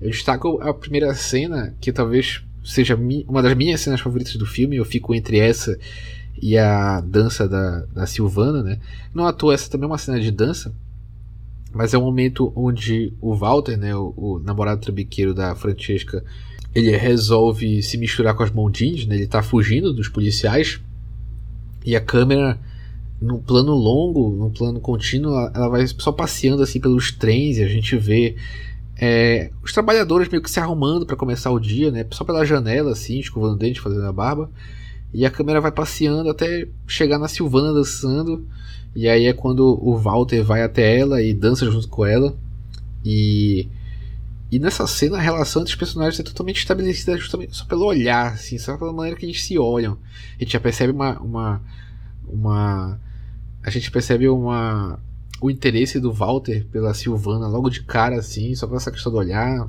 Eu 0.00 0.10
destaco 0.10 0.60
a 0.60 0.72
primeira 0.72 1.14
cena, 1.14 1.74
que 1.80 1.92
talvez 1.92 2.42
seja 2.64 2.96
uma 3.26 3.42
das 3.42 3.54
minhas 3.54 3.80
cenas 3.80 4.00
favoritas 4.00 4.36
do 4.36 4.46
filme. 4.46 4.76
Eu 4.76 4.84
fico 4.84 5.14
entre 5.14 5.38
essa 5.38 5.78
e 6.40 6.56
a 6.56 7.00
dança 7.00 7.48
da, 7.48 7.80
da 7.86 8.06
Silvana, 8.06 8.62
né? 8.62 8.78
Não 9.12 9.26
à 9.26 9.32
toa, 9.32 9.54
essa 9.54 9.70
também 9.70 9.84
é 9.84 9.88
uma 9.88 9.98
cena 9.98 10.20
de 10.20 10.30
dança, 10.30 10.72
mas 11.72 11.94
é 11.94 11.98
um 11.98 12.02
momento 12.02 12.52
onde 12.54 13.12
o 13.20 13.34
Walter, 13.34 13.76
né, 13.76 13.94
o, 13.94 14.14
o 14.16 14.38
namorado 14.38 14.80
trambiqueiro 14.80 15.34
da 15.34 15.54
Francesca, 15.54 16.24
ele 16.74 16.96
resolve 16.96 17.82
se 17.82 17.96
misturar 17.98 18.34
com 18.34 18.42
as 18.42 18.50
Mondins, 18.50 19.06
né? 19.06 19.16
Ele 19.16 19.26
tá 19.26 19.42
fugindo 19.42 19.92
dos 19.92 20.08
policiais 20.08 20.80
e 21.84 21.96
a 21.96 22.00
câmera 22.00 22.58
num 23.20 23.38
plano 23.38 23.74
longo, 23.74 24.30
num 24.30 24.50
plano 24.50 24.80
contínuo, 24.80 25.32
ela 25.54 25.68
vai 25.68 25.86
só 25.86 26.12
passeando 26.12 26.62
assim 26.62 26.80
pelos 26.80 27.10
trens 27.10 27.58
e 27.58 27.64
a 27.64 27.68
gente 27.68 27.96
vê 27.96 28.36
é, 29.00 29.50
os 29.62 29.72
trabalhadores 29.72 30.28
meio 30.28 30.42
que 30.42 30.50
se 30.50 30.58
arrumando 30.58 31.06
para 31.06 31.16
começar 31.16 31.50
o 31.50 31.60
dia, 31.60 31.90
né? 31.90 32.04
Só 32.10 32.24
pela 32.24 32.44
janela, 32.44 32.92
assim, 32.92 33.20
escovando 33.20 33.54
o 33.54 33.58
dente, 33.58 33.80
fazendo 33.80 34.04
a 34.04 34.12
barba. 34.12 34.50
E 35.14 35.24
a 35.24 35.30
câmera 35.30 35.60
vai 35.60 35.70
passeando 35.70 36.28
até 36.28 36.68
chegar 36.86 37.18
na 37.18 37.28
Silvana 37.28 37.72
dançando. 37.72 38.46
E 38.94 39.08
aí 39.08 39.26
é 39.26 39.32
quando 39.32 39.78
o 39.80 39.96
Walter 39.96 40.42
vai 40.42 40.62
até 40.62 40.98
ela 40.98 41.22
e 41.22 41.32
dança 41.32 41.70
junto 41.70 41.88
com 41.88 42.04
ela. 42.04 42.34
E, 43.04 43.68
e 44.50 44.58
nessa 44.58 44.86
cena 44.86 45.16
a 45.16 45.20
relação 45.20 45.62
entre 45.62 45.72
os 45.72 45.78
personagens 45.78 46.18
é 46.18 46.24
totalmente 46.24 46.58
estabelecida 46.58 47.16
justamente 47.16 47.56
só 47.56 47.64
pelo 47.64 47.86
olhar, 47.86 48.32
assim, 48.32 48.58
só 48.58 48.76
pela 48.76 48.92
maneira 48.92 49.16
que 49.16 49.24
eles 49.24 49.44
se 49.44 49.56
olham. 49.56 49.96
A 50.36 50.42
gente 50.42 50.52
já 50.52 50.60
percebe 50.60 50.92
uma. 50.92 51.18
uma, 51.20 51.62
uma 52.26 53.00
a 53.68 53.80
gente 53.80 53.90
percebe 53.90 54.28
uma 54.28 54.98
o 55.40 55.50
interesse 55.50 56.00
do 56.00 56.12
Walter 56.12 56.66
pela 56.70 56.92
Silvana 56.94 57.46
logo 57.46 57.70
de 57.70 57.82
cara, 57.82 58.16
assim, 58.16 58.54
só 58.54 58.66
por 58.66 58.76
essa 58.76 58.90
questão 58.90 59.12
do 59.12 59.18
olhar. 59.18 59.68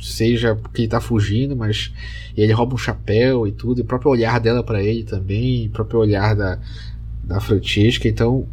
Seja 0.00 0.56
porque 0.56 0.82
ele 0.82 0.88
tá 0.88 0.98
fugindo, 0.98 1.54
mas 1.54 1.92
ele 2.34 2.52
rouba 2.54 2.74
um 2.74 2.78
chapéu 2.78 3.46
e 3.46 3.52
tudo, 3.52 3.80
e 3.80 3.82
o 3.82 3.84
próprio 3.84 4.10
olhar 4.10 4.40
dela 4.40 4.62
para 4.62 4.82
ele 4.82 5.04
também, 5.04 5.66
o 5.66 5.70
próprio 5.70 6.00
olhar 6.00 6.34
da, 6.34 6.58
da 7.22 7.38
Francesca. 7.38 8.08
Então, 8.08 8.46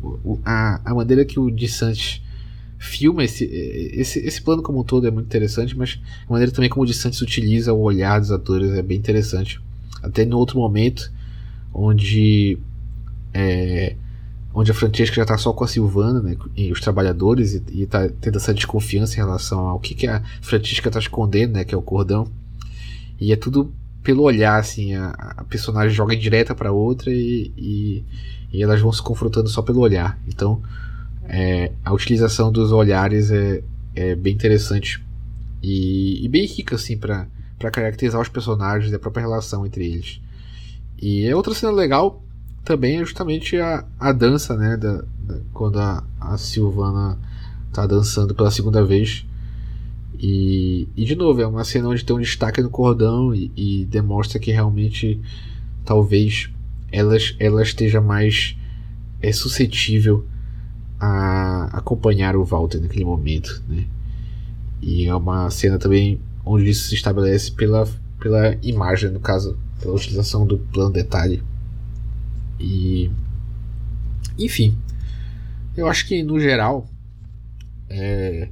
a, 0.43 0.82
a 0.84 0.93
maneira 0.93 1.24
que 1.24 1.39
o 1.39 1.50
de 1.50 1.70
Santos 1.70 2.22
filma 2.78 3.24
esse, 3.24 3.45
esse, 3.45 4.20
esse 4.20 4.41
plano 4.41 4.62
como 4.62 4.82
um 4.82 4.84
todo 4.84 5.08
é 5.08 5.12
muito 5.12 5.26
interessante, 5.26 5.76
mas 5.76 6.00
a 6.28 6.32
maneira 6.32 6.52
também 6.52 6.70
como 6.70 6.84
o 6.84 6.86
de 6.86 6.93
Santos 6.93 7.22
utiliza 7.22 7.74
o 7.74 7.82
olhar 7.82 8.20
dos 8.20 8.32
atores 8.32 8.72
é 8.72 8.82
bem 8.82 8.98
interessante. 8.98 9.62
Até 10.04 10.26
no 10.26 10.38
outro 10.38 10.60
momento, 10.60 11.12
onde 11.74 12.58
é, 13.34 13.95
onde 14.60 14.72
a 14.72 14.74
Francesca 14.74 15.16
já 15.16 15.22
está 15.22 15.38
só 15.38 15.53
com 15.53 15.64
a 15.64 15.68
Silvana 15.68 16.20
né, 16.20 16.36
e 16.55 16.72
os 16.72 16.82
trabalhadores 16.82 17.53
e, 17.53 17.84
está 17.84 18.10
tendo 18.10 18.38
essa 18.38 18.51
desconfiança 18.51 19.14
em 19.14 19.18
relação 19.18 19.60
ao 19.68 19.80
que, 19.80 19.93
que 19.93 20.08
a 20.08 20.24
Francesca 20.41 20.89
está 20.89 20.99
escondendo, 20.99 21.53
né, 21.53 21.64
que 21.64 21.76
é 21.76 21.78
o 21.78 21.82
cordão. 21.82 22.28
E 23.22 23.32
é 23.32 23.36
tudo 23.36 23.72
pelo 24.01 24.24
olhar, 24.24 24.60
assim, 24.60 24.95
a, 24.95 25.10
a 25.38 25.43
personagem 25.43 25.95
joga 25.95 26.16
direta 26.16 26.55
para 26.55 26.72
outra 26.72 27.12
e, 27.12 27.51
e, 27.55 28.03
e, 28.51 28.64
elas 28.64 28.82
vão 28.82 28.91
se 28.91 28.99
confrontando 28.99 29.47
só 29.47 29.62
pelo 29.62 29.80
olhar. 29.80 30.20
Então, 30.28 30.60
é, 31.26 31.72
a 31.86 31.93
utilização 31.93 32.51
dos 32.51 32.72
olhares 32.72 33.30
é, 33.30 33.62
é 33.93 34.16
bem 34.16 34.34
interessante 34.34 35.05
e, 35.62 36.26
e 36.26 36.28
bem 36.28 36.47
rica, 36.47 36.78
assim, 36.78 36.97
para 36.97 37.28
caracterizar 37.72 38.20
os 38.20 38.28
personagens 38.28 38.91
e 38.91 38.95
a 38.95 38.99
própria 38.99 39.22
relação 39.22 39.68
entre 39.68 39.86
eles. 39.86 40.20
E 40.99 41.28
é 41.28 41.36
outra 41.36 41.53
cena 41.53 41.72
legal 41.72 42.24
também 42.68 42.97
é 42.97 42.99
justamente 42.99 43.55
a, 43.55 43.86
a 43.97 44.11
dança, 44.11 44.53
né? 44.57 44.76
Da, 44.76 44.97
da, 44.97 45.39
quando 45.53 45.80
a, 45.80 46.03
a 46.20 46.38
Silvana 46.38 47.18
tá 47.72 47.88
dançando 47.88 48.36
pela 48.36 48.51
segunda 48.51 48.84
vez. 48.84 49.26
E, 50.20 50.86
e 50.95 51.05
de 51.05 51.15
novo, 51.15 51.41
é 51.41 51.47
uma 51.47 51.63
cena 51.63 51.88
onde 51.88 52.03
tem 52.03 52.13
um 52.13 52.20
destaque 52.20 52.61
no 52.61 52.70
cordão 52.70 53.34
e, 53.34 53.51
e 53.55 53.86
demonstra 53.86 54.38
que 54.38 54.51
realmente 54.51 55.22
talvez 55.86 56.49
ela, 56.91 57.15
ela 57.39 57.63
esteja 57.63 58.01
mais 58.01 58.57
é, 59.22 59.32
suscetível 59.32 60.26
a 60.99 61.70
acompanhar 61.72 62.36
o 62.36 62.43
Walter 62.43 62.82
naquele 62.82 63.05
momento. 63.05 63.63
Né? 63.70 63.86
E 64.82 65.05
é 65.05 65.15
uma 65.15 65.49
cena 65.49 65.78
também 65.78 66.20
onde 66.43 66.70
isso 66.70 66.89
se 66.89 66.95
estabelece 66.95 67.49
pela, 67.51 67.88
pela 68.20 68.57
imagem, 68.61 69.11
no 69.11 69.22
caso, 69.22 69.57
pela 69.80 69.93
utilização 69.93 70.45
do 70.45 70.57
plano 70.57 70.91
detalhe. 70.91 71.41
E. 72.60 73.12
Enfim. 74.38 74.78
Eu 75.76 75.88
acho 75.88 76.08
que 76.08 76.24
no 76.24 76.39
geral. 76.39 76.88
É, 77.89 78.49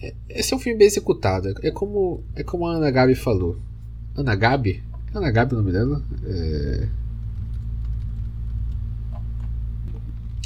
é, 0.00 0.14
esse 0.28 0.52
é 0.52 0.56
um 0.56 0.60
filme 0.60 0.78
bem 0.78 0.86
executado. 0.86 1.54
É 1.62 1.70
como, 1.70 2.22
é 2.34 2.42
como 2.42 2.66
a 2.66 2.74
Ana 2.74 2.90
Gabi 2.90 3.14
falou. 3.14 3.58
Ana 4.16 4.34
Gabi? 4.34 4.82
Ana 5.14 5.30
Gabi 5.30 5.54
o 5.54 5.58
nome 5.58 5.72
dela? 5.72 6.02
É... 6.24 6.88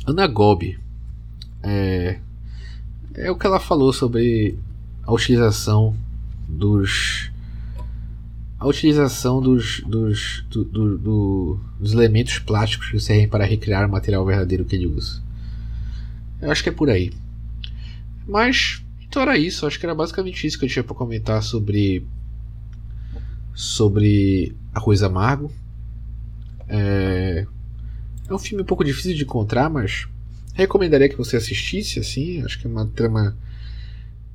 Ana 0.06 0.26
Gobi. 0.26 0.78
É, 1.62 2.18
é 3.14 3.30
o 3.30 3.36
que 3.36 3.46
ela 3.46 3.60
falou 3.60 3.92
sobre 3.92 4.58
a 5.04 5.12
utilização 5.12 5.96
dos 6.48 7.31
a 8.62 8.66
utilização 8.68 9.42
dos, 9.42 9.80
dos, 9.80 10.44
do, 10.48 10.64
do, 10.64 10.96
do, 10.98 11.60
dos 11.80 11.92
elementos 11.92 12.38
plásticos 12.38 12.90
que 12.90 13.00
servem 13.00 13.28
para 13.28 13.44
recriar 13.44 13.88
o 13.88 13.90
material 13.90 14.24
verdadeiro 14.24 14.64
que 14.64 14.76
ele 14.76 14.86
usa. 14.86 15.20
Eu 16.40 16.48
acho 16.48 16.62
que 16.62 16.68
é 16.68 16.72
por 16.72 16.88
aí. 16.88 17.12
Mas, 18.24 18.80
então 19.00 19.20
era 19.20 19.36
isso. 19.36 19.66
Acho 19.66 19.80
que 19.80 19.84
era 19.84 19.96
basicamente 19.96 20.46
isso 20.46 20.56
que 20.56 20.64
eu 20.64 20.68
tinha 20.68 20.84
para 20.84 20.94
comentar 20.94 21.42
sobre. 21.42 22.06
Sobre 23.52 24.54
A 24.72 24.80
Coisa 24.80 25.06
Amargo. 25.06 25.50
É, 26.68 27.44
é 28.28 28.34
um 28.34 28.38
filme 28.38 28.62
um 28.62 28.66
pouco 28.66 28.84
difícil 28.84 29.16
de 29.16 29.24
encontrar, 29.24 29.68
mas 29.68 30.06
recomendaria 30.54 31.08
que 31.08 31.18
você 31.18 31.36
assistisse. 31.36 31.98
Assim, 31.98 32.44
acho 32.44 32.60
que 32.60 32.66
é 32.68 32.70
uma 32.70 32.86
trama 32.86 33.36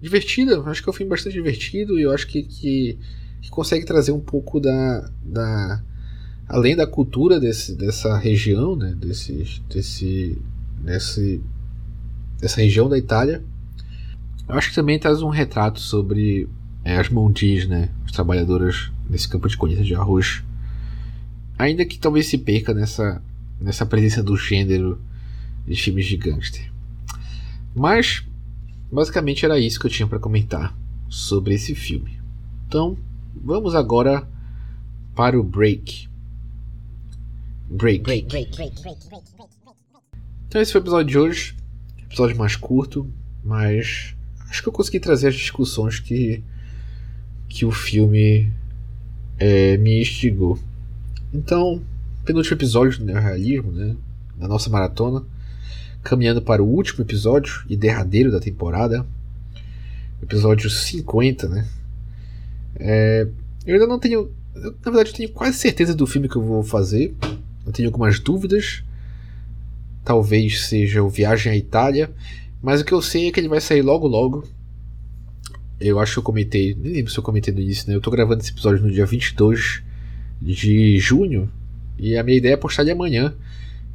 divertida. 0.02 0.62
Acho 0.64 0.84
que 0.84 0.90
é 0.90 0.92
um 0.92 0.96
filme 0.96 1.12
bastante 1.12 1.34
divertido 1.34 1.98
e 1.98 2.02
eu 2.02 2.12
acho 2.12 2.28
que, 2.28 2.44
que 2.44 3.00
que 3.42 3.50
consegue 3.50 3.86
trazer 3.86 4.12
um 4.12 4.20
pouco 4.20 4.60
da, 4.60 5.10
da 5.24 5.82
além 6.48 6.76
da 6.76 6.88
cultura 6.88 7.40
desse, 7.40 7.76
dessa 7.76 8.18
região, 8.18 8.76
né, 8.76 8.96
desse, 8.98 9.62
desse, 9.70 10.38
desse, 10.80 11.42
dessa 12.40 12.62
região 12.62 12.88
da 12.88 12.98
Itália, 12.98 13.44
eu 14.48 14.56
acho 14.56 14.70
que 14.70 14.76
também 14.76 14.98
traz 14.98 15.22
um 15.22 15.30
retrato 15.30 15.80
sobre 15.80 16.48
é, 16.84 16.98
as 16.98 17.10
mondis, 17.10 17.68
né, 17.68 17.90
as 18.06 18.12
trabalhadoras 18.12 18.92
nesse 19.10 19.28
campo 19.28 19.48
de 19.48 19.58
colheita 19.58 19.84
de 19.84 19.94
arroz, 19.94 20.42
ainda 21.58 21.84
que 21.84 22.00
talvez 22.00 22.28
se 22.28 22.38
perca 22.38 22.74
nessa, 22.74 23.22
nessa 23.60 23.86
presença 23.86 24.24
do 24.24 24.38
gênero 24.38 25.02
de 25.68 25.76
filmes 25.76 26.06
de 26.06 26.16
gangster. 26.16 26.72
Mas, 27.76 28.24
basicamente 28.92 29.44
era 29.44 29.60
isso 29.60 29.80
que 29.80 29.86
eu 29.86 29.92
tinha 29.92 30.08
para 30.08 30.20
comentar 30.20 30.74
sobre 31.10 31.54
esse 31.54 31.76
filme. 31.76 32.18
Então, 32.68 32.98
vamos 33.44 33.76
agora 33.76 34.28
para 35.16 35.40
o 35.40 35.44
break. 35.44 36.08
Break. 37.70 38.04
break, 38.04 38.28
break, 38.28 38.56
break, 38.56 38.82
break 38.82 39.08
então 40.48 40.62
esse 40.62 40.72
foi 40.72 40.80
o 40.80 40.84
episódio 40.84 41.08
de 41.08 41.18
hoje. 41.18 41.56
Episódio 42.06 42.38
mais 42.38 42.56
curto, 42.56 43.06
mas 43.44 44.16
acho 44.50 44.64
que 44.64 44.70
eu 44.70 44.74
consegui 44.74 44.98
trazer 44.98 45.28
as 45.28 45.36
discussões 45.36 46.00
que, 46.00 46.42
que 47.50 47.66
o 47.66 47.72
filme 47.72 48.50
é, 49.38 49.76
me 49.78 50.02
instigou. 50.02 50.58
Então, 51.34 51.82
penúltimo 52.24 52.56
episódio 52.56 52.98
do 52.98 53.06
Neorrealismo, 53.06 53.74
né? 53.74 53.94
Da 54.38 54.48
nossa 54.48 54.70
maratona. 54.70 55.22
Caminhando 56.02 56.42
para 56.42 56.64
o 56.64 56.68
último 56.68 57.04
episódio 57.04 57.66
e 57.70 57.76
derradeiro 57.76 58.32
da 58.32 58.40
temporada. 58.40 59.06
Episódio 60.24 60.70
50, 60.70 61.50
né? 61.50 61.68
É, 62.80 63.28
eu 63.66 63.74
ainda 63.76 63.88
não 63.88 64.00
tenho. 64.00 64.32
na 64.56 64.92
verdade, 64.92 65.10
eu 65.10 65.16
tenho 65.16 65.30
quase 65.30 65.58
certeza 65.58 65.94
do 65.94 66.08
filme 66.08 66.30
que 66.30 66.36
eu 66.36 66.44
vou 66.44 66.64
fazer. 66.64 67.14
Eu 67.66 67.72
tenho 67.72 67.90
algumas 67.90 68.20
dúvidas 68.20 68.84
talvez 70.08 70.68
seja 70.68 71.04
o 71.04 71.10
Viagem 71.10 71.52
à 71.52 71.58
Itália, 71.58 72.10
mas 72.64 72.80
o 72.80 72.86
que 72.86 72.94
eu 72.94 73.02
sei 73.02 73.28
é 73.28 73.32
que 73.32 73.42
ele 73.42 73.50
vai 73.50 73.60
sair 73.60 73.82
logo 73.82 74.08
logo. 74.08 74.48
Eu 75.82 76.00
acho 76.00 76.14
que 76.14 76.20
eu 76.20 76.24
comentei, 76.24 76.74
nem 76.80 76.94
lembro 76.94 77.12
se 77.12 77.20
eu 77.20 77.24
comentei 77.24 77.54
no 77.54 77.60
início, 77.60 77.90
né? 77.90 77.96
Eu 77.96 78.00
tô 78.00 78.10
gravando 78.10 78.42
esse 78.42 78.52
episódio 78.52 78.82
no 78.82 78.90
dia 78.90 79.06
22 79.06 79.84
de 80.42 80.98
junho 80.98 81.52
e 82.00 82.16
a 82.16 82.24
minha 82.24 82.38
ideia 82.38 82.54
é 82.54 82.58
postar 82.58 82.86
de 82.86 82.92
amanhã. 82.92 83.36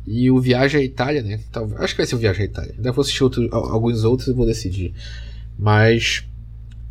E 0.06 0.30
o 0.30 0.38
Viagem 0.38 0.82
à 0.82 0.84
Itália, 0.84 1.22
né? 1.22 1.40
Talvez, 1.50 1.80
acho 1.80 1.94
que 1.94 2.02
vai 2.02 2.06
ser 2.06 2.14
o 2.14 2.18
Viagem 2.18 2.42
à 2.42 2.44
Itália. 2.44 2.74
Ainda 2.76 2.92
vou 2.92 3.00
assistir 3.00 3.24
outro, 3.24 3.48
alguns 3.50 4.04
outros 4.04 4.28
e 4.28 4.34
vou 4.34 4.44
decidir. 4.44 4.92
Mas 5.58 6.28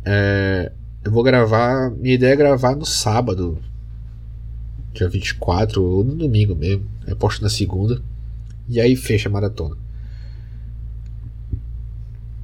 é, 0.04 0.72
eu 1.04 1.10
vou 1.10 1.22
gravar. 1.22 1.90
Minha 1.90 2.14
ideia 2.14 2.32
é 2.32 2.36
gravar 2.36 2.76
no 2.76 2.86
sábado, 2.86 3.58
dia 4.92 5.08
24, 5.08 5.82
ou 5.82 6.04
no 6.04 6.14
domingo 6.14 6.54
mesmo. 6.54 6.86
Eu 7.06 7.16
posto 7.16 7.42
na 7.42 7.48
segunda. 7.48 8.02
E 8.68 8.80
aí 8.80 8.94
fecha 8.96 9.28
a 9.28 9.32
maratona. 9.32 9.76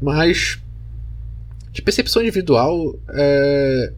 Mas 0.01 0.61
de 1.73 1.83
percepção 1.83 2.23
individual, 2.23 2.99
é, 3.11 3.93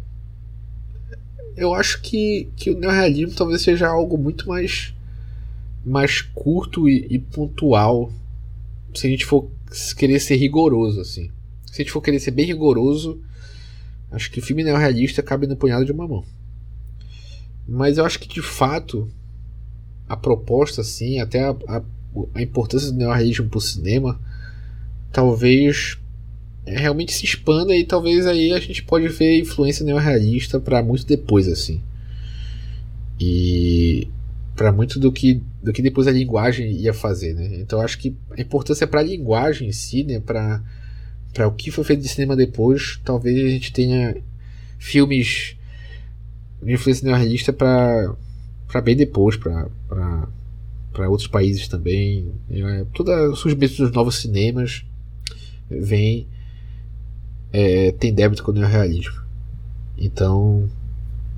eu 1.56 1.74
acho 1.74 2.00
que, 2.02 2.48
que 2.56 2.70
o 2.70 2.78
neorrealismo 2.78 3.34
talvez 3.34 3.62
seja 3.62 3.88
algo 3.88 4.18
muito 4.18 4.48
mais, 4.48 4.94
mais 5.84 6.20
curto 6.20 6.88
e, 6.88 7.06
e, 7.10 7.18
pontual 7.18 8.12
se 8.94 9.06
a 9.06 9.10
gente 9.10 9.24
for 9.24 9.48
querer 9.96 10.20
ser 10.20 10.36
rigoroso. 10.36 11.00
assim. 11.00 11.30
Se 11.66 11.80
a 11.80 11.84
gente 11.84 11.92
for 11.92 12.02
querer 12.02 12.20
ser 12.20 12.32
bem 12.32 12.44
rigoroso, 12.44 13.20
acho 14.10 14.30
que 14.30 14.40
filme 14.40 14.64
neorrealista 14.64 15.22
cabe 15.22 15.46
no 15.46 15.56
punhado 15.56 15.84
de 15.84 15.92
uma 15.92 16.06
mão. 16.06 16.24
Mas 17.68 17.98
eu 17.98 18.04
acho 18.04 18.18
que 18.18 18.28
de 18.28 18.42
fato 18.42 19.08
a 20.08 20.16
proposta, 20.16 20.80
assim, 20.80 21.20
até 21.20 21.44
a, 21.44 21.56
a 21.68 21.82
a 22.34 22.42
importância 22.42 22.90
do 22.90 22.98
neorrealismo 22.98 23.48
para 23.48 23.58
o 23.58 23.60
cinema 23.60 24.20
talvez 25.12 25.98
é, 26.66 26.78
realmente 26.78 27.12
se 27.12 27.24
expanda 27.24 27.74
e 27.74 27.84
talvez 27.84 28.26
aí 28.26 28.52
a 28.52 28.60
gente 28.60 28.82
pode 28.82 29.08
ver 29.08 29.38
influência 29.38 29.84
neorrealista 29.84 30.58
para 30.58 30.82
muito 30.82 31.06
depois 31.06 31.48
assim 31.48 31.80
e 33.18 34.08
para 34.56 34.72
muito 34.72 34.98
do 34.98 35.12
que 35.12 35.42
do 35.62 35.72
que 35.72 35.82
depois 35.82 36.06
a 36.06 36.12
linguagem 36.12 36.72
ia 36.72 36.92
fazer 36.92 37.34
né 37.34 37.60
então 37.60 37.80
acho 37.80 37.98
que 37.98 38.16
a 38.36 38.40
importância 38.40 38.86
para 38.86 39.00
a 39.00 39.04
linguagem 39.04 39.68
em 39.68 39.72
si 39.72 40.02
né 40.02 40.18
para 40.18 40.62
para 41.32 41.46
o 41.46 41.52
que 41.52 41.70
foi 41.70 41.84
feito 41.84 42.02
de 42.02 42.08
cinema 42.08 42.34
depois 42.34 43.00
talvez 43.04 43.36
a 43.44 43.48
gente 43.48 43.72
tenha 43.72 44.16
filmes 44.78 45.56
de 46.62 46.72
influência 46.72 47.06
neorrealista 47.06 47.52
para 47.52 48.14
para 48.66 48.80
bem 48.80 48.96
depois 48.96 49.36
para 49.36 49.68
para 50.92 51.08
outros 51.08 51.28
países 51.28 51.68
também. 51.68 52.32
É, 52.50 52.84
toda 52.92 53.34
surgimento 53.34 53.76
dos 53.76 53.92
novos 53.92 54.16
cinemas 54.16 54.84
vem 55.70 56.26
é, 57.52 57.92
tem 57.92 58.12
débito 58.12 58.42
com 58.42 58.50
o 58.50 58.54
neorrealismo. 58.54 59.20
Então 59.96 60.68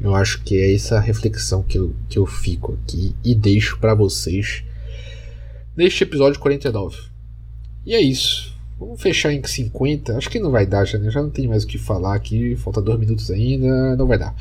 eu 0.00 0.14
acho 0.14 0.42
que 0.42 0.56
é 0.56 0.74
essa 0.74 0.98
reflexão 0.98 1.62
que 1.62 1.78
eu, 1.78 1.94
que 2.08 2.18
eu 2.18 2.26
fico 2.26 2.78
aqui 2.82 3.14
e 3.24 3.34
deixo 3.34 3.78
para 3.78 3.94
vocês 3.94 4.64
neste 5.76 6.02
episódio 6.02 6.40
49. 6.40 6.98
E 7.86 7.94
é 7.94 8.00
isso. 8.00 8.51
Vamos 8.86 9.00
fechar 9.00 9.32
em 9.32 9.42
50. 9.42 10.16
Acho 10.16 10.28
que 10.28 10.38
não 10.38 10.50
vai 10.50 10.66
dar, 10.66 10.84
já, 10.84 10.98
né? 10.98 11.10
já 11.10 11.22
não 11.22 11.30
tem 11.30 11.46
mais 11.46 11.64
o 11.64 11.66
que 11.66 11.78
falar 11.78 12.14
aqui. 12.14 12.56
Falta 12.56 12.82
dois 12.82 12.98
minutos 12.98 13.30
ainda. 13.30 13.96
Não 13.96 14.06
vai 14.06 14.18
dar. 14.18 14.34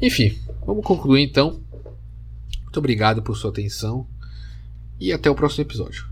Enfim, 0.00 0.36
vamos 0.66 0.84
concluir 0.84 1.22
então. 1.22 1.60
Muito 2.62 2.78
obrigado 2.78 3.22
por 3.22 3.36
sua 3.36 3.50
atenção 3.50 4.06
e 4.98 5.12
até 5.12 5.30
o 5.30 5.34
próximo 5.34 5.64
episódio. 5.64 6.06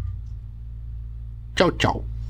Tchau, 1.54 1.72
tchau. 1.72 2.10